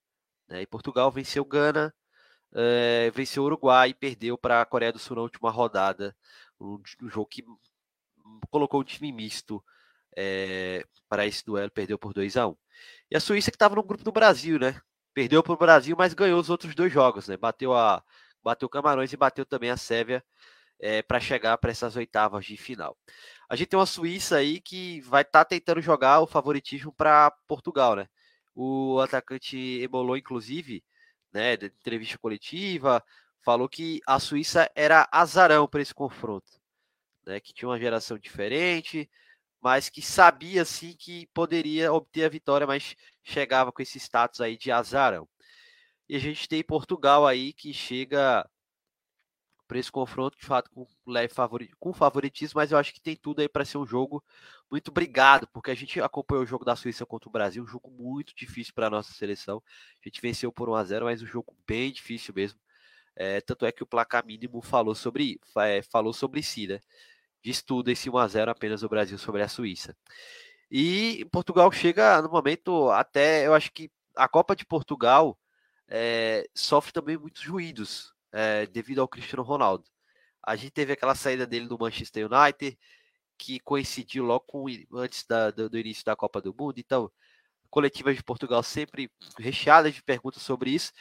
[0.49, 0.63] Né?
[0.63, 1.95] E Portugal venceu Gana,
[2.55, 6.17] é, venceu Uruguai e perdeu para a Coreia do Sul na última rodada.
[6.61, 7.45] Um, um jogo que
[8.51, 9.63] colocou um time misto
[10.17, 12.57] é, para esse duelo, perdeu por 2 a 1 um.
[13.11, 14.81] E a Suíça que estava no grupo do Brasil, né?
[15.15, 17.37] Perdeu para o Brasil, mas ganhou os outros dois jogos, né?
[17.37, 18.03] Bateu a
[18.43, 20.25] bateu Camarões e bateu também a Sérvia
[20.81, 22.97] é, para chegar para essas oitavas de final.
[23.49, 27.31] A gente tem uma Suíça aí que vai estar tá tentando jogar o favoritismo para
[27.47, 28.09] Portugal, né?
[28.61, 30.83] O atacante Ebolou, inclusive,
[31.33, 33.01] né, de entrevista coletiva,
[33.41, 36.61] falou que a Suíça era azarão para esse confronto,
[37.25, 37.39] né?
[37.39, 39.09] Que tinha uma geração diferente,
[39.61, 44.57] mas que sabia sim que poderia obter a vitória, mas chegava com esse status aí
[44.57, 45.29] de azarão.
[46.09, 48.45] E a gente tem Portugal aí que chega
[49.69, 53.15] para esse confronto de fato com leve favorit, com favoritismo, mas eu acho que tem
[53.15, 54.25] tudo aí para ser um jogo
[54.71, 57.91] muito brigado, porque a gente acompanhou o jogo da Suíça contra o Brasil, um jogo
[57.91, 59.63] muito difícil para a nossa seleção.
[60.03, 62.59] A gente venceu por 1 a 0, mas um jogo bem difícil mesmo.
[63.15, 66.81] É, tanto é que o placar mínimo falou sobre é, falou sobre si, né?
[67.43, 69.97] Diz tudo esse 1 a 0 apenas o Brasil sobre a Suíça.
[70.71, 75.39] E Portugal chega no momento até, eu acho que a Copa de Portugal
[75.89, 79.85] é, sofre também muitos ruídos é, devido ao Cristiano Ronaldo.
[80.45, 82.79] A gente teve aquela saída dele do Manchester United,
[83.39, 86.79] que coincidiu logo com, antes da, do, do, início da Copa do Mundo.
[86.79, 87.11] Então,
[87.71, 90.93] coletivas de Portugal sempre recheadas de perguntas sobre isso.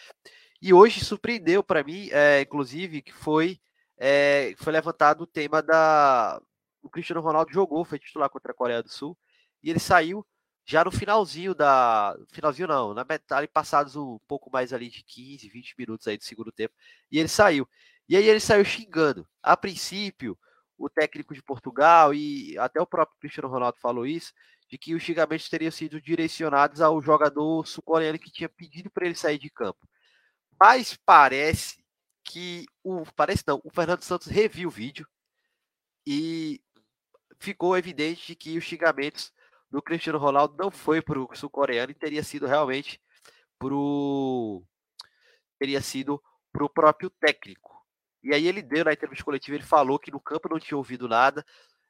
[0.62, 3.60] E hoje surpreendeu para mim, é, inclusive, que foi,
[3.98, 6.42] é, foi levantado o tema da.
[6.82, 9.18] O Cristiano Ronaldo jogou, foi titular contra a Coreia do Sul,
[9.62, 10.26] e ele saiu
[10.68, 12.16] já no finalzinho da.
[12.34, 16.26] Finalzinho não, na metade, passados um pouco mais ali de 15, 20 minutos aí do
[16.26, 16.76] segundo tempo,
[17.10, 17.68] e ele saiu.
[18.10, 19.26] E aí ele saiu xingando.
[19.42, 20.38] A princípio,
[20.78, 24.34] o técnico de Portugal e até o próprio Cristiano Ronaldo falou isso,
[24.70, 29.16] de que os xingamentos teriam sido direcionados ao jogador sul-coreano que tinha pedido para ele
[29.16, 29.88] sair de campo.
[30.60, 31.82] Mas parece
[32.26, 35.08] que o parece não, o Fernando Santos reviu o vídeo
[36.06, 36.62] e
[37.40, 39.32] ficou evidente de que os xingamentos
[39.70, 43.02] do Cristiano Ronaldo não foi para o sul-coreano e teria sido realmente
[43.60, 44.64] pro
[45.60, 46.22] teria sido
[46.52, 47.76] para o próprio técnico.
[48.24, 51.08] E aí ele deu na entrevista coletiva, ele falou que no campo não tinha ouvido
[51.08, 51.46] nada,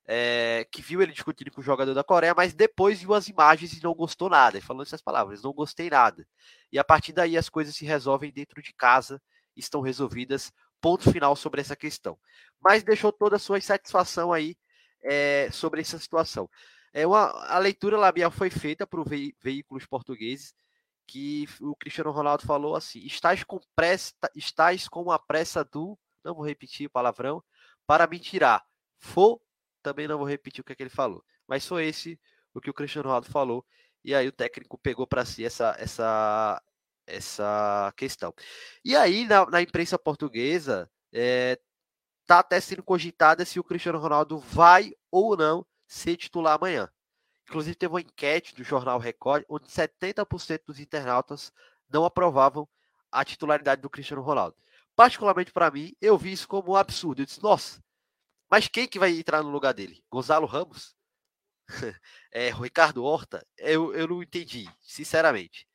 [0.06, 3.74] é, que viu ele discutindo com o jogador da Coreia, mas depois viu as imagens
[3.74, 4.58] e não gostou nada.
[4.58, 6.26] Ele falou essas palavras, não gostei nada.
[6.72, 9.22] E a partir daí as coisas se resolvem dentro de casa,
[9.56, 12.18] estão resolvidas, ponto final sobre essa questão.
[12.62, 14.56] Mas deixou toda a sua insatisfação aí
[15.04, 16.50] é, sobre essa situação.
[16.94, 20.54] É uma, a leitura labial foi feita por ve, veículos portugueses
[21.08, 26.36] que o Cristiano Ronaldo falou assim: estás com pressa, estás com a pressa do, não
[26.36, 27.44] vou repetir o palavrão,
[27.86, 28.64] para me tirar.
[29.00, 29.40] For,
[29.82, 31.24] também não vou repetir o que, é que ele falou.
[31.48, 32.20] Mas foi esse
[32.54, 33.66] o que o Cristiano Ronaldo falou.
[34.04, 36.62] E aí o técnico pegou para si essa, essa,
[37.06, 38.34] essa questão.
[38.84, 41.60] E aí, na, na imprensa portuguesa, é,
[42.26, 46.90] tá até sendo cogitada se o Cristiano Ronaldo vai ou não ser titular amanhã.
[47.48, 51.52] Inclusive, teve uma enquete do jornal Record, onde 70% dos internautas
[51.90, 52.68] não aprovavam
[53.12, 54.56] a titularidade do Cristiano Ronaldo.
[54.96, 57.22] Particularmente para mim, eu vi isso como um absurdo.
[57.22, 57.82] Eu disse, nossa,
[58.50, 60.04] mas quem que vai entrar no lugar dele?
[60.10, 60.96] Gonzalo Ramos?
[62.32, 63.46] é, Ricardo Horta?
[63.58, 65.68] Eu, eu não entendi, sinceramente.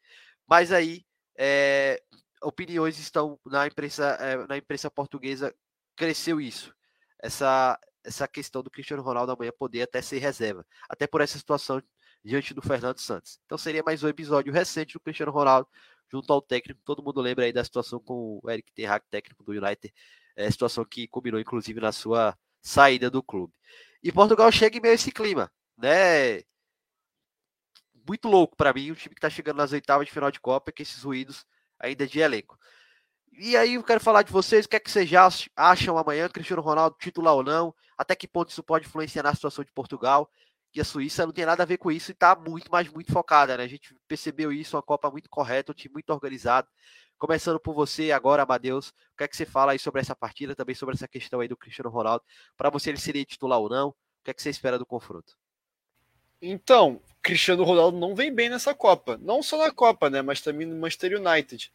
[0.47, 1.05] Mas aí,
[1.39, 2.03] é,
[2.43, 5.55] opiniões estão na imprensa, é, na imprensa portuguesa,
[5.97, 6.75] cresceu isso.
[7.19, 10.67] Essa, essa questão do Cristiano Ronaldo amanhã poder até ser reserva.
[10.89, 11.83] Até por essa situação
[12.25, 13.41] diante do Fernando Santos.
[13.45, 15.69] Então seria mais um episódio recente do Cristiano Ronaldo
[16.11, 16.81] junto ao técnico.
[16.85, 19.93] Todo mundo lembra aí da situação com o Eric Ten técnico do United,
[20.37, 23.53] é, situação que combinou inclusive na sua saída do clube.
[24.03, 26.43] E Portugal chega em meio a esse clima, né?
[28.07, 30.73] Muito louco para mim, o time que está chegando nas oitavas de final de Copa,
[30.73, 31.47] que esses ruídos
[31.79, 32.59] ainda de elenco.
[33.33, 35.27] E aí eu quero falar de vocês, o que é que vocês já
[35.57, 39.65] acham amanhã, Cristiano Ronaldo titular ou não, até que ponto isso pode influenciar na situação
[39.65, 40.31] de Portugal,
[40.71, 43.13] que a Suíça não tem nada a ver com isso e está muito, mas muito
[43.13, 43.65] focada, né?
[43.65, 46.69] A gente percebeu isso, uma Copa muito correta, um time muito organizado.
[47.19, 50.55] Começando por você agora, Amadeus, o que é que você fala aí sobre essa partida,
[50.55, 52.25] também sobre essa questão aí do Cristiano Ronaldo?
[52.57, 53.89] Para você, ele seria titular ou não?
[53.89, 53.95] O
[54.25, 55.37] que é que você espera do confronto?
[56.41, 59.19] Então, Cristiano Ronaldo não vem bem nessa Copa.
[59.19, 60.23] Não só na Copa, né?
[60.23, 61.73] Mas também no Manchester United.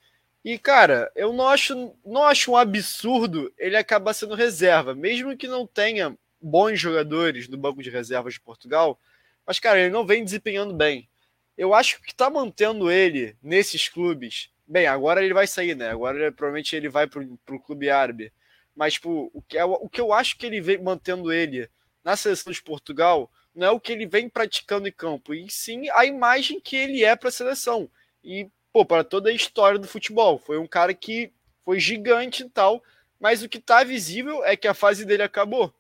[0.47, 5.45] E, cara, eu não acho, não acho um absurdo ele acabar sendo reserva, mesmo que
[5.45, 8.97] não tenha bons jogadores no banco de reservas de Portugal,
[9.45, 11.09] mas, cara, ele não vem desempenhando bem.
[11.57, 14.49] Eu acho que tá mantendo ele nesses clubes.
[14.65, 15.89] Bem, agora ele vai sair, né?
[15.89, 18.31] Agora provavelmente ele vai pro, pro clube árabe.
[18.73, 21.69] Mas, tipo, o que, é, o que eu acho que ele vem mantendo ele
[22.05, 25.89] na seleção de Portugal não é o que ele vem praticando em campo, e sim
[25.89, 27.89] a imagem que ele é para a seleção.
[28.23, 30.37] E, pô, para toda a história do futebol.
[30.37, 31.31] Foi um cara que
[31.65, 32.83] foi gigante e tal,
[33.19, 35.73] mas o que tá visível é que a fase dele acabou.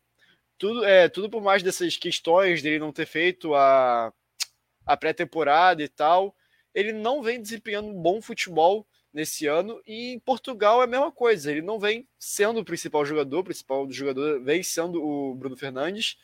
[0.57, 4.11] Tudo, é, tudo por mais dessas questões dele não ter feito a,
[4.83, 6.35] a pré-temporada e tal,
[6.73, 8.83] ele não vem desempenhando um bom futebol
[9.13, 13.05] nesse ano e em Portugal é a mesma coisa, ele não vem sendo o principal
[13.05, 16.17] jogador, o principal jogador vem sendo o Bruno Fernandes.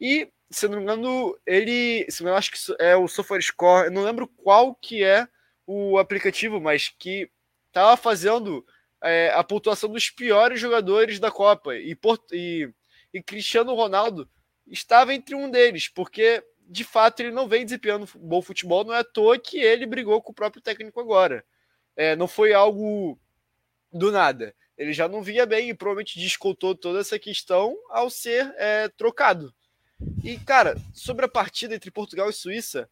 [0.00, 4.02] E, se não me engano, ele, se não acho que é o SofaScore, eu não
[4.02, 5.28] lembro qual que é
[5.68, 7.30] o aplicativo, mas que
[7.68, 8.64] estava fazendo
[9.02, 11.96] é, a pontuação dos piores jogadores da Copa e,
[12.32, 12.72] e
[13.12, 14.28] e Cristiano Ronaldo
[14.66, 18.98] estava entre um deles, porque de fato ele não vem desempenhando bom futebol, não é
[18.98, 21.44] à toa que ele brigou com o próprio técnico agora.
[21.96, 23.18] É, não foi algo
[23.92, 24.54] do nada.
[24.76, 29.52] Ele já não via bem e provavelmente descontou toda essa questão ao ser é, trocado.
[30.22, 32.88] E, cara, sobre a partida entre Portugal e Suíça,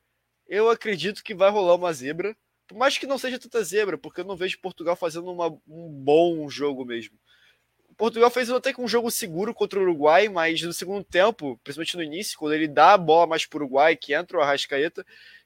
[0.49, 2.37] eu acredito que vai rolar uma zebra.
[2.67, 5.89] Por mais que não seja tanta zebra, porque eu não vejo Portugal fazendo uma, um
[5.89, 7.17] bom jogo mesmo.
[7.97, 11.97] Portugal fez até com um jogo seguro contra o Uruguai, mas no segundo tempo, principalmente
[11.97, 15.05] no início, quando ele dá a bola mais para o Uruguai, que entra o Arrascaeta,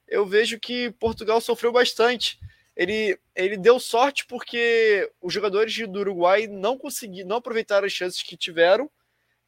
[0.09, 2.41] eu vejo que Portugal sofreu bastante.
[2.77, 8.23] Ele, ele deu sorte porque os jogadores do Uruguai não conseguiram, não aproveitaram as chances
[8.23, 8.91] que tiveram.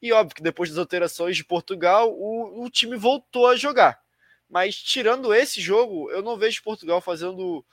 [0.01, 4.02] E óbvio que depois das alterações de Portugal, o, o time voltou a jogar.
[4.49, 7.65] Mas tirando esse jogo, eu não vejo Portugal fazendo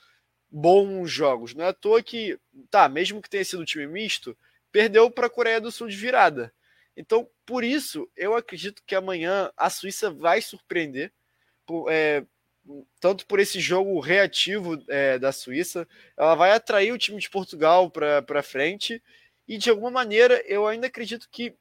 [0.51, 1.55] bons jogos.
[1.55, 2.39] Não é à toa que,
[2.71, 4.37] tá, mesmo que tenha sido um time misto,
[4.73, 6.53] perdeu para a Coreia do Sul de virada.
[6.97, 11.13] Então, por isso, eu acredito que amanhã a Suíça vai surpreender,
[11.89, 12.25] é,
[13.01, 15.87] tanto por esse jogo reativo é, da Suíça,
[16.17, 19.03] ela vai atrair o time de Portugal para frente,
[19.47, 21.55] e de alguma maneira eu ainda acredito que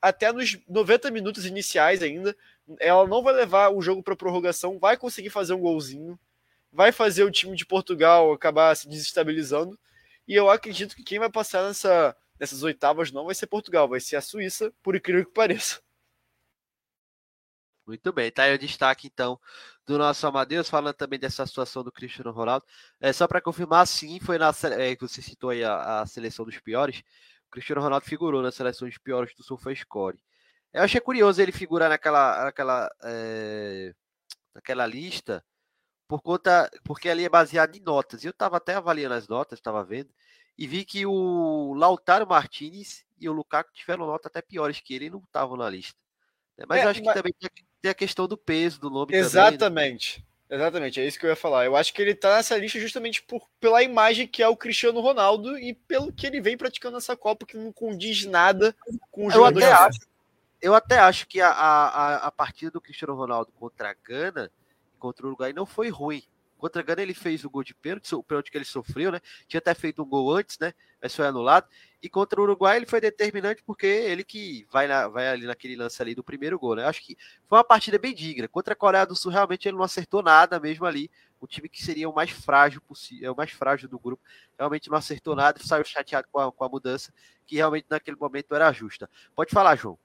[0.00, 2.36] até nos 90 minutos iniciais ainda,
[2.80, 6.18] ela não vai levar o jogo para prorrogação, vai conseguir fazer um golzinho,
[6.72, 9.78] vai fazer o time de Portugal acabar se desestabilizando,
[10.26, 14.00] e eu acredito que quem vai passar nessa nessas oitavas não vai ser Portugal, vai
[14.00, 15.80] ser a Suíça, por incrível que pareça.
[17.86, 19.38] Muito bem, tá aí o destaque então
[19.86, 22.66] do nosso Amadeus, falando também dessa situação do Cristiano Ronaldo.
[23.00, 26.58] É, só para confirmar, sim, foi na é, você citou aí a, a, seleção dos
[26.58, 27.04] piores.
[27.46, 30.18] O Cristiano Ronaldo figurou na seleção dos piores do SofaScore.
[30.72, 33.94] Eu achei curioso ele figurar naquela, naquela, é,
[34.54, 35.44] naquela lista,
[36.06, 38.24] por conta, porque ali é baseado em notas.
[38.24, 40.10] Eu estava até avaliando as notas, estava vendo
[40.58, 45.06] e vi que o Lautaro Martinez e o Lukaku tiveram nota até piores que ele
[45.06, 45.98] e não estavam na lista.
[46.56, 46.64] Né?
[46.68, 47.14] Mas é, acho que mas...
[47.14, 47.34] também
[47.82, 49.58] tem a questão do peso do nome Exatamente.
[49.58, 50.26] Também, né?
[50.48, 51.64] Exatamente, é isso que eu ia falar.
[51.64, 55.00] Eu acho que ele tá nessa lista justamente por, pela imagem que é o Cristiano
[55.00, 58.74] Ronaldo e pelo que ele vem praticando nessa Copa, que não condiz nada
[59.10, 59.60] com o jogador.
[59.60, 59.98] Eu até acho,
[60.60, 64.50] eu até acho que a, a, a partida do Cristiano Ronaldo contra a Gana,
[64.98, 66.22] contra o Uruguai, não foi ruim.
[66.58, 69.20] Contra a Gana ele fez o gol de pênalti, o pênalti que ele sofreu, né?
[69.46, 70.72] Tinha até feito um gol antes, né?
[71.02, 71.68] Mas foi anulado.
[72.02, 75.76] E contra o Uruguai ele foi determinante porque ele que vai, na, vai ali naquele
[75.76, 76.86] lance ali do primeiro gol, né?
[76.86, 77.16] Acho que
[77.46, 78.48] foi uma partida bem digna.
[78.48, 81.10] Contra a Coreia do Sul realmente ele não acertou nada mesmo ali.
[81.38, 84.22] O time que seria o mais frágil possível, é o mais frágil do grupo,
[84.58, 87.12] realmente não acertou nada e saiu chateado com a, com a mudança,
[87.46, 89.08] que realmente naquele momento era justa.
[89.34, 89.98] Pode falar, João.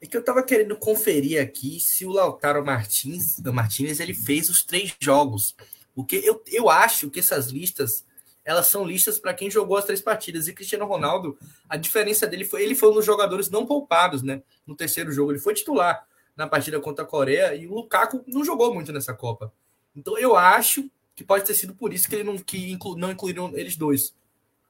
[0.00, 4.62] É que eu tava querendo conferir aqui se o Lautaro Martins, Martins ele fez os
[4.62, 5.56] três jogos.
[5.94, 8.04] Porque eu, eu acho que essas listas
[8.46, 10.46] elas são listas para quem jogou as três partidas.
[10.46, 11.36] E Cristiano Ronaldo,
[11.68, 14.40] a diferença dele foi ele foi um dos jogadores não poupados, né?
[14.64, 16.06] No terceiro jogo, ele foi titular
[16.36, 19.52] na partida contra a Coreia e o Lukaku não jogou muito nessa Copa.
[19.96, 23.10] Então eu acho que pode ter sido por isso que ele não que inclu, não
[23.10, 24.14] incluíram eles dois.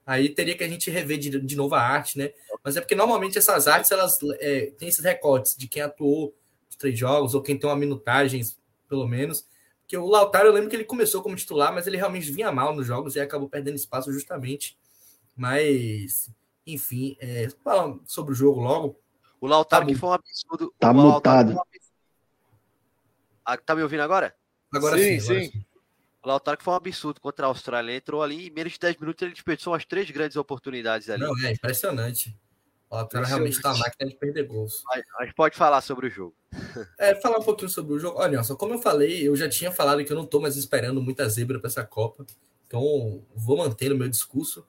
[0.07, 2.31] Aí teria que a gente rever de, de novo a arte, né?
[2.63, 6.33] Mas é porque normalmente essas artes elas é, têm esses recortes de quem atuou
[6.71, 8.41] os três jogos ou quem tem uma minutagem,
[8.89, 9.45] pelo menos.
[9.81, 12.75] Porque o Lautaro, eu lembro que ele começou como titular, mas ele realmente vinha mal
[12.75, 14.79] nos jogos e acabou perdendo espaço justamente.
[15.37, 16.31] Mas,
[16.65, 19.01] enfim, é, falando sobre o jogo logo.
[19.41, 20.75] O Lautaro tá que foi um absurdo.
[20.79, 21.61] Tá mutado.
[23.45, 24.35] Ah, tá me ouvindo agora?
[24.73, 25.31] Agora sim, sim.
[25.31, 25.59] Agora sim.
[25.59, 25.66] O
[26.29, 27.97] Lautaro que foi um absurdo contra a Austrália.
[27.97, 31.23] Entrou ali em menos de 10 minutos ele desperdiçou umas três grandes oportunidades ali.
[31.23, 32.37] Não, é impressionante.
[32.89, 34.83] O Lautaro realmente tá uma máquina de perder gols.
[35.19, 36.35] A gente pode falar sobre o jogo.
[36.99, 38.19] É, falar um pouquinho sobre o jogo.
[38.19, 41.01] Olha, só como eu falei, eu já tinha falado que eu não tô mais esperando
[41.03, 42.27] muita zebra para essa Copa.
[42.67, 44.67] Então, vou manter o meu discurso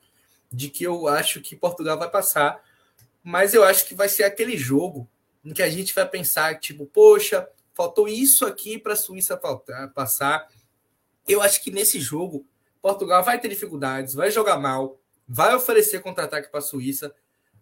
[0.51, 2.61] de que eu acho que Portugal vai passar.
[3.23, 5.09] Mas eu acho que vai ser aquele jogo
[5.43, 9.39] em que a gente vai pensar, tipo, poxa, faltou isso aqui para a Suíça
[9.93, 10.47] passar
[11.27, 12.45] eu acho que nesse jogo,
[12.81, 17.13] Portugal vai ter dificuldades, vai jogar mal, vai oferecer contra-ataque para a Suíça,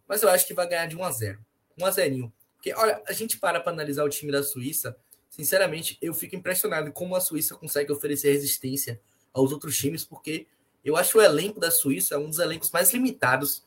[0.08, 1.40] mas eu acho que vai ganhar de 1 a 0
[1.78, 4.96] 1 a 0 Porque, olha, a gente para para analisar o time da Suíça,
[5.30, 9.02] sinceramente, eu fico impressionado como a Suíça consegue oferecer resistência
[9.34, 10.48] aos outros times, porque
[10.84, 13.64] eu acho o elenco da Suíça um dos elencos mais limitados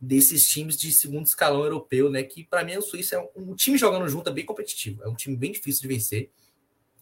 [0.00, 2.22] desses times de segundo escalão europeu, né?
[2.22, 5.08] Que para mim a Suíça é um, um time jogando junto é bem competitivo, é
[5.08, 6.30] um time bem difícil de vencer,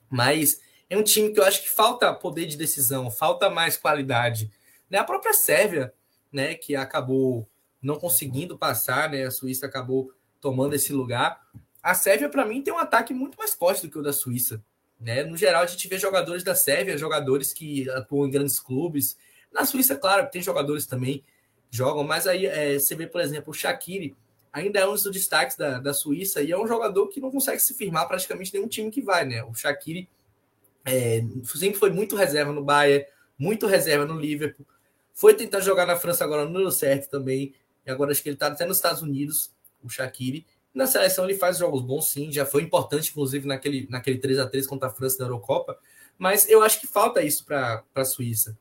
[0.08, 0.60] mas
[0.90, 4.50] é um time que eu acho que falta poder de decisão, falta mais qualidade.
[4.90, 4.98] Né?
[4.98, 5.94] A própria Sérvia,
[6.32, 7.48] né, que acabou
[7.80, 9.24] não conseguindo passar, né?
[9.24, 11.40] A Suíça acabou tomando esse lugar.
[11.82, 14.62] A Sérvia, para mim, tem um ataque muito mais forte do que o da Suíça.
[15.00, 15.22] Né?
[15.22, 19.16] No geral, a gente vê jogadores da Sérvia, jogadores que atuam em grandes clubes.
[19.50, 21.24] Na Suíça, claro, tem jogadores também
[21.70, 24.14] que jogam, mas aí é, você vê, por exemplo, o Shaqiri,
[24.52, 27.60] ainda é um dos destaques da, da Suíça e é um jogador que não consegue
[27.60, 29.42] se firmar praticamente nenhum time que vai, né?
[29.44, 30.06] O Shaqiri
[30.84, 33.04] é, sempre foi muito reserva no Bayern,
[33.38, 34.66] muito reserva no Liverpool.
[35.12, 37.54] Foi tentar jogar na França agora, não deu certo também.
[37.86, 39.52] E agora acho que ele está até nos Estados Unidos,
[39.82, 40.46] o Shaqiri.
[40.72, 42.30] Na seleção ele faz jogos bons, sim.
[42.30, 45.78] Já foi importante, inclusive, naquele, naquele 3 a 3 contra a França da Eurocopa.
[46.18, 48.56] Mas eu acho que falta isso para a Suíça.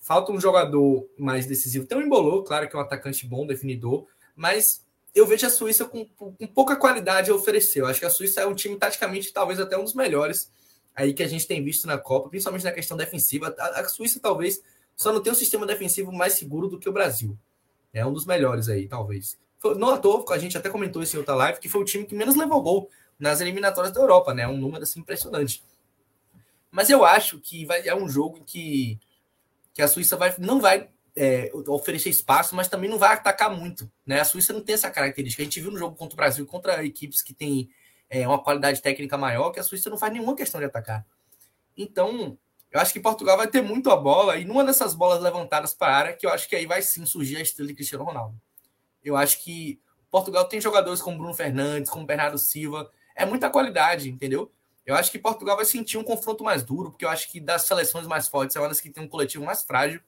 [0.00, 1.86] Falta um jogador mais decisivo.
[1.86, 4.06] Tem o Embolou, claro que é um atacante bom, definidor.
[4.34, 7.80] Mas eu vejo a Suíça com, com pouca qualidade a oferecer.
[7.80, 10.50] Eu acho que a Suíça é um time taticamente talvez até um dos melhores
[10.94, 13.54] aí que a gente tem visto na Copa, principalmente na questão defensiva.
[13.58, 14.62] A, Suíça talvez
[14.96, 17.36] só não tem um sistema defensivo mais seguro do que o Brasil.
[17.92, 19.38] É um dos melhores aí, talvez.
[19.58, 21.84] Foi, não à toa, a gente até comentou isso em outra live, que foi o
[21.84, 24.46] time que menos levou gol nas eliminatórias da Europa, né?
[24.46, 25.62] Um número assim impressionante.
[26.70, 28.98] Mas eu acho que vai, é um jogo em que,
[29.74, 33.90] que a Suíça vai, não vai é, oferecer espaço, mas também não vai atacar muito.
[34.06, 34.20] Né?
[34.20, 35.42] A Suíça não tem essa característica.
[35.42, 37.68] A gente viu no jogo contra o Brasil, contra equipes que têm
[38.10, 41.06] é, uma qualidade técnica maior, que a Suíça não faz nenhuma questão de atacar.
[41.76, 42.36] Então,
[42.70, 45.92] eu acho que Portugal vai ter muito a bola, e numa dessas bolas levantadas para
[45.92, 48.38] a área, que eu acho que aí vai sim surgir a estrela de Cristiano Ronaldo.
[49.02, 49.80] Eu acho que
[50.10, 54.52] Portugal tem jogadores como Bruno Fernandes, como Bernardo Silva, é muita qualidade, entendeu?
[54.84, 57.62] Eu acho que Portugal vai sentir um confronto mais duro, porque eu acho que das
[57.62, 60.00] seleções mais fortes, é uma das que tem um coletivo mais frágil.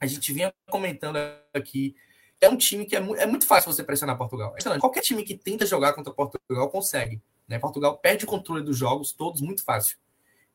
[0.00, 1.18] A gente vinha comentando
[1.52, 1.94] aqui
[2.40, 4.54] é um time que é, mu é muito fácil você pressionar Portugal.
[4.56, 7.20] É Qualquer time que tenta jogar contra Portugal consegue.
[7.46, 7.58] Né?
[7.58, 9.98] Portugal perde o controle dos jogos todos muito fácil.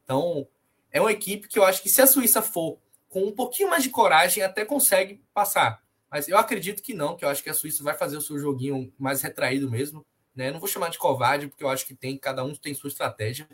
[0.03, 0.47] Então,
[0.91, 2.77] é uma equipe que eu acho que se a Suíça for
[3.09, 5.83] com um pouquinho mais de coragem, até consegue passar.
[6.09, 8.39] Mas eu acredito que não, que eu acho que a Suíça vai fazer o seu
[8.39, 10.05] joguinho mais retraído mesmo.
[10.35, 10.51] Né?
[10.51, 13.47] Não vou chamar de covarde, porque eu acho que tem, cada um tem sua estratégia.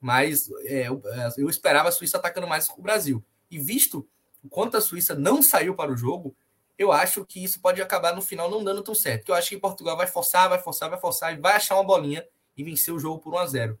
[0.00, 3.24] Mas é, eu, é, eu esperava a Suíça atacando mais o Brasil.
[3.50, 4.06] E visto
[4.42, 6.36] o quanto a Suíça não saiu para o jogo,
[6.78, 9.20] eu acho que isso pode acabar no final não dando tão certo.
[9.20, 11.84] Porque eu acho que Portugal vai forçar, vai forçar, vai forçar e vai achar uma
[11.84, 12.26] bolinha
[12.56, 13.78] e vencer o jogo por 1 a 0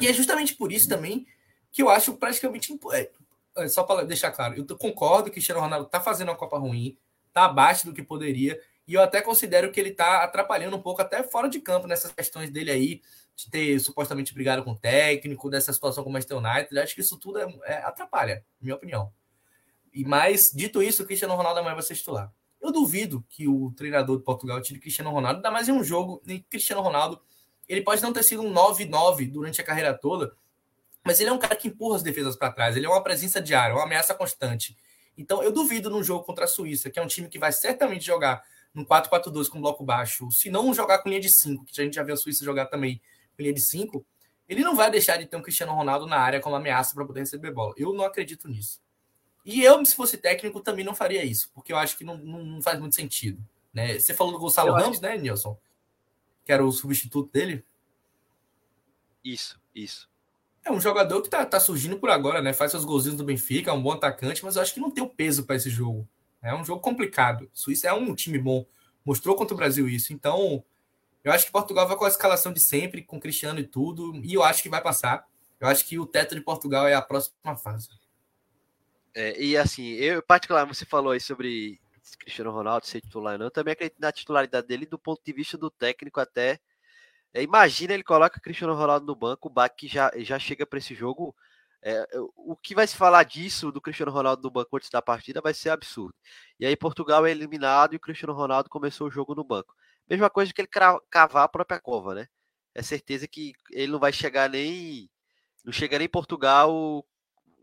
[0.00, 1.26] E é justamente por isso também
[1.70, 2.78] que eu acho praticamente.
[2.92, 3.10] É,
[3.56, 6.58] é, só para deixar claro, eu concordo que o Cristiano Ronaldo está fazendo uma Copa
[6.58, 6.96] ruim,
[7.28, 11.02] está abaixo do que poderia, e eu até considero que ele está atrapalhando um pouco,
[11.02, 13.02] até fora de campo, nessas questões dele aí,
[13.34, 16.78] de ter supostamente brigado com o técnico, dessa situação com o Manchester United.
[16.78, 19.12] Acho que isso tudo é, é, atrapalha, minha opinião.
[19.92, 22.32] E mais, dito isso, o Cristiano Ronaldo amanhã vai ser titular.
[22.60, 26.22] Eu duvido que o treinador de Portugal tire Cristiano Ronaldo, ainda mais em um jogo,
[26.24, 27.20] nem Cristiano Ronaldo,
[27.68, 30.34] ele pode não ter sido um 9-9 durante a carreira toda,
[31.04, 33.40] mas ele é um cara que empurra as defesas para trás, ele é uma presença
[33.40, 34.76] diária, uma ameaça constante.
[35.16, 38.04] Então eu duvido no jogo contra a Suíça, que é um time que vai certamente
[38.04, 38.42] jogar
[38.72, 41.94] no 4-4-2 com bloco baixo, se não jogar com linha de 5, que a gente
[41.94, 43.00] já viu a Suíça jogar também
[43.36, 44.04] com linha de 5,
[44.48, 47.20] ele não vai deixar de ter um Cristiano Ronaldo na área como ameaça para poder
[47.20, 47.74] receber bola.
[47.76, 48.81] Eu não acredito nisso.
[49.44, 52.44] E eu, se fosse técnico, também não faria isso, porque eu acho que não, não,
[52.44, 53.44] não faz muito sentido.
[53.72, 53.98] Né?
[53.98, 55.02] Você falou do Gonçalo eu Ramos, acho...
[55.02, 55.58] né, Nilson?
[56.44, 57.64] Que era o substituto dele.
[59.24, 60.10] Isso, isso.
[60.64, 62.52] É um jogador que tá, tá surgindo por agora, né?
[62.52, 65.02] Faz seus golzinhos do Benfica, é um bom atacante, mas eu acho que não tem
[65.02, 66.08] o peso para esse jogo.
[66.40, 67.50] É um jogo complicado.
[67.52, 68.64] Suíça é um time bom,
[69.04, 70.12] mostrou contra o Brasil isso.
[70.12, 70.64] Então,
[71.24, 74.34] eu acho que Portugal vai com a escalação de sempre, com Cristiano e tudo, e
[74.34, 75.26] eu acho que vai passar.
[75.58, 77.88] Eu acho que o teto de Portugal é a próxima fase.
[79.14, 81.78] É, e assim, eu particularmente você falou aí sobre
[82.18, 83.46] Cristiano Ronaldo ser titular, não.
[83.46, 86.60] Eu também acredito na titularidade dele do ponto de vista do técnico até.
[87.34, 90.94] É, imagina ele coloca Cristiano Ronaldo no banco, o Bach já, já chega para esse
[90.94, 91.34] jogo.
[91.82, 92.06] É,
[92.36, 95.54] o que vai se falar disso do Cristiano Ronaldo no banco antes da partida vai
[95.54, 96.14] ser absurdo.
[96.60, 99.74] E aí Portugal é eliminado e o Cristiano Ronaldo começou o jogo no banco.
[100.08, 100.68] Mesma coisa que ele
[101.10, 102.28] cavar a própria cova, né?
[102.74, 105.10] É certeza que ele não vai chegar nem.
[105.64, 107.04] Não chega nem em Portugal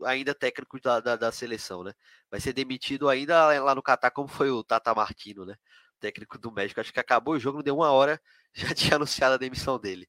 [0.04, 1.94] ainda técnico da, da, da, seleção, né?
[2.30, 5.56] Vai ser demitido ainda lá no Catar, como foi o Tata Martino, né?
[5.98, 6.80] Técnico do México.
[6.80, 8.20] Acho que acabou o jogo, não deu uma hora,
[8.54, 10.08] já tinha anunciado a demissão dele.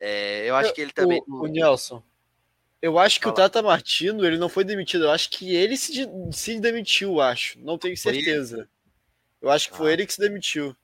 [0.00, 1.22] É, eu acho que ele também.
[1.26, 2.02] O, o Nelson,
[2.84, 3.32] eu acho que Fala.
[3.32, 5.04] o Tata Martino ele não foi demitido.
[5.04, 7.58] Eu acho que ele se, se demitiu, acho.
[7.60, 8.68] Não tenho certeza.
[9.40, 9.92] Eu acho que foi ah.
[9.94, 10.76] ele que se demitiu.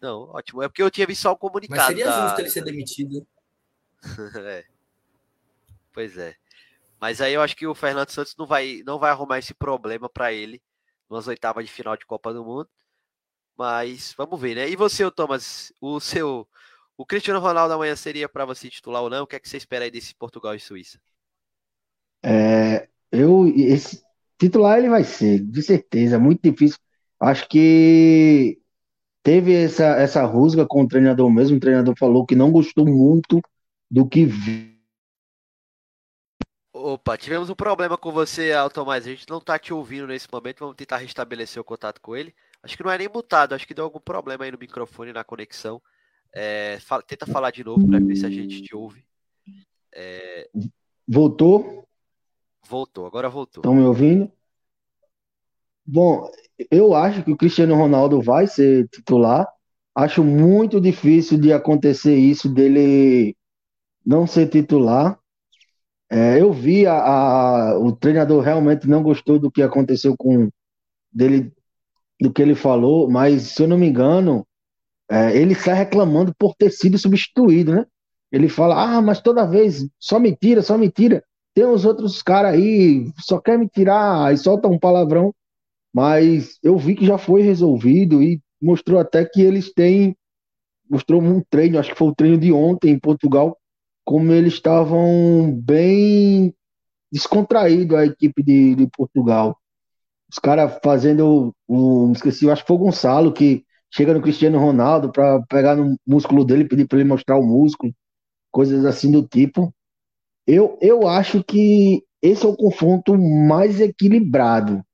[0.00, 0.62] Não, ótimo.
[0.62, 1.80] É porque eu tinha visto só o comunicado.
[1.80, 2.28] Mas seria da...
[2.28, 3.26] justo ele ser demitido.
[4.46, 4.64] é.
[5.92, 6.36] Pois é.
[7.00, 10.08] Mas aí eu acho que o Fernando Santos não vai, não vai arrumar esse problema
[10.08, 10.60] para ele
[11.08, 12.68] nas oitavas de final de Copa do Mundo.
[13.56, 14.68] Mas vamos ver, né?
[14.68, 16.46] E você, Thomas, o seu
[16.96, 19.22] o Cristiano Ronaldo amanhã seria para você titular ou não?
[19.22, 21.00] O que é que você espera aí desse Portugal e Suíça?
[22.22, 24.02] É, eu esse
[24.38, 26.78] titular ele vai ser, de certeza, muito difícil.
[27.18, 28.58] Acho que
[29.22, 33.40] teve essa essa rusga com o treinador mesmo, o treinador falou que não gostou muito
[33.90, 34.79] do que viu
[36.82, 39.06] Opa, tivemos um problema com você, Tomás.
[39.06, 40.60] A gente não tá te ouvindo nesse momento.
[40.60, 42.34] Vamos tentar restabelecer o contato com ele.
[42.62, 45.22] Acho que não é nem mutado, acho que deu algum problema aí no microfone, na
[45.22, 45.80] conexão.
[46.34, 49.04] É, fala, tenta falar de novo para ver se a gente te ouve.
[49.92, 50.48] É...
[51.06, 51.86] Voltou?
[52.66, 53.60] Voltou, agora voltou.
[53.60, 54.30] Estão me ouvindo?
[55.84, 56.30] Bom,
[56.70, 59.46] eu acho que o Cristiano Ronaldo vai ser titular.
[59.94, 63.36] Acho muito difícil de acontecer isso dele
[64.06, 65.19] não ser titular.
[66.10, 70.48] É, eu vi a, a, o treinador realmente não gostou do que aconteceu com
[71.12, 71.52] dele,
[72.20, 74.44] do que ele falou, mas se eu não me engano,
[75.08, 77.86] é, ele sai reclamando por ter sido substituído, né?
[78.32, 81.24] Ele fala, ah, mas toda vez só mentira, só mentira.
[81.54, 85.34] Tem os outros caras aí, só quer me tirar, e solta um palavrão.
[85.92, 90.16] Mas eu vi que já foi resolvido e mostrou até que eles têm.
[90.88, 93.56] Mostrou um treino, acho que foi o treino de ontem em Portugal,
[94.10, 96.52] como eles estavam bem
[97.12, 99.56] descontraído a equipe de, de Portugal.
[100.28, 105.12] Os caras fazendo um, esqueci, acho que foi o Gonçalo que chega no Cristiano Ronaldo
[105.12, 107.94] para pegar no músculo dele, pedir para ele mostrar o músculo,
[108.50, 109.72] coisas assim do tipo.
[110.44, 114.84] Eu, eu acho que esse é o confronto mais equilibrado.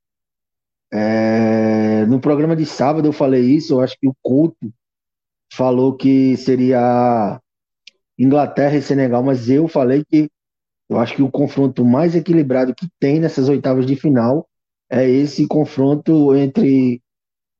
[0.92, 4.70] É, no programa de sábado eu falei isso, eu acho que o Couto
[5.50, 7.40] falou que seria
[8.18, 10.30] Inglaterra e Senegal, mas eu falei que
[10.88, 14.48] eu acho que o confronto mais equilibrado que tem nessas oitavas de final
[14.88, 17.02] é esse confronto entre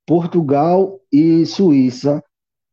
[0.06, 2.22] Portugal e Suíça,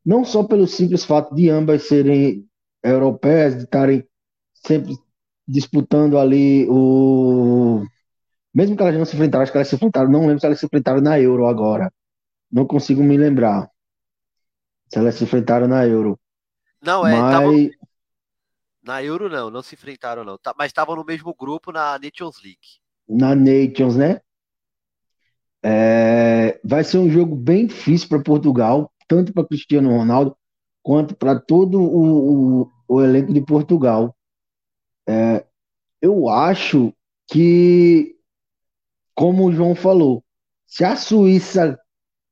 [0.06, 2.46] não só pelo simples fato de ambas serem
[2.84, 4.06] europeias, de estarem
[4.54, 4.96] sempre
[5.48, 7.84] disputando ali o.
[8.54, 10.60] Mesmo que elas não se enfrentaram, acho que elas se enfrentaram, não lembro se elas
[10.60, 11.92] se enfrentaram na Euro agora.
[12.52, 13.70] Não consigo me lembrar
[14.88, 16.20] se elas se enfrentaram na Euro.
[16.84, 17.20] Não, é.
[17.20, 17.32] Mas...
[17.32, 17.70] Tavam...
[18.84, 20.38] Na Euro não, não se enfrentaram não.
[20.38, 22.82] Tá, mas estavam no mesmo grupo na Nations League.
[23.08, 24.20] Na Nations, né?
[25.64, 26.60] É...
[26.64, 30.36] Vai ser um jogo bem difícil para Portugal, tanto para Cristiano Ronaldo
[30.82, 34.14] quanto para todo o, o, o, elenco de Portugal.
[35.08, 35.46] É...
[36.02, 36.94] Eu acho
[37.28, 38.18] que,
[39.16, 40.22] como o João falou,
[40.68, 41.80] se a Suíça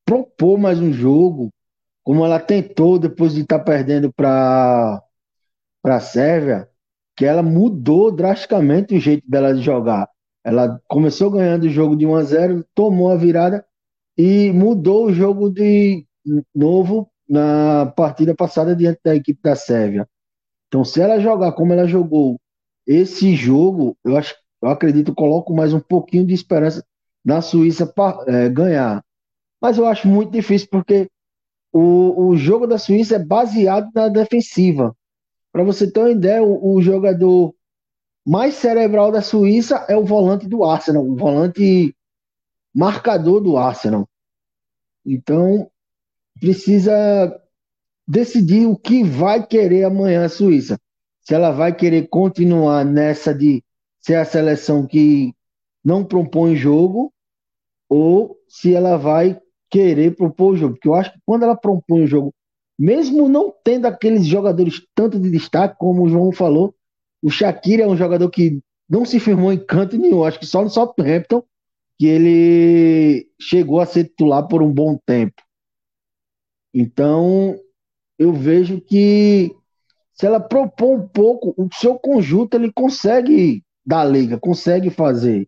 [0.03, 1.49] propor mais um jogo,
[2.03, 5.01] como ela tentou depois de estar tá perdendo para
[5.83, 6.67] a Sérvia
[7.15, 10.09] que ela mudou drasticamente o jeito dela de jogar.
[10.43, 13.65] Ela começou ganhando o jogo de 1 a 0, tomou a virada
[14.17, 16.05] e mudou o jogo de
[16.53, 20.07] novo na partida passada diante da equipe da Sérvia.
[20.67, 22.39] Então, se ela jogar como ela jogou
[22.87, 26.83] esse jogo, eu acho, eu acredito, coloco mais um pouquinho de esperança
[27.23, 29.03] na Suíça para é, ganhar.
[29.61, 31.07] Mas eu acho muito difícil porque
[31.71, 34.95] o, o jogo da Suíça é baseado na defensiva.
[35.51, 37.53] Para você ter uma ideia, o, o, jogador
[38.25, 41.95] mais cerebral da Suíça é o volante do Arsenal, o volante
[42.73, 44.07] marcador do Arsenal.
[45.05, 45.69] Então,
[46.39, 46.91] precisa
[48.07, 50.79] decidir o que vai querer amanhã a Suíça.
[51.21, 53.63] Se ela vai querer continuar nessa de
[53.99, 55.33] ser a seleção que
[55.83, 57.13] não propõe jogo
[57.87, 59.39] ou se ela vai
[59.71, 60.73] querer propor o jogo.
[60.75, 62.33] Porque eu acho que quando ela propõe o jogo,
[62.77, 66.75] mesmo não tendo aqueles jogadores tanto de destaque, como o João falou,
[67.23, 70.23] o Shaqiri é um jogador que não se firmou em canto nenhum.
[70.23, 71.43] Acho que só no Southampton
[71.97, 75.41] que ele chegou a ser titular por um bom tempo.
[76.73, 77.55] Então,
[78.17, 79.55] eu vejo que
[80.13, 85.47] se ela propor um pouco, o seu conjunto ele consegue dar liga, consegue fazer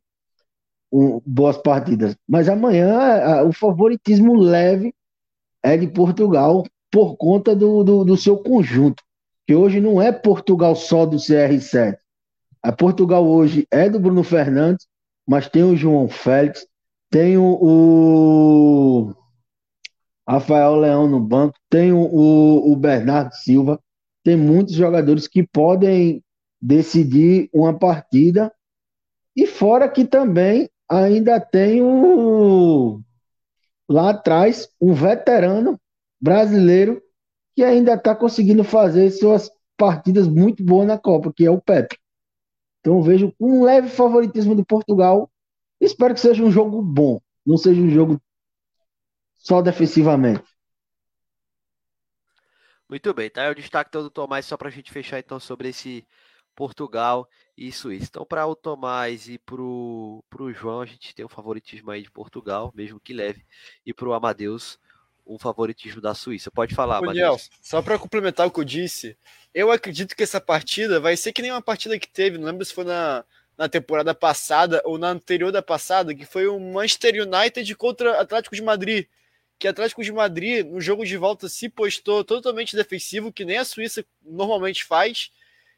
[0.93, 2.15] um, boas partidas.
[2.27, 4.93] Mas amanhã a, o favoritismo leve
[5.63, 9.03] é de Portugal por conta do, do, do seu conjunto.
[9.47, 11.97] Que hoje não é Portugal só do CR7.
[12.61, 14.87] A Portugal hoje é do Bruno Fernandes,
[15.27, 16.65] mas tem o João Félix,
[17.09, 19.13] tem o, o
[20.27, 23.79] Rafael Leão no banco, tem o, o, Bernardo Silva,
[24.23, 26.23] tem muitos jogadores que podem
[26.61, 28.53] decidir uma partida.
[29.35, 33.01] E fora que também ainda tem o
[33.89, 35.79] lá atrás um veterano
[36.19, 37.01] brasileiro
[37.55, 41.97] que ainda está conseguindo fazer suas partidas muito boas na Copa, que é o Pepe.
[42.79, 45.31] Então vejo um leve favoritismo de Portugal.
[45.79, 48.21] Espero que seja um jogo bom, não seja um jogo
[49.35, 50.43] só defensivamente.
[52.89, 53.49] Muito bem, tá?
[53.49, 56.05] O destaque todo do Tomás, só para a gente fechar então sobre esse
[56.55, 57.27] Portugal
[57.57, 58.07] e Suíça.
[58.09, 60.23] Então, para o Tomás e para o
[60.53, 63.45] João, a gente tem um favoritismo aí de Portugal, mesmo que leve,
[63.85, 64.79] e para o Amadeus,
[65.25, 66.51] um favoritismo da Suíça.
[66.51, 69.17] Pode falar, Daniel, só para complementar o que eu disse,
[69.53, 72.65] eu acredito que essa partida vai ser que nem uma partida que teve, não lembro
[72.65, 73.23] se foi na,
[73.57, 78.55] na temporada passada ou na anterior da passada, que foi o Manchester United contra Atlético
[78.55, 79.07] de Madrid.
[79.59, 83.65] Que Atlético de Madrid, no jogo de volta, se postou totalmente defensivo, que nem a
[83.65, 85.31] Suíça normalmente faz.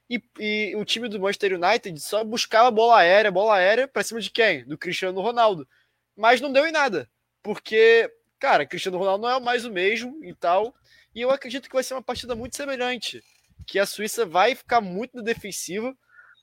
[0.10, 4.22] E, e o time do Manchester United só buscava bola aérea, bola aérea para cima
[4.22, 4.64] de quem?
[4.66, 5.68] Do Cristiano Ronaldo.
[6.16, 7.10] Mas não deu em nada,
[7.42, 8.10] porque
[8.40, 10.76] cara, Cristiano Ronaldo não é mais o mesmo e tal.
[11.14, 13.24] E eu acredito que vai ser uma partida muito semelhante.
[13.66, 15.96] Que a Suíça vai ficar muito defensiva,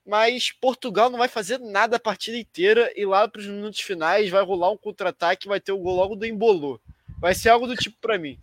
[0.05, 4.30] mas Portugal não vai fazer nada a partida inteira e lá para os minutos finais
[4.30, 6.80] vai rolar um contra-ataque, vai ter o gol logo do Embolô.
[7.20, 8.36] Vai ser algo do tipo para mim.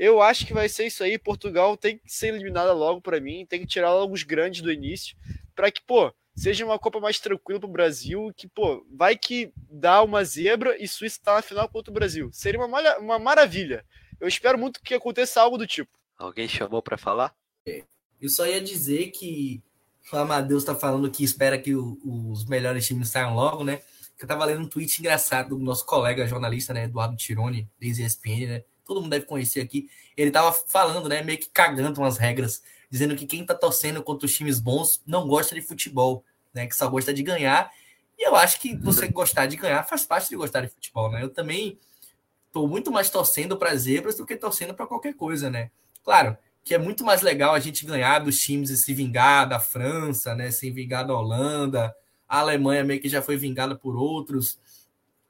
[0.00, 1.18] Eu acho que vai ser isso aí.
[1.18, 4.72] Portugal tem que ser eliminada logo para mim, tem que tirar logo os grandes do
[4.72, 5.14] início,
[5.54, 9.52] para que, pô, seja uma Copa mais tranquila para o Brasil, que, pô, vai que
[9.70, 12.30] dá uma zebra e Suíça está na final contra o Brasil.
[12.32, 13.84] Seria uma, uma maravilha.
[14.18, 15.90] Eu espero muito que aconteça algo do tipo.
[16.16, 17.36] Alguém chamou para falar?
[18.18, 19.62] Eu só ia dizer que
[20.10, 23.82] o Amadeus está falando que espera que o, os melhores times saiam logo, né?
[24.18, 28.46] Eu estava lendo um tweet engraçado do nosso colega jornalista, né, Eduardo Tironi, da ESPN,
[28.46, 28.64] né?
[28.90, 29.88] Todo mundo deve conhecer aqui.
[30.16, 32.60] Ele estava falando, né, meio que cagando umas regras
[32.90, 36.66] dizendo que quem está torcendo contra os times bons não gosta de futebol, né?
[36.66, 37.70] Que só gosta de ganhar.
[38.18, 41.22] E eu acho que você gostar de ganhar faz parte de gostar de futebol, né?
[41.22, 41.78] Eu também
[42.48, 45.70] estou muito mais torcendo para zebras do que torcendo para qualquer coisa, né?
[46.02, 49.60] Claro que é muito mais legal a gente ganhar dos times e se vingar da
[49.60, 50.50] França, né?
[50.50, 51.94] Se vingar da Holanda,
[52.28, 54.58] a Alemanha meio que já foi vingada por outros,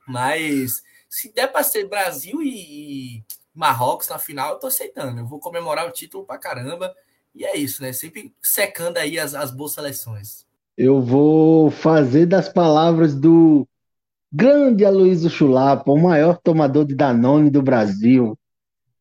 [0.09, 3.23] mas se der para ser Brasil e
[3.61, 5.21] Marrocos na final, eu tô aceitando.
[5.21, 6.95] Eu vou comemorar o título para caramba.
[7.35, 7.93] E é isso, né?
[7.93, 10.47] Sempre secando aí as, as boas seleções.
[10.77, 13.69] Eu vou fazer das palavras do
[14.33, 18.35] grande Aloysio Chulapa, o maior tomador de Danone do Brasil.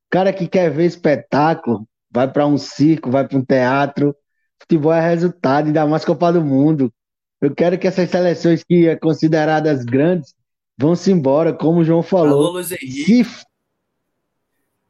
[0.09, 4.13] Cara que quer ver espetáculo, vai para um circo, vai para um teatro.
[4.59, 6.91] Futebol é resultado, ainda mais Copa do Mundo.
[7.39, 10.35] Eu quero que essas seleções que é consideradas grandes
[10.77, 12.57] vão-se embora, como o João falou.
[12.57, 12.63] Alô.
[12.63, 13.25] Se...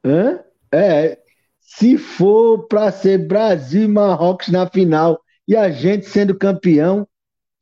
[0.04, 0.44] Hã?
[0.72, 1.20] É,
[1.60, 7.08] se for para ser Brasil e Marrocos na final e a gente sendo campeão,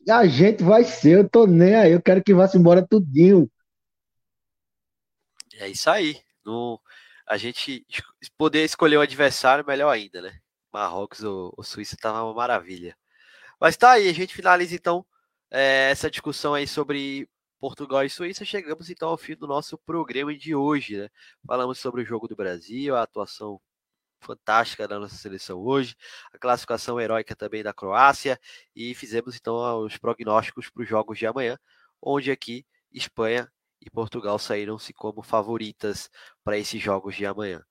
[0.10, 1.20] a gente vai ser.
[1.20, 3.50] Eu tô nem aí, eu quero que vá-se embora tudinho.
[5.56, 6.22] É isso aí.
[6.46, 6.80] No,
[7.28, 7.86] a gente
[8.38, 10.40] poder escolher o adversário, melhor ainda, né?
[10.72, 12.96] Marrocos ou, ou Suíça tava uma maravilha.
[13.60, 15.06] Mas tá aí, a gente finaliza então
[15.52, 17.28] é, essa discussão aí sobre
[17.60, 18.46] Portugal e Suíça.
[18.46, 21.10] Chegamos então ao fim do nosso programa de hoje, né?
[21.46, 23.60] Falamos sobre o jogo do Brasil, a atuação
[24.20, 25.96] fantástica da nossa seleção hoje,
[26.34, 28.40] a classificação heróica também da Croácia
[28.76, 31.58] e fizemos então os prognósticos para os jogos de amanhã,
[32.02, 33.52] onde aqui Espanha
[33.82, 36.10] e Portugal saíram-se como favoritas
[36.44, 37.64] para esses jogos de amanhã.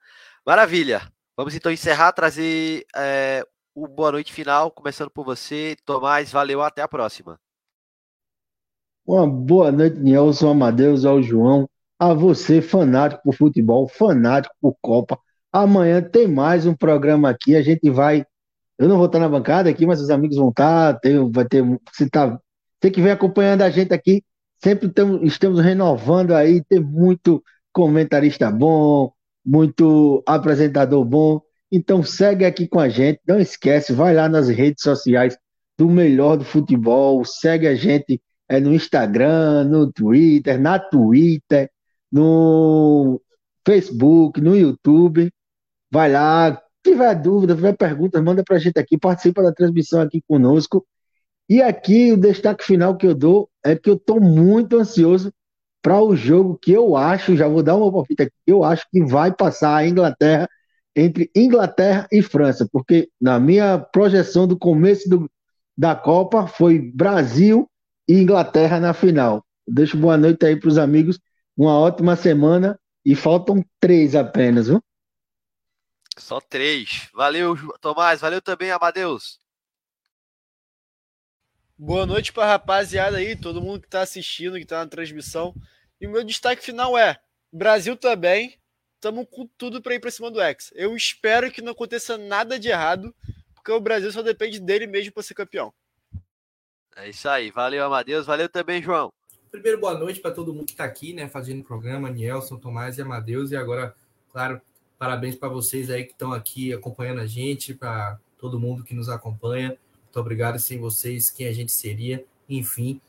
[0.45, 1.13] Maravilha!
[1.37, 3.45] Vamos então encerrar, trazer é,
[3.75, 6.33] o boa noite final, começando por você, Tomás.
[6.33, 7.39] Valeu, até a próxima.
[9.07, 15.17] Uma boa noite, Nelson Amadeus, ao João, a você, fanático por futebol, fanático por Copa.
[15.53, 17.55] Amanhã tem mais um programa aqui.
[17.55, 18.27] A gente vai.
[18.77, 20.99] Eu não vou estar na bancada aqui, mas os amigos vão estar.
[20.99, 21.63] Tem, vai ter.
[21.93, 22.37] Você tá,
[22.81, 24.25] tem que ver acompanhando a gente aqui.
[24.63, 26.65] Sempre tamo, estamos renovando aí.
[26.65, 27.41] Tem muito
[27.73, 29.13] comentarista bom,
[29.45, 31.41] muito apresentador bom.
[31.71, 33.21] Então segue aqui com a gente.
[33.27, 35.39] Não esquece, vai lá nas redes sociais
[35.79, 37.25] do melhor do futebol.
[37.25, 41.71] Segue a gente é, no Instagram, no Twitter, na Twitter,
[42.11, 43.21] no
[43.67, 45.31] Facebook, no YouTube.
[45.91, 50.87] Vai lá, tiver dúvida, tiver perguntas, manda pra gente aqui, participa da transmissão aqui conosco.
[51.49, 55.33] E aqui o destaque final que eu dou é que eu estou muito ansioso
[55.83, 59.05] para o jogo que eu acho, já vou dar uma palpite aqui, eu acho que
[59.05, 60.49] vai passar a Inglaterra
[60.97, 65.31] entre Inglaterra e França, porque na minha projeção do começo do,
[65.79, 67.69] da Copa foi Brasil
[68.09, 69.45] e Inglaterra na final.
[69.67, 71.19] Deixo boa noite aí para os amigos,
[71.57, 74.83] uma ótima semana e faltam três apenas, viu?
[76.19, 77.09] Só três.
[77.13, 78.21] Valeu, Tomás.
[78.21, 79.39] Valeu também, Amadeus.
[81.79, 85.55] Boa noite para rapaziada aí, todo mundo que está assistindo, que está na transmissão.
[86.01, 87.21] E o meu destaque final é:
[87.53, 88.59] Brasil também,
[88.95, 90.73] estamos com tudo para ir para cima do X.
[90.75, 93.15] Eu espero que não aconteça nada de errado,
[93.55, 95.73] porque o Brasil só depende dele mesmo para ser campeão.
[96.97, 97.51] É isso aí.
[97.51, 98.25] Valeu, Amadeus.
[98.25, 99.13] Valeu também, João.
[99.51, 102.97] Primeiro, boa noite para todo mundo que está aqui, né, fazendo o programa, Nielson, Tomás
[102.97, 103.53] e Amadeus.
[103.53, 103.95] E agora,
[104.33, 104.61] claro,
[104.99, 109.09] parabéns para vocês aí que estão aqui acompanhando a gente, para todo mundo que nos
[109.09, 109.77] acompanha.
[110.05, 110.59] Muito obrigado.
[110.59, 112.25] Sem vocês, quem a gente seria?
[112.49, 113.01] Enfim,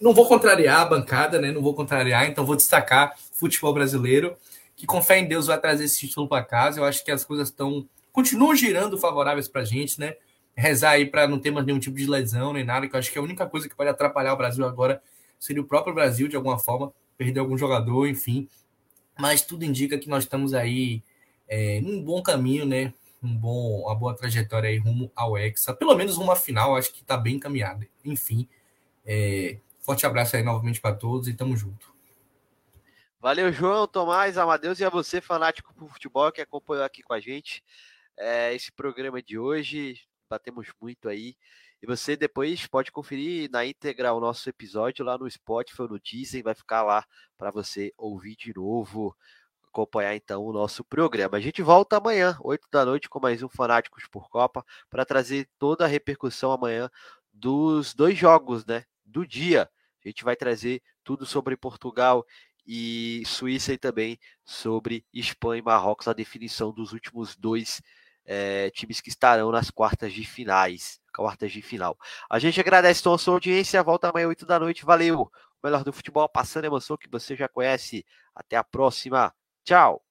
[0.00, 1.52] não vou contrariar a bancada, né?
[1.52, 4.36] Não vou contrariar, então vou destacar futebol brasileiro,
[4.74, 6.80] que com fé em Deus vai trazer esse título para casa.
[6.80, 10.16] Eu acho que as coisas estão continuam girando favoráveis para a gente, né?
[10.56, 13.10] Rezar aí para não ter mais nenhum tipo de lesão nem nada, que eu acho
[13.10, 15.02] que a única coisa que pode atrapalhar o Brasil agora
[15.38, 18.48] seria o próprio Brasil, de alguma forma, perder algum jogador, enfim.
[19.18, 21.02] Mas tudo indica que nós estamos aí
[21.48, 22.92] é, num bom caminho, né?
[23.24, 27.00] um bom, uma boa trajetória aí rumo ao Hexa, pelo menos uma final, acho que
[27.00, 27.88] está bem encaminhada.
[28.04, 28.46] Enfim,
[29.04, 31.92] é, forte abraço aí novamente para todos e tamo junto.
[33.18, 37.20] Valeu, João, Tomás, Amadeus e a você, fanático por futebol, que acompanhou aqui com a
[37.20, 37.64] gente
[38.18, 39.98] é, esse programa de hoje.
[40.34, 41.36] Batemos muito aí.
[41.80, 46.00] E você depois pode conferir na íntegra o nosso episódio lá no Spotify ou no
[46.00, 47.04] Disney, vai ficar lá
[47.38, 49.16] para você ouvir de novo
[49.68, 51.36] acompanhar então o nosso programa.
[51.36, 55.48] A gente volta amanhã, 8 da noite, com mais um Fanáticos por Copa, para trazer
[55.58, 56.88] toda a repercussão amanhã
[57.32, 58.84] dos dois jogos, né?
[59.04, 59.68] Do dia.
[60.04, 62.24] A gente vai trazer tudo sobre Portugal
[62.66, 67.82] e Suíça e também sobre Espanha e Marrocos, a definição dos últimos dois
[68.24, 71.96] é, times que estarão nas quartas de finais, quartas de final.
[72.30, 75.22] A gente agradece então a sua audiência, volta amanhã 8 da noite, valeu!
[75.62, 78.04] O melhor do futebol, passando emoção que você já conhece.
[78.34, 79.34] Até a próxima!
[79.64, 80.02] Tchau!